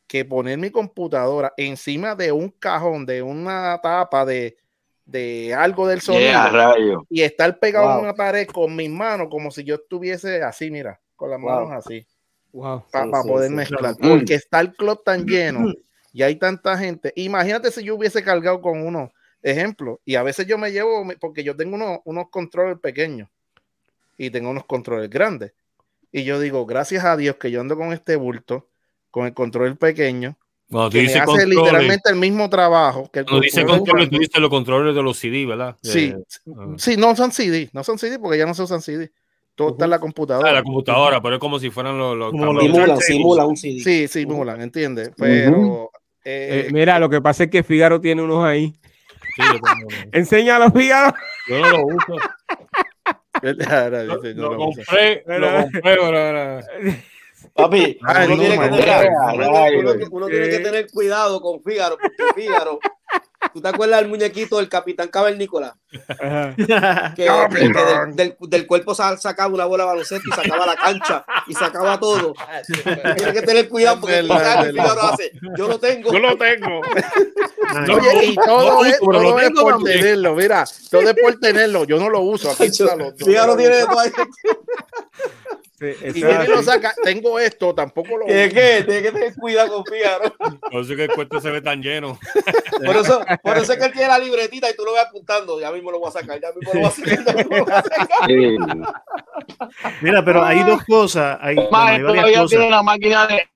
[0.08, 4.56] que poner mi computadora encima de un cajón, de una tapa de,
[5.04, 9.62] de algo del sonido y estar pegado en una pared con mis manos como si
[9.64, 12.06] yo estuviese así, mira, con las manos así.
[12.90, 13.94] Para poder mezclar.
[14.00, 15.74] Porque está el club tan lleno
[16.10, 17.12] y hay tanta gente.
[17.14, 19.12] Imagínate si yo hubiese cargado con uno,
[19.42, 23.28] ejemplo, y a veces yo me llevo, porque yo tengo unos, unos controles pequeños
[24.16, 25.52] y tengo unos controles grandes.
[26.10, 28.67] Y yo digo, gracias a Dios que yo ando con este bulto
[29.10, 30.36] con el control pequeño.
[30.90, 34.94] que hace literalmente el mismo trabajo que el Cuando dice control, tú dices los controles
[34.94, 35.76] de los CD, ¿verdad?
[35.82, 36.74] Sí, ah.
[36.76, 39.10] sí, no son CD, no son CD porque ya no se usan CD.
[39.54, 40.50] Todo está en la computadora.
[40.50, 42.16] Ah, la computadora, pero es como si fueran los.
[42.16, 43.80] los simulan, simulan un CD.
[43.80, 45.10] Sí, simulan, ¿entiendes?
[45.16, 45.90] Pero.
[46.24, 48.72] Eh, eh, mira, lo que pasa es que Figaro tiene unos ahí.
[49.34, 49.42] Sí,
[50.12, 51.16] Enséñalo, Figaro.
[51.48, 52.16] Yo no lo uso.
[53.42, 56.64] lo, lo, lo compré, lo compré,
[57.58, 59.08] Papi, uno, tiene, que tener,
[60.12, 62.78] uno, tiene que tener cuidado con Fígaro, porque Fígaro,
[63.52, 65.76] ¿tú te acuerdas del muñequito del Capitán Cavernícola?
[67.16, 67.28] Que,
[68.14, 72.32] del, del, cuerpo sacaba una bola de baloncesto y sacaba la cancha y sacaba todo.
[73.16, 75.32] Tiene que tener cuidado porque Fígaro hace.
[75.56, 76.12] Yo lo tengo.
[76.12, 76.80] Yo lo tengo.
[77.92, 81.84] Oye, y todo, es, todo es por tenerlo, mira, todo es por tenerlo.
[81.86, 82.54] Yo no lo uso.
[82.54, 84.02] Fígaro tiene todo
[85.80, 88.26] ahí y lo saca, tengo esto, tampoco lo.
[88.26, 88.50] ¿Qué?
[88.52, 88.84] ¿Qué?
[88.84, 90.34] Tienes que tener cuidado con Fígaro.
[90.70, 92.18] Por eso que el cuento se ve tan lleno.
[92.84, 95.60] Por eso, por eso es que él tiene la libretita y tú lo ves apuntando.
[95.60, 98.28] Ya mismo lo voy a sacar, ya mismo lo voy a sacar.
[100.02, 101.38] Mira, pero hay dos cosas.
[101.40, 103.48] Hay, Más, todavía tiene la máquina de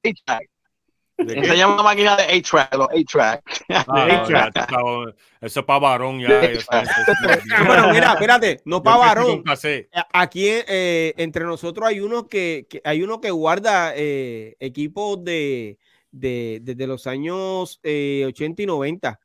[1.16, 3.64] se llama máquina de A-Track, los A-Track.
[3.68, 6.28] Ah, eso es para varón ya.
[7.66, 9.42] bueno, mira, espérate, no para varón.
[9.64, 15.78] Eh, aquí eh, entre nosotros hay uno que, hay uno que guarda eh, equipos de,
[16.12, 19.20] de, desde los años 80 y 90.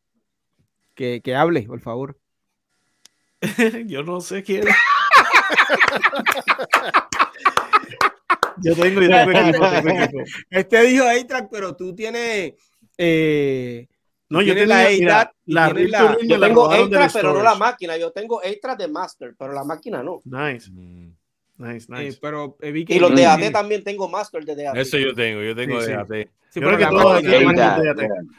[0.96, 2.18] Que, que hable, por favor.
[3.86, 4.64] Yo no sé quién.
[8.61, 12.53] Yo tengo, yo tengo Este dijo A-Track, pero tú tienes.
[12.98, 13.88] Eh,
[14.30, 15.32] no, yo tengo la A-Track.
[15.45, 15.74] La,
[16.24, 17.98] yo tengo A-Track, pero no la máquina.
[17.98, 20.22] Yo tengo A-Track de Master, pero la máquina no.
[20.26, 20.69] Nice.
[20.72, 21.14] Mm.
[21.57, 22.15] Nice, nice.
[22.15, 24.78] Eh, pero, eh, y los de AT también tengo Master de DAT.
[24.78, 26.30] Eso yo tengo, yo tengo sí, de AT.
[26.49, 26.86] Sí, pero que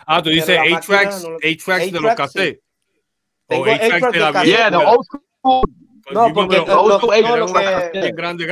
[0.06, 2.60] Ah, tú dices A-Tracks, A-Tracks de los cassettes.
[3.48, 5.64] Tengo A-Tracks de la Yeah, the old school
[6.12, 8.46] no, porque lo, que, grande,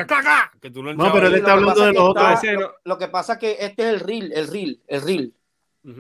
[0.61, 2.41] que tú no, pero él está hablando de los otros.
[2.85, 5.35] Lo que pasa es que este es el reel, el reel, el reel.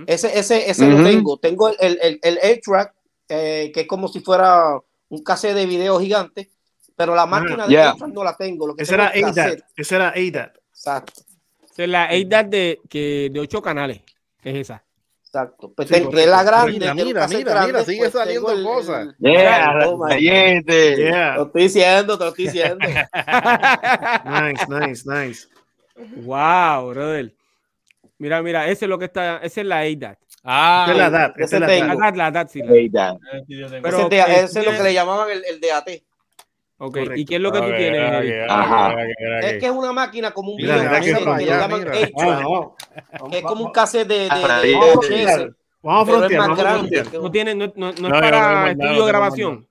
[0.07, 1.39] Ese, ese, ese lo tengo.
[1.39, 2.95] Tengo el, el, el A-Track,
[3.29, 6.51] eh, que es como si fuera un cassette de video gigante,
[6.97, 8.67] pero la máquina de no la tengo.
[8.67, 10.57] Lo que esa, era ADAT, esa era ADAT.
[10.71, 11.23] Exacto.
[11.71, 14.01] Esa es la ADAT de, que, de ocho canales,
[14.43, 14.86] es esa.
[15.37, 15.73] Exacto.
[15.75, 16.73] Pues sí, entre la grande.
[16.73, 19.09] Mira, mira, mira, mira, sigue pues, saliendo el, cosas.
[19.19, 19.85] Yeah,
[21.37, 22.79] Lo estoy diciendo, te lo estoy diciendo.
[24.25, 25.49] nice, nice, nice.
[26.23, 27.35] Wow, brother.
[28.19, 30.19] Mira, mira, ese es lo que está, ese es la ADAT.
[30.43, 32.17] Ah, es la DAT, esa es la DAT.
[32.17, 32.61] La DAT, sí.
[32.61, 33.19] La
[33.83, 35.89] Pero, ese, es lo que le llamaban el, el DAT.
[36.79, 38.51] Ok, ¿y qué es lo que tú tienes?
[38.51, 38.95] Ajá.
[39.43, 41.87] Es que es una máquina como un llaman
[43.33, 47.15] Es como un cassette de, de, Vamos a frontear.
[47.15, 49.69] No, tiene, no, no, no, es para estudio de grabación.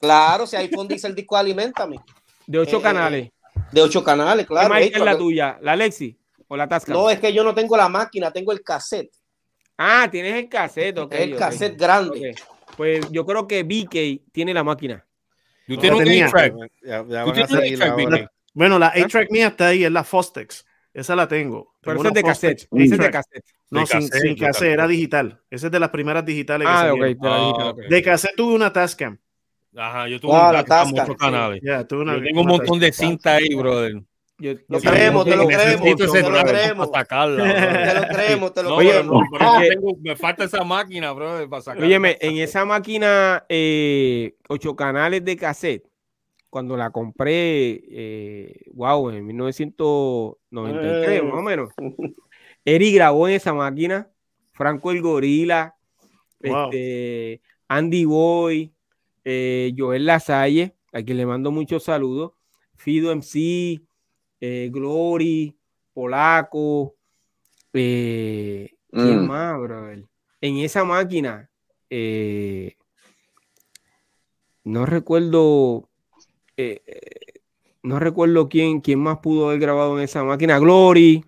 [0.00, 1.98] Claro, si iPhone dice el disco Alimentame.
[2.46, 3.30] De ocho eh, canales.
[3.70, 4.74] De ocho canales, claro.
[4.74, 5.58] ¿Qué es la tuya?
[5.60, 6.16] ¿La Lexi
[6.48, 6.92] o la Tasca?
[6.92, 9.12] No, es que yo no tengo la máquina, tengo el cassette.
[9.76, 11.12] Ah, tienes el cassette, ok.
[11.12, 12.34] El cassette grande.
[12.76, 15.04] Pues yo creo que BK tiene la máquina.
[15.68, 16.54] Tú tienes un A-Track.
[18.54, 20.64] Bueno, la A-Track mía está ahí, es la Fostex.
[20.94, 21.74] Esa la tengo.
[21.82, 22.68] Pero esa es de cassette.
[22.72, 23.44] Esa es de cassette.
[23.70, 25.42] No, sin, cassette, era digital.
[25.50, 26.66] Esa es de las primeras digitales.
[26.68, 29.18] Ah, ok, de, digital, de cassette tuve una Tascam.
[29.76, 31.60] Ajá, yo tuve ah, una Tascam muchos canales.
[31.62, 34.02] yo tengo un montón de cinta ahí, brother.
[34.38, 36.12] Yo, lo creemos, te lo creemos, te lo
[36.44, 36.90] creemos.
[36.92, 36.98] Te
[37.94, 39.24] lo creemos, te lo creemos.
[40.00, 41.86] me falta esa máquina, bro, para sacarla.
[41.86, 45.88] Óyeme, en esa máquina, eh, ocho canales de cassette,
[46.50, 51.70] cuando la compré, eh, wow, en 1993, más o menos.
[52.64, 54.08] Eri grabó en esa máquina,
[54.52, 55.74] Franco el Gorila,
[56.40, 58.72] este, Andy Boy,
[59.24, 62.32] eh, Joel Lasalle, a quien le mando muchos saludos,
[62.76, 63.82] Fido MC,
[64.40, 65.56] eh, Glory,
[65.92, 66.94] Polaco,
[67.72, 69.26] eh, ¿quién mm.
[69.26, 69.92] más, bro?
[70.40, 71.50] En esa máquina,
[71.90, 72.76] eh,
[74.64, 75.88] no recuerdo,
[77.82, 81.24] no recuerdo quién, quién más pudo haber grabado en esa máquina, Glory.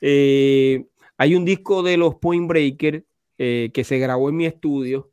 [0.00, 3.04] hay un disco de los Point Breaker
[3.36, 5.12] que se grabó en mi estudio.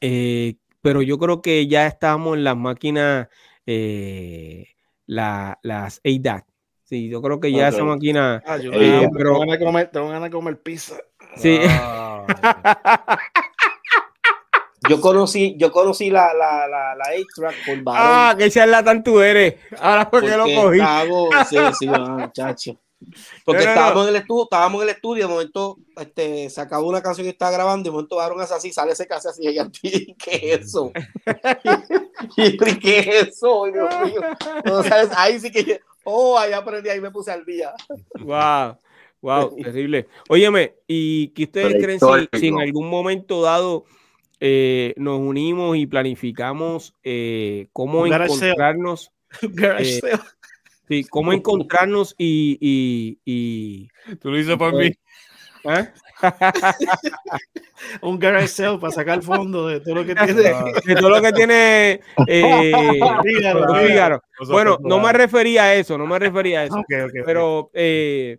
[0.00, 3.28] pero yo creo que ya estamos en las máquinas
[5.12, 6.44] la, las ADAT.
[6.84, 8.42] Sí, yo creo que ya esa máquina.
[8.46, 9.30] Ah, yo eh, pero...
[9.30, 10.96] tengo, ganas de comer, tengo ganas de comer pizza.
[11.36, 11.58] Sí.
[11.66, 12.26] Ah,
[14.88, 18.02] yo conocí, yo conocí la, la, la, la A-Track por varón.
[18.04, 19.54] Ah, qué charlatán tú eres.
[19.80, 20.78] Ahora porque, lo cogí.
[20.78, 22.76] Cago, sí, sí, muchacho.
[23.44, 27.02] Porque estábamos, En el estudio, estábamos en el estudio, de momento este, se acabó una
[27.02, 30.68] canción que estaba grabando, de momento daron así, sale ese caso así, y ¿qué es
[30.68, 30.92] eso?
[32.36, 33.64] y, ¿qué es eso?
[33.72, 34.20] Dios mío.
[35.16, 37.72] ahí sí que, oh, ahí aprendí, ahí me puse al día.
[38.20, 38.78] Wow.
[39.22, 40.08] Wow, terrible.
[40.28, 42.00] Óyeme, ¿y qué ustedes creen
[42.32, 43.84] si, en algún momento dado
[44.40, 49.12] eh, nos unimos y planificamos eh, cómo encontrarnos?
[49.40, 50.00] Eh,
[50.88, 54.16] Sí, cómo encontrarnos y, y, y...
[54.16, 54.92] Tú lo hice por mí.
[55.64, 55.88] ¿Eh?
[58.02, 60.42] un garage sale para sacar el fondo de todo lo que tiene.
[60.42, 62.72] de todo lo que tiene eh,
[64.48, 66.78] bueno no me refería a eso no me refería a eso.
[66.80, 68.38] Okay, okay, pero eh,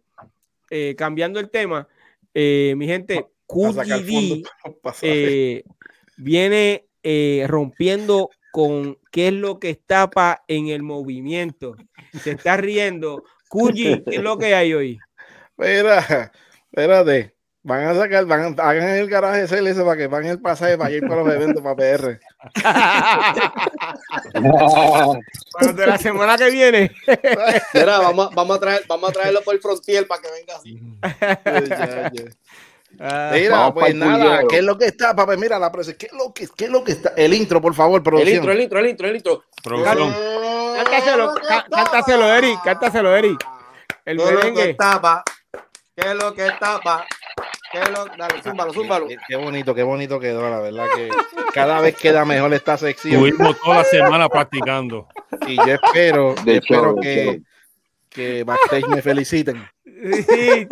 [0.69, 1.87] eh, cambiando el tema
[2.33, 4.43] eh, mi gente QGD
[6.17, 6.85] viene
[7.47, 11.75] rompiendo con qué es lo que estapa en el movimiento.
[12.21, 13.23] Se está riendo.
[13.49, 14.99] Cuyi, ¿qué es lo que hay hoy?
[15.57, 16.31] Espera,
[16.71, 17.33] espérate.
[17.65, 20.91] Van a sacar, van a, hagan el garaje CLS para que van el pasaje para
[20.91, 22.19] ir para los eventos para PR.
[24.33, 26.91] bueno, de la semana que viene.
[27.73, 30.77] Mira, vamos, vamos, a traer, vamos a traerlo por el frontier para que venga así.
[32.99, 35.35] Ah, mira, pues nada, ¿qué es lo que está, papá?
[35.35, 37.13] Mira la presa, ¿qué es lo que, qué es lo que está?
[37.15, 38.29] El intro, por favor, producción.
[38.29, 39.43] El intro, el intro, el intro, el intro.
[39.63, 40.13] Producción.
[40.75, 41.33] Cántaselo,
[41.69, 43.37] cántaselo, Eri, cántaselo, Eri.
[44.05, 45.23] El ¿Qué es lo que tapa?
[45.95, 47.05] ¿Qué es lo que tapa?
[47.71, 48.05] ¿Qué es lo...
[48.05, 49.07] Dale, zúmbalo, zúmbalo.
[49.07, 51.09] Qué, qué, bonito, qué bonito quedó, la verdad que
[51.53, 53.25] cada vez queda mejor esta sección.
[53.25, 55.07] Estuvimos toda la semana practicando.
[55.47, 57.41] Y yo espero, yo espero que,
[58.09, 59.67] que backstage me feliciten.
[60.03, 60.67] Sí.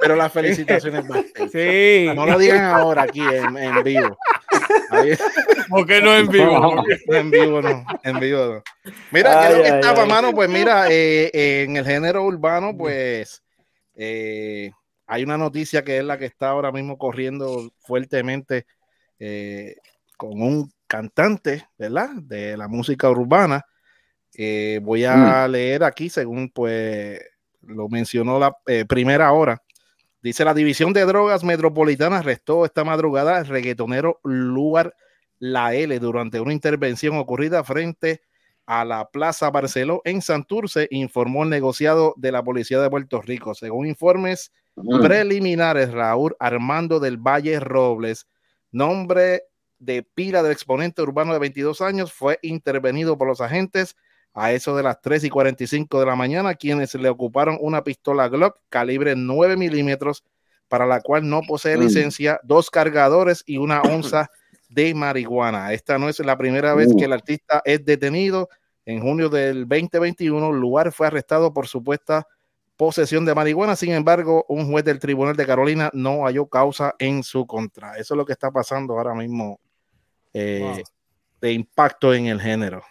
[0.00, 1.04] Pero las felicitaciones
[1.52, 2.10] Sí.
[2.14, 4.16] No lo digan ahora aquí en, en vivo.
[5.68, 6.58] ¿Por qué no en vivo?
[6.58, 8.92] No, en vivo no, en vivo no.
[9.10, 10.32] Mira, ay, ¿qué es lo que estaba, mano?
[10.32, 13.42] Pues mira, eh, eh, en el género urbano, pues
[13.94, 14.70] eh,
[15.06, 18.66] hay una noticia que es la que está ahora mismo corriendo fuertemente
[19.18, 19.76] eh,
[20.16, 22.10] con un cantante, ¿verdad?
[22.22, 23.64] De la música urbana.
[24.36, 25.50] Eh, voy a mm.
[25.50, 27.20] leer aquí, según pues
[27.66, 29.62] lo mencionó la eh, primera hora.
[30.22, 34.94] Dice la División de Drogas Metropolitana arrestó esta madrugada al reggaetonero Lugar
[35.38, 38.22] la L durante una intervención ocurrida frente
[38.66, 43.54] a la Plaza Barceló en Santurce, informó el negociado de la Policía de Puerto Rico.
[43.54, 45.02] Según informes mm.
[45.02, 48.26] preliminares, Raúl Armando del Valle Robles,
[48.72, 49.42] nombre
[49.78, 53.96] de pila del exponente urbano de 22 años, fue intervenido por los agentes
[54.34, 58.28] a eso de las 3 y 45 de la mañana, quienes le ocuparon una pistola
[58.28, 60.24] Glock calibre 9 milímetros,
[60.68, 61.80] para la cual no posee mm.
[61.80, 64.28] licencia, dos cargadores y una onza
[64.68, 65.72] de marihuana.
[65.72, 68.48] Esta no es la primera vez que el artista es detenido.
[68.84, 72.26] En junio del 2021, el lugar fue arrestado por supuesta
[72.76, 73.76] posesión de marihuana.
[73.76, 77.92] Sin embargo, un juez del Tribunal de Carolina no halló causa en su contra.
[77.92, 79.60] Eso es lo que está pasando ahora mismo
[80.32, 80.82] eh,
[81.40, 82.82] de impacto en el género.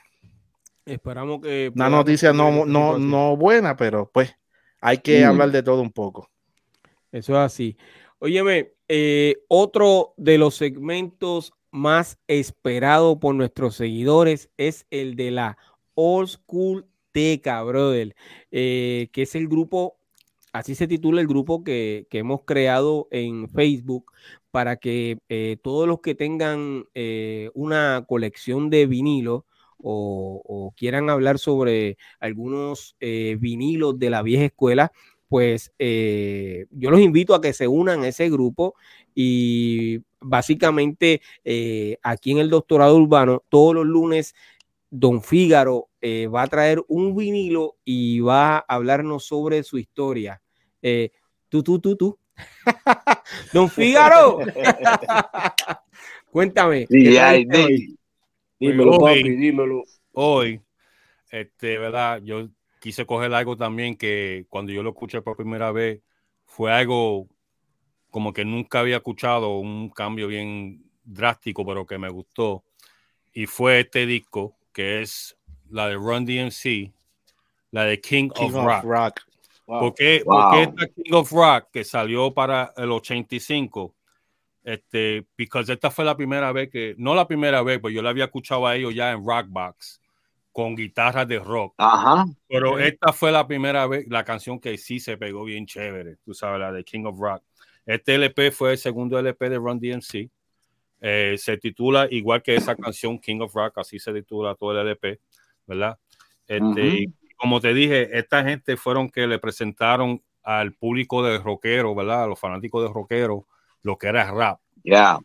[0.85, 1.71] Esperamos que...
[1.73, 4.35] Una noticia no, no, no buena, pero pues
[4.81, 6.29] hay que hablar de todo un poco.
[7.11, 7.77] Eso es así.
[8.19, 15.57] Óyeme, eh, otro de los segmentos más esperado por nuestros seguidores es el de la
[15.93, 18.15] Old School Teca, brother,
[18.51, 19.97] eh, que es el grupo,
[20.51, 24.11] así se titula el grupo que, hemos creado en Facebook
[24.51, 26.85] para que eh, todos los que tengan
[27.53, 29.43] una colección de vinilos
[29.83, 34.91] o, quieran hablar sobre algunos vinilos de la vieja escuela,
[35.27, 38.75] pues yo los invito a que se unan a ese grupo
[39.15, 44.35] y básicamente eh, aquí en el doctorado urbano, todos los lunes,
[44.89, 50.41] don Fígaro eh, va a traer un vinilo y va a hablarnos sobre su historia.
[50.81, 51.11] Eh,
[51.49, 52.19] tú, tú, tú, tú.
[53.53, 54.39] don Fígaro.
[56.31, 56.87] Cuéntame.
[58.71, 59.83] Dímelo, hoy, dímelo.
[60.13, 60.61] Hoy,
[61.29, 62.21] este, ¿verdad?
[62.23, 62.49] Yo
[62.79, 66.01] quise coger algo también que cuando yo lo escuché por primera vez
[66.45, 67.27] fue algo
[68.09, 72.63] como que nunca había escuchado un cambio bien drástico, pero que me gustó.
[73.33, 75.35] Y fue este disco, que es
[75.69, 76.93] la de Run DMC,
[77.71, 78.53] la de King, of,
[78.83, 79.21] Rock.
[79.65, 83.95] ¿Por, qué, esta King of Rock que salió para el 85?
[84.63, 88.11] Este, porque esta fue la primera vez que, no la primera vez, pues yo la
[88.11, 90.01] había escuchado a ellos ya en Rockbox
[90.53, 91.73] con guitarras de rock.
[91.77, 92.25] Ajá.
[92.47, 96.33] Pero esta fue la primera vez, la canción que sí se pegó bien chévere, tú
[96.33, 97.43] sabes, la de King of Rock.
[97.85, 100.29] Este LP fue el segundo LP de Run DMC.
[101.01, 104.87] Eh, se titula igual que esa canción King of Rock, así se titula todo el
[104.87, 105.19] LP,
[105.67, 105.97] ¿verdad?
[106.47, 112.23] Este, Como te dije, esta gente fueron que le presentaron al público de rockero, ¿verdad?
[112.23, 113.47] A los fanáticos de rockero,
[113.83, 114.59] lo que era rap.
[114.83, 115.19] Ya.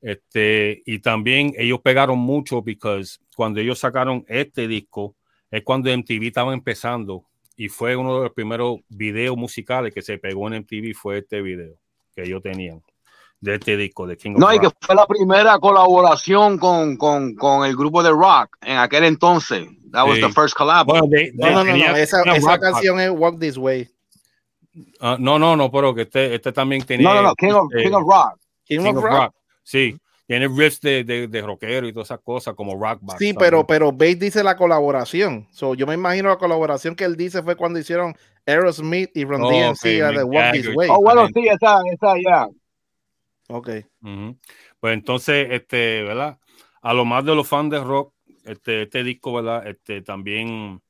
[0.00, 3.04] Este, y también ellos pegaron mucho porque
[3.36, 5.14] cuando ellos sacaron este disco,
[5.50, 7.24] es cuando MTV estaba empezando
[7.56, 11.42] y fue uno de los primeros videos musicales que se pegó en MTV fue este
[11.42, 11.74] video
[12.14, 12.82] que ellos tenían
[13.42, 17.34] de este disco de King of No, y que fue la primera colaboración con, con,
[17.34, 19.68] con, el grupo de rock en aquel entonces.
[19.90, 20.86] That was the first collab.
[20.86, 23.91] no, no, no, esa, esa canción es Walk This Way.
[24.74, 27.08] Uh, no, no, no, pero que este, este también tenía.
[27.08, 28.38] No, no, no, King of, este, King of Rock.
[28.64, 29.12] King, King of, of rock.
[29.12, 29.34] rock.
[29.62, 33.66] Sí, tiene riffs de, de, de, rockero y todas esas cosas como rock Sí, pero,
[33.66, 35.46] pero Bates dice la colaboración.
[35.52, 38.16] So, yo me imagino la colaboración que él dice fue cuando hicieron
[38.46, 40.88] Aerosmith y Ron oh, DMC de Walk This Way.
[40.90, 42.48] Oh, bueno, sí, esa, esa ya.
[43.48, 43.68] Ok.
[44.80, 46.38] Pues entonces, este, ¿verdad?
[46.80, 49.66] A lo más de los fans de rock, este, este disco, ¿verdad?
[49.66, 50.80] Este también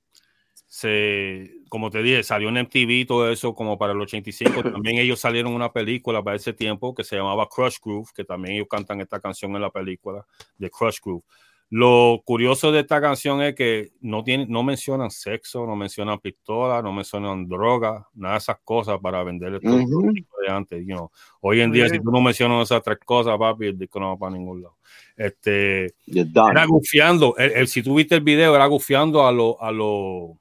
[0.66, 4.62] se, como te dije, salió en MTV todo eso como para el 85.
[4.84, 8.56] También ellos salieron una película para ese tiempo que se llamaba Crush Groove, que también
[8.56, 10.26] ellos cantan esta canción en la película
[10.58, 11.24] de Crush Groove.
[11.70, 16.82] Lo curioso de esta canción es que no, tiene, no mencionan sexo, no mencionan pistola,
[16.82, 20.86] no mencionan droga, nada de esas cosas para vender el de antes.
[20.86, 21.08] You
[21.40, 24.18] Hoy en día, si tú no mencionas esas tres cosas, papi, el disco no va
[24.18, 24.76] para ningún lado.
[25.16, 30.36] Este, era gufiando, el, si tú viste el video, era gufiando a los a lo,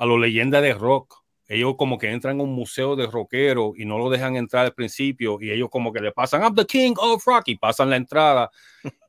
[0.00, 1.22] a los leyendas de rock.
[1.46, 4.72] Ellos como que entran a un museo de rockero y no lo dejan entrar al
[4.72, 7.96] principio y ellos como que le pasan I'm the king of rock y pasan la
[7.96, 8.50] entrada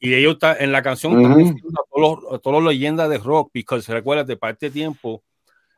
[0.01, 3.51] y ellos están en la canción están a todos los, todos los leyendas de rock
[3.53, 5.23] porque recuerda de parte de tiempo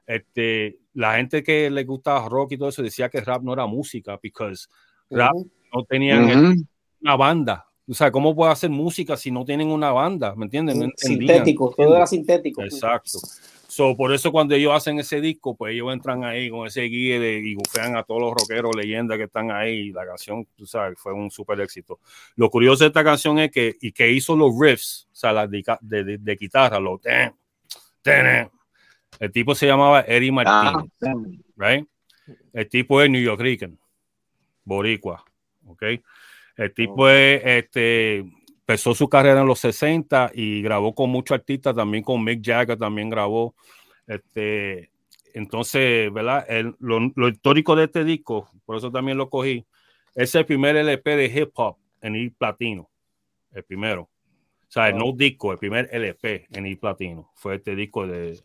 [0.07, 3.65] este, la gente que le gustaba rock y todo eso decía que rap no era
[3.65, 4.55] música porque
[5.09, 5.33] rap
[5.73, 6.65] no tenían
[7.01, 10.33] una banda o sea, ¿cómo puede hacer música si no tienen una banda?
[10.35, 10.93] ¿Me entienden?
[10.95, 12.63] sintético, todo era sintético.
[12.63, 13.19] Exacto.
[13.73, 17.17] So, por eso cuando ellos hacen ese disco, pues ellos entran ahí con ese guía
[17.17, 19.91] y gufean a todos los rockeros, leyendas que están ahí.
[19.91, 21.99] La canción, tú sabes, fue un súper éxito.
[22.35, 25.49] Lo curioso de esta canción es que, y que hizo los riffs, o sea, las
[25.49, 27.01] de, de, guitarra, los...
[29.19, 31.15] El tipo se llamaba Eddie Martínez, ah,
[31.57, 31.87] right?
[32.53, 33.79] El tipo es New York Rican,
[34.63, 35.25] boricua,
[35.65, 35.83] ¿ok?
[36.57, 38.23] El tipo es, este,
[38.73, 42.75] empezó su carrera en los 60 y grabó con muchos artistas, también con Mick Jagger,
[42.75, 43.53] también grabó.
[44.07, 44.89] Este,
[45.35, 46.47] entonces, ¿verdad?
[46.79, 49.63] lo, histórico de este disco, por eso también lo cogí,
[50.15, 52.89] es el primer LP de hip hop en ir platino,
[53.51, 54.01] el primero.
[54.01, 57.29] O sea, el no disco, el primer LP en ir platino.
[57.35, 58.39] Fue este disco de,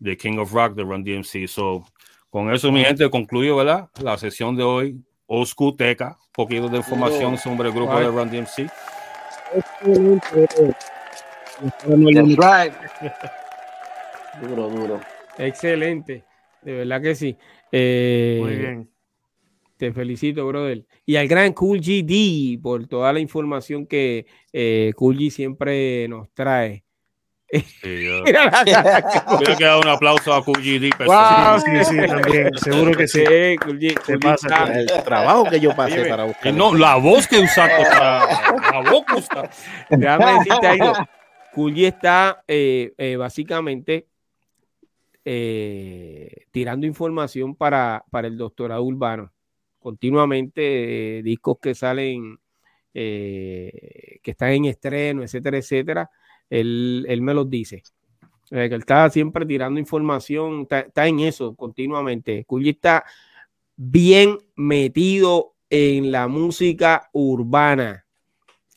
[0.00, 1.46] de King of Rock de Run DMC.
[1.46, 1.84] So,
[2.28, 3.88] con eso, mi gente, concluyo, ¿verdad?
[4.02, 8.68] La sesión de hoy, Oscuteca, poquito de información sobre el grupo de Run DMC.
[14.40, 15.00] Duro, duro.
[15.38, 16.24] Excelente,
[16.62, 17.36] de verdad que sí.
[17.70, 18.92] Eh, Muy bien.
[19.76, 20.86] Te felicito, brother.
[21.04, 26.32] Y al gran Cool GD por toda la información que eh, Cool G siempre nos
[26.32, 26.84] trae.
[27.52, 27.62] Sí,
[28.06, 28.24] yo.
[28.24, 30.90] Quiero que un aplauso a Cool GD.
[31.04, 32.50] Wow, sí, sí, también.
[32.56, 33.24] Seguro que sí.
[34.06, 36.54] sí pasa el trabajo que yo pasé para buscar.
[36.54, 38.26] No, la voz que usaste para.
[38.72, 39.50] La voz que usaste.
[39.90, 40.92] Déjame decirte algo.
[41.54, 44.06] G está eh, eh, básicamente
[45.24, 49.32] eh, tirando información para, para el doctorado urbano.
[49.78, 52.38] Continuamente eh, discos que salen,
[52.94, 56.10] eh, que están en estreno, etcétera, etcétera,
[56.60, 57.82] él, me los dice.
[58.50, 62.44] que él está siempre tirando información, está, en eso continuamente.
[62.44, 63.04] Culli está
[63.76, 68.04] bien metido en la música urbana.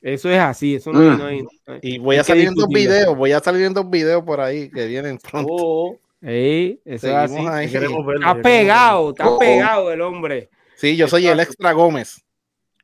[0.02, 1.48] Eso es así, eso no, hay, mm.
[1.82, 4.70] Y voy a salir en dos videos, voy a salir en dos videos por ahí
[4.70, 5.52] que vienen pronto.
[5.52, 6.00] Oh.
[6.22, 7.36] Ey, eso así.
[7.36, 9.40] está pegado, está oh, oh.
[9.40, 10.50] pegado el hombre.
[10.76, 12.24] Sí, yo soy el extra Gómez.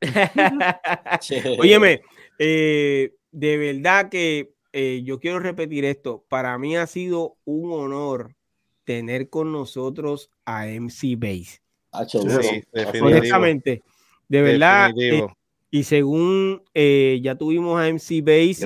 [1.60, 2.02] Óyeme,
[2.40, 6.24] eh, de verdad que eh, yo quiero repetir esto.
[6.28, 8.36] Para mí ha sido un honor
[8.84, 11.62] tener con nosotros a MC Base.
[12.08, 12.64] Sí,
[13.02, 13.82] Honestamente,
[14.30, 15.26] de verdad, eh,
[15.74, 18.66] y según eh, ya tuvimos a MC Base,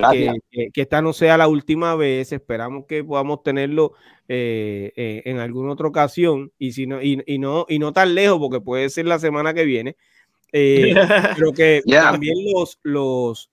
[0.50, 3.92] que, esta no sea la última vez, esperamos que podamos tenerlo
[4.28, 8.40] eh, eh, en alguna otra ocasión, y, si no, y, no, y no tan lejos,
[8.40, 9.96] porque puede ser la semana que viene.
[10.52, 13.50] pero que también los, los,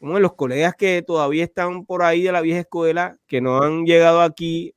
[0.00, 3.62] uno de los colegas que todavía están por ahí de la vieja escuela, que no
[3.62, 4.74] han llegado aquí,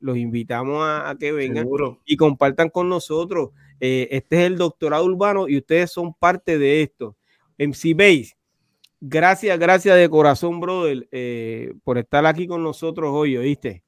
[0.00, 1.66] los invitamos a, que vengan
[2.04, 3.50] y compartan con nosotros.
[3.80, 7.16] Eh, este es el doctorado urbano y ustedes son parte de esto.
[7.58, 8.36] MC Base,
[9.00, 13.82] gracias, gracias de corazón, brother, eh, por estar aquí con nosotros hoy, ¿oíste?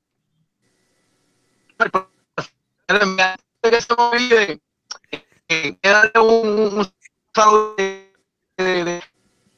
[6.20, 6.86] un,
[7.34, 7.74] saludo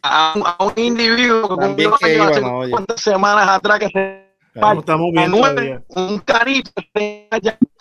[0.03, 2.19] a, un individuo que cumplió hace
[2.71, 4.29] cuántas semanas atrás que se
[4.79, 5.39] estamos viendo
[5.89, 6.71] un carito.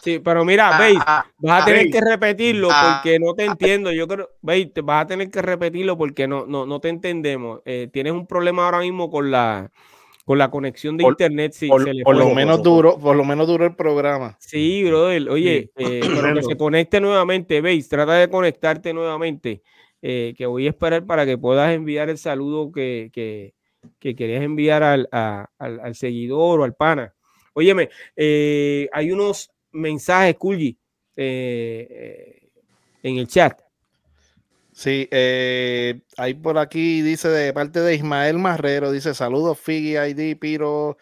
[0.02, 3.46] Sí, pero mira, ah, veis, ah, vas a tener que repetirlo ah, porque no te
[3.46, 3.92] entiendo.
[3.92, 7.62] Yo creo, veis, vas a tener que repetirlo porque no, no, no te entendemos.
[7.66, 9.72] Eh, tienes un problema ahora mismo con la
[10.24, 11.54] con la conexión de internet.
[11.54, 14.36] Sí, por, lo menos duro, por lo menos duro el programa.
[14.40, 15.30] Sí, brother.
[15.30, 19.64] Oye, eh, que se conecte nuevamente, veis, trata de conectarte nuevamente.
[20.02, 23.56] Eh, que voy a esperar para que puedas enviar el saludo que, que,
[24.00, 27.14] que querías enviar al, al, seguidor o al pana.
[27.54, 30.78] Óyeme, eh, hay unos mensajes, Kulji,
[31.16, 32.50] eh, eh,
[33.02, 33.60] en el chat.
[34.72, 40.98] Sí, hay por aquí, dice de parte de Ismael Marrero, dice saludos Figi ID, Piro,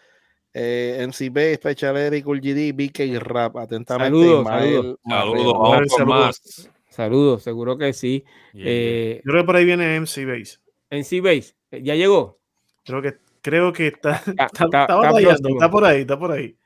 [0.58, 4.18] eh, MCB, Special Eric, BK Rap, atentamente.
[4.18, 4.98] Saludos, saludos.
[5.06, 6.70] Saludos, saludos.
[6.96, 8.24] Saludos, seguro que sí.
[8.54, 10.58] Yo creo que por ahí viene MC Base.
[10.90, 12.38] MC Base, ¿ya llegó?
[12.86, 14.86] Creo que, creo que está, está,
[15.70, 16.56] por ahí, está por ahí.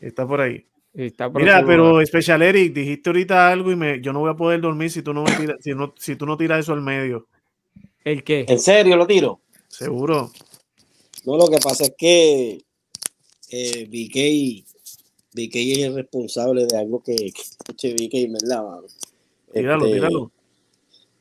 [0.00, 0.64] Está por ahí.
[1.34, 4.90] Mira, pero Special Eric, dijiste ahorita algo y me, yo no voy a poder dormir
[4.90, 7.26] si tú no, tiras, si, no si tú no tiras eso al medio.
[8.04, 8.44] ¿El qué?
[8.46, 9.40] ¿En serio lo tiro?
[9.66, 10.30] Seguro.
[11.24, 12.62] No, lo que pasa es que
[13.50, 14.66] eh, BK,
[15.32, 17.32] BK es el responsable de algo que,
[17.76, 18.62] que BK, ¿verdad?
[19.52, 20.32] Tíralo, este, tíralo.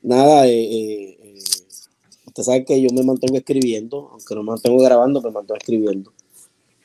[0.02, 1.40] Nada, eh, eh, eh
[2.32, 6.14] Usted sabe que yo me mantengo escribiendo, aunque no me mantengo grabando, me mantengo escribiendo.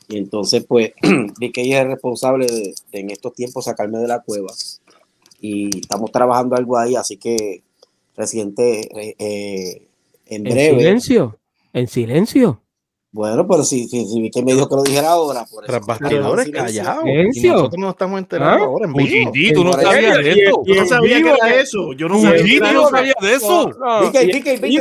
[0.08, 0.92] Y entonces, pues,
[1.38, 4.52] vi que ella es responsable de, en estos tiempos sacarme de la cueva.
[5.40, 7.62] Y estamos trabajando algo ahí, así que
[8.16, 9.88] reciente, eh,
[10.26, 10.68] en breve.
[10.70, 11.38] ¿En silencio?
[11.72, 12.62] ¿En silencio?
[13.16, 15.72] Bueno, pero si, si, si que me dijo que lo dijera ahora, por eso.
[15.72, 17.02] Tras bastidores callados.
[17.42, 18.66] Nosotros nos estamos enterando ¿Ah?
[18.66, 19.32] ahora en vivo.
[19.54, 20.62] tú no sabías de eso.
[20.66, 21.92] Yo no sabía que era eso.
[21.94, 23.70] Yo no sabía que no sabía de eso.
[24.02, 24.78] Vicky, Vicky, Vicky,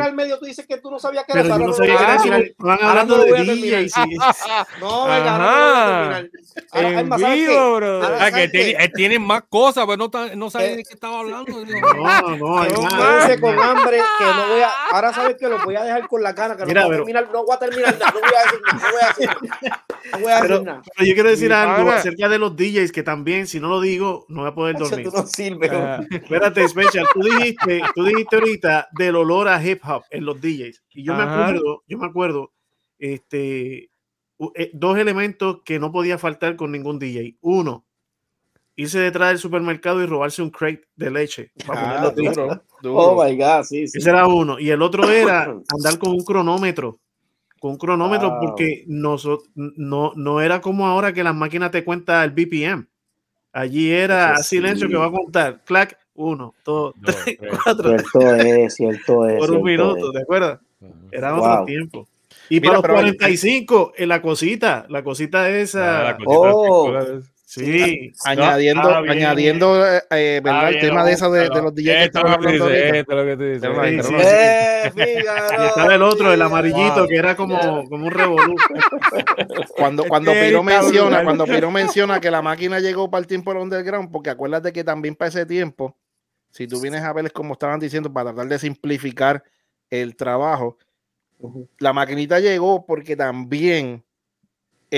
[0.00, 1.50] al medio tú dices que tú no sabías que era eso.
[1.50, 2.54] Pero yo no sabía que era eso.
[2.58, 3.94] Van hablando de DJs.
[4.80, 8.00] No, venga, no en vivo, bro.
[8.94, 11.52] Tienen más cosas, pero no saben de qué estaba hablando.
[11.94, 13.40] No, no, más.
[13.40, 14.70] con hambre que no voy a.
[14.92, 17.28] Ahora sabes que lo voy a dejar con la cara, que no voy a terminar,
[17.32, 19.84] no voy a terminar nada, no voy a decir nada, no voy a decir nada.
[20.12, 20.82] No voy a decir nada.
[20.96, 24.26] Pero yo quiero decir algo acerca de los DJs que también, si no lo digo,
[24.28, 25.04] no voy a poder dormir.
[25.04, 25.70] Tú no sirves.
[25.70, 30.40] Uh, espérate, Special, tú dijiste, tú dijiste ahorita del olor a hip hop en los
[30.40, 30.82] DJs.
[30.90, 32.52] Y yo me acuerdo, yo me acuerdo,
[32.98, 33.90] este,
[34.54, 37.36] eh, dos elementos que no podía faltar con ningún DJ.
[37.40, 37.86] Uno,
[38.76, 41.52] irse detrás del supermercado y robarse un crate de leche.
[41.68, 42.12] Ah,
[42.84, 44.58] oh my God, sí, Ese era uno.
[44.58, 46.98] Y el otro era andar con un cronómetro.
[47.64, 49.16] Con un cronómetro, porque no,
[49.54, 52.86] no, no era como ahora que las máquinas te cuentan el BPM.
[53.54, 55.62] Allí era silencio que va a contar.
[55.64, 57.88] Clac, uno, dos, tres, cuatro.
[57.88, 59.38] Cierto es, cierto es.
[59.38, 60.60] Por un minuto, ¿de acuerdo?
[61.10, 62.06] Era otro tiempo.
[62.50, 66.10] Y para los 45, en la cosita, la cosita esa.
[66.10, 66.92] Ah, oh.
[67.54, 70.70] Sí, añadiendo, añadiendo eh, eh ¿verdad?
[70.70, 73.42] el tema de esa de, de los DJs que estaban hablando Esto lo que tú
[73.44, 74.10] dices.
[74.26, 78.56] Eh, y estaba el otro, el amarillito, que era como, como un revolú.
[79.76, 83.62] Cuando, cuando Piro menciona, cuando Piro menciona que la máquina llegó para el tiempo del
[83.62, 85.96] underground, porque acuérdate que también para ese tiempo,
[86.50, 89.44] si tú vienes a ver, como estaban diciendo, para tratar de simplificar
[89.90, 90.76] el trabajo,
[91.78, 94.02] la maquinita llegó porque también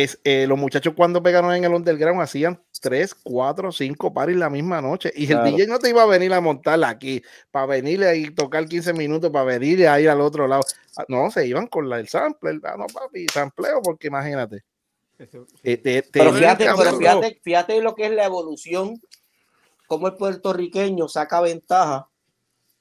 [0.03, 4.51] es, eh, los muchachos cuando pegaron en el underground hacían tres, cuatro, cinco paris la
[4.51, 8.07] misma noche y el DJ no te iba a venir a montarla aquí para venirle
[8.07, 10.63] ahí tocar 15 minutos para venirle ahí al otro lado.
[10.99, 14.65] Ah, no, se iban con la, el sample, ah, no papi, sampleo porque imagínate.
[15.65, 19.01] Eh, pero, fíjate, pero fíjate, fíjate lo que es la evolución,
[19.87, 22.07] cómo el puertorriqueño saca ventaja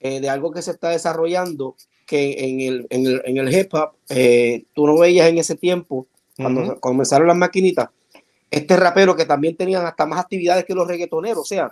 [0.01, 3.73] eh, de algo que se está desarrollando que en el, en el, en el hip
[3.73, 7.89] hop eh, tú no veías en ese tiempo, cuando comenzaron las maquinitas,
[8.51, 11.71] este rapero que también tenían hasta más actividades que los reggaetoneros, o sea,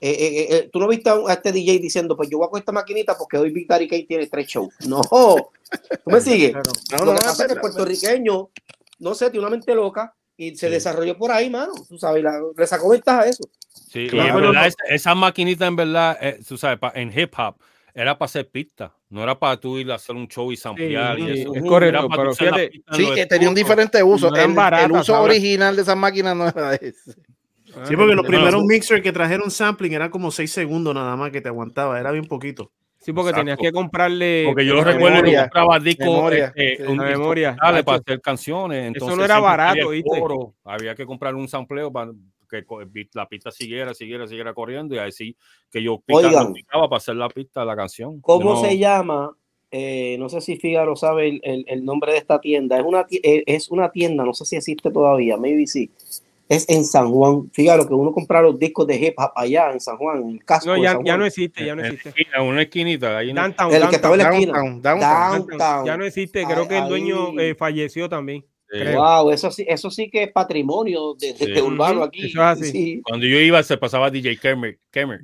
[0.00, 2.72] eh, eh, tú no viste a, este DJ diciendo, pues yo voy a con esta
[2.72, 4.68] maquinita porque hoy Big Daddy Kane tiene tres shows.
[4.86, 5.00] No,
[6.04, 6.52] ¿tú me sigues?
[6.52, 8.50] No, no, no, el puertorriqueño,
[8.98, 12.22] no sé, tiene una mente loca y se desarrolló por ahí, mano, tú sabes,
[12.56, 13.44] le sacó ventaja a eso.
[13.90, 17.56] Sí, y en verdad, esa, maquinita en verdad, tú sabes, en hip hop,
[17.94, 21.18] era para hacer pista, no era para tú ir a hacer un show y samplear.
[21.18, 21.54] y eso.
[21.54, 24.34] Es correcto, pero fíjate, sí, que tenía un diferente uso.
[24.34, 27.14] el, el, uso original de esas máquinas no era ese.
[27.84, 31.40] Sí, porque los primeros mixers que trajeron sampling eran como 6 segundos nada más que
[31.40, 32.72] te aguantaba, era bien poquito.
[32.98, 34.44] Sí, porque tenías que comprarle.
[34.46, 36.52] Porque yo lo recuerdo que compraba discos, memoria,
[36.88, 38.86] una memoria para hacer canciones.
[38.88, 40.10] Entonces, Eso no era barato, ¿viste?
[40.64, 42.10] había que comprar un sampleo para
[42.48, 42.64] que
[43.14, 45.36] la pista siguiera, siguiera, siguiera corriendo y así
[45.70, 48.20] que yo picaba, para hacer la pista de la canción.
[48.20, 49.36] ¿Cómo se llama?
[49.70, 52.78] Eh, no sé si Figaro sabe el, el, nombre de esta tienda.
[52.78, 55.90] Es una, eh, es una tienda, no sé si existe todavía, maybe sí.
[56.48, 57.50] Es en San Juan.
[57.52, 60.44] Fíjate que uno compra los discos de hip hop allá en San Juan, en el
[60.44, 60.68] casco.
[60.68, 62.14] No, ya, ya no existe, ya no existe.
[62.32, 63.18] En una esquinita.
[63.18, 64.52] Ahí downtown, el que estaba en la esquina.
[64.80, 68.44] Downtown, Ya no existe, creo que el dueño eh, falleció también.
[68.68, 72.32] Wow, eso sí, eso sí que es patrimonio de, de, urbano aquí.
[73.02, 74.78] Cuando yo iba se pasaba DJ Kermit.
[74.90, 75.20] Kermit.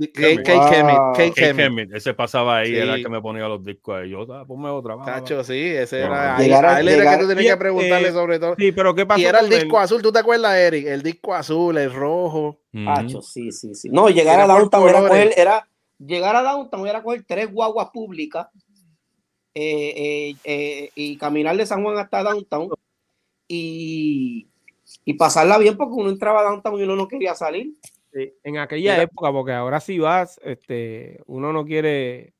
[1.35, 1.93] Kermit.
[1.93, 4.11] Ese pasaba ahí, era el que me ponía los discos ahí.
[4.11, 4.97] Yo, ah, ponme otra.
[5.05, 6.37] Tacho, sí, ese era.
[6.37, 8.55] a él era que tú tenías que preguntarle eh, sobre todo.
[8.57, 9.21] Sí, pero ¿qué pasó?
[9.21, 10.87] Y era el disco azul, ¿tú te acuerdas, Eric?
[10.87, 12.61] El disco azul, el rojo.
[12.73, 13.89] Tacho, sí, sí, sí.
[13.91, 18.47] No, llegar a Downtown era coger, era, llegar a Downtown era coger tres guaguas públicas
[19.55, 22.71] eh, eh, y caminar de San Juan hasta Downtown
[25.05, 27.75] y, pasarla bien porque uno entraba a downtown y uno no quería salir.
[28.13, 32.35] en aquella época, porque ahora si vas, este, uno no quiere.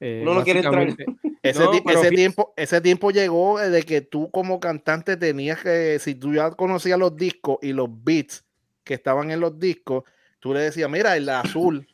[0.00, 0.88] Eh, uno no quiere entrar.
[1.42, 6.50] Ese, tiempo, ese tiempo llegó de que tú como cantante tenías que, si tú ya
[6.52, 8.46] conocías los discos y los beats
[8.82, 10.04] que estaban en los discos,
[10.40, 11.86] tú le decías, mira, el azul,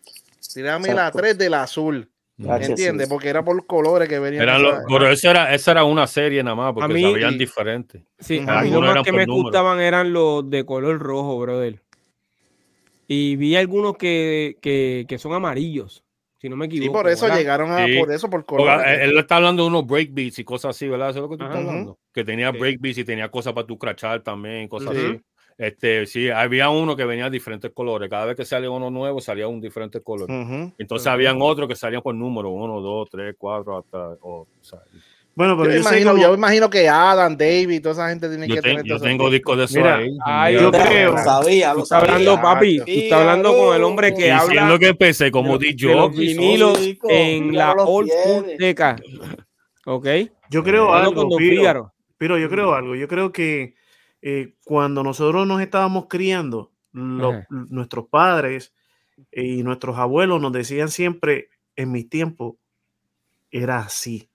[0.55, 2.09] tírame la 3 del azul.
[2.43, 3.09] ¿Entiendes?
[3.09, 4.47] Porque era por colores que venían.
[4.89, 8.03] pero esa era, esa era una serie nada más, porque se veían diferentes.
[8.19, 11.81] Sí, a mí los que me gustaban eran los de color rojo, brother.
[13.07, 16.05] Y vi algunos que, que, que son amarillos,
[16.39, 16.97] si no me equivoco.
[16.97, 18.87] Sí, por eso llegaron a, por eso, por color.
[18.87, 21.11] Él está hablando de unos breakbeats y cosas así, ¿verdad?
[21.11, 21.99] Eso es lo que tú estás hablando.
[22.13, 25.21] Que tenía breakbeats y tenía cosas para tu crachar también, cosas así.
[25.61, 28.09] Este, sí, había uno que venía de diferentes colores.
[28.09, 30.27] Cada vez que salía uno nuevo, salía un diferente color.
[30.79, 34.17] Entonces habían otros que salían por número, uno, dos, tres, cuatro, hasta.
[35.35, 38.85] Bueno, pero yo, imagino, yo imagino que Adam, David, toda esa gente tiene que tener.
[38.85, 40.55] Yo tengo discos de eso ahí.
[40.55, 41.19] yo creo.
[41.19, 42.15] Sabía, lo sabía.
[42.15, 42.79] hablando, papi.
[42.79, 44.51] Tú estás hablando con el hombre que habla.
[44.51, 45.95] Diciendo que empecé como DJ.
[45.95, 48.97] Los vinilos en la old school deca.
[49.85, 50.07] ¿Ok?
[50.49, 52.95] Yo creo algo, Piro, pero yo creo algo.
[52.97, 53.75] Yo creo que
[54.23, 58.75] eh, cuando nosotros nos estábamos criando, nuestros padres
[59.31, 62.59] y nuestros abuelos nos decían siempre, en mi tiempo
[63.51, 64.29] era así.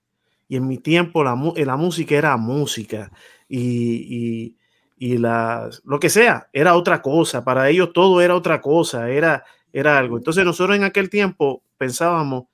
[0.48, 3.12] Y en mi tiempo la, la música era música
[3.50, 4.56] y,
[4.98, 7.44] lo que sea, era otra cosa.
[7.44, 9.44] Para ellos todo era otra cosa, era,
[9.74, 10.18] era algo.
[10.18, 12.46] Entonces nosotros en aquel tiempo pensábamos,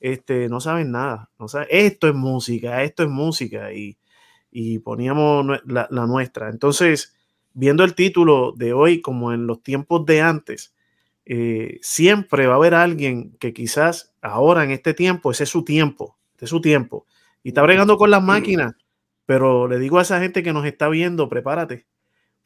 [0.00, 3.98] este, no saben nada, no saben, esto es música, esto es música y,
[4.50, 6.48] y poníamos la, la, nuestra.
[6.50, 7.14] Entonces,
[7.52, 10.74] viendo el título de hoy como en los tiempos de antes,
[11.30, 15.62] eh, siempre va a haber alguien que quizás ahora en este tiempo, ese es su
[15.62, 17.04] tiempo, ese es su tiempo,
[17.42, 18.74] y está bregando con las máquinas,
[19.26, 21.86] pero le digo a esa gente que nos está viendo, prepárate,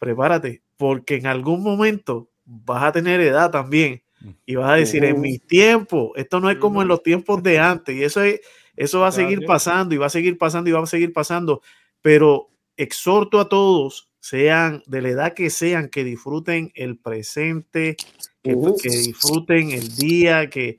[0.01, 4.03] prepárate, porque en algún momento vas a tener edad también
[4.47, 7.61] y vas a decir, en mi tiempo, esto no es como en los tiempos de
[7.61, 8.41] antes, y eso, es,
[8.75, 11.63] eso va a seguir pasando y va a seguir pasando y va a seguir pasando,
[12.03, 17.97] pero exhorto a todos, sean de la edad que sean, que disfruten el presente,
[18.43, 18.55] que,
[18.85, 20.79] disfruten el día, que,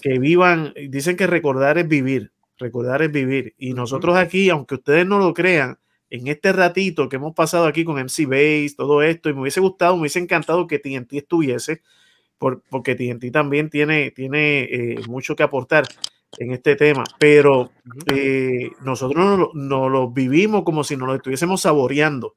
[0.00, 0.74] que, vivan.
[0.88, 3.54] Dicen que recordar es vivir, recordar es vivir.
[3.58, 5.78] Y nosotros aquí, aunque ustedes no lo crean,
[6.10, 9.60] en este ratito que hemos pasado aquí con MC Base, todo esto, y me hubiese
[9.60, 11.82] gustado, me hubiese encantado que TNT estuviese,
[12.38, 15.84] por, porque TNT también tiene, tiene eh, mucho que aportar
[16.38, 17.70] en este tema, pero
[18.12, 22.36] eh, nosotros no, lo vivimos como si nos lo estuviésemos saboreando,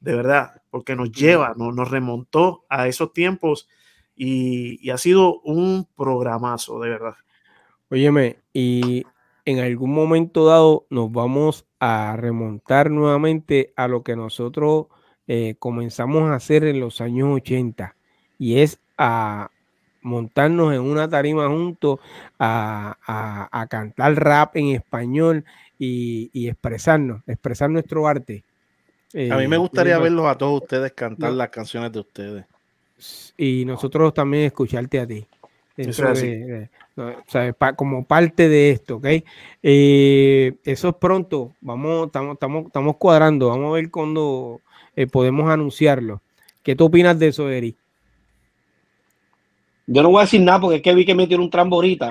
[0.00, 3.68] de verdad, porque nos lleva, nos remontó a esos tiempos
[4.16, 7.14] y, ha sido un programazo, de verdad.
[7.90, 9.04] Óyeme, y
[9.44, 14.86] en algún momento dado nos vamos a remontar nuevamente a lo que nosotros
[15.26, 17.96] eh, comenzamos a hacer en los años 80
[18.38, 19.50] y es a
[20.02, 22.00] montarnos en una tarima juntos
[22.38, 25.44] a, cantar rap en español
[25.78, 28.44] y, expresarnos, expresar nuestro arte.
[29.14, 32.44] a mí me eh, gustaría verlos a todos ustedes cantar las canciones de ustedes
[33.36, 35.26] y nosotros también escucharte a ti.
[37.76, 39.06] como parte de esto, ¿ok?
[39.62, 44.60] Eh, eso es pronto, vamos, estamos, estamos, estamos cuadrando, vamos a ver cuándo
[44.96, 46.20] eh, podemos anunciarlo.
[46.62, 47.76] ¿Qué tú opinas de eso, Eri?
[49.90, 52.10] Yo no voy a decir nada porque es que vi que metieron un tramborita.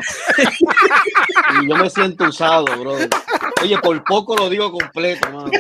[1.62, 2.96] y yo me siento usado, bro.
[3.62, 5.52] Oye, por poco lo digo completo, mano.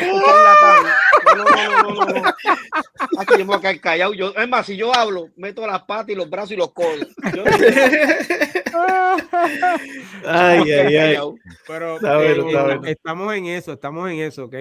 [0.00, 2.22] No, no, no, no, no.
[3.18, 4.14] Aquí yo me voy a callado.
[4.14, 7.06] Yo, es más, si yo hablo, meto las patas y los brazos y los codos.
[7.34, 7.44] Yo
[10.26, 11.18] ay, ay, ay.
[11.66, 14.54] Pero, eh, estamos en eso, estamos en eso, ¿ok?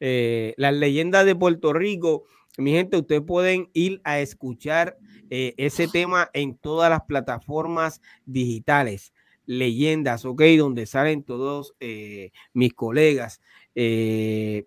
[0.00, 2.24] Eh, las leyendas de Puerto Rico,
[2.58, 4.98] mi gente, ustedes pueden ir a escuchar
[5.34, 9.14] eh, ese tema en todas las plataformas digitales.
[9.46, 10.42] Leyendas, ¿ok?
[10.58, 13.40] Donde salen todos eh, mis colegas.
[13.74, 14.66] Eh,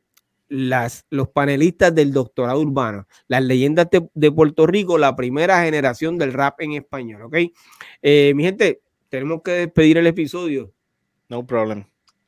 [0.49, 6.33] las, los panelistas del doctorado urbano, las leyendas de, Puerto Rico, la primera generación del
[6.33, 7.35] rap en español, ¿ok?
[8.01, 10.73] Mi gente, tenemos que despedir el episodio.
[11.29, 11.85] No problem.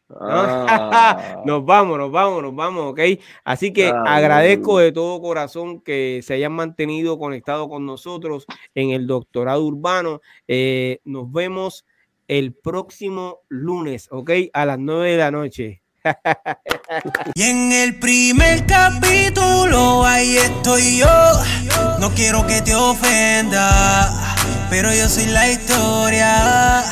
[0.10, 1.42] Ah.
[1.46, 3.00] nos vamos, nos vamos, nos vamos, ¿ok?
[3.44, 9.08] Así que agradezco de todo corazón que se hayan mantenido conectados con nosotros en el
[9.08, 10.22] doctorado urbano.
[10.48, 11.86] Eh, nos vemos
[12.28, 14.32] el próximo lunes, ¿ok?
[14.54, 15.82] A las 9 de la noche
[17.36, 21.08] y en el primer capítulo ahí estoy yo.
[22.00, 24.10] No quiero que te ofenda,
[24.70, 26.84] pero yo soy la historia.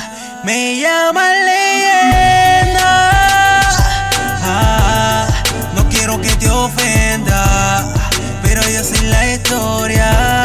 [0.43, 2.34] Me llama leyenda.
[6.65, 7.87] ofenda,
[8.41, 10.44] pero yo soy la historia.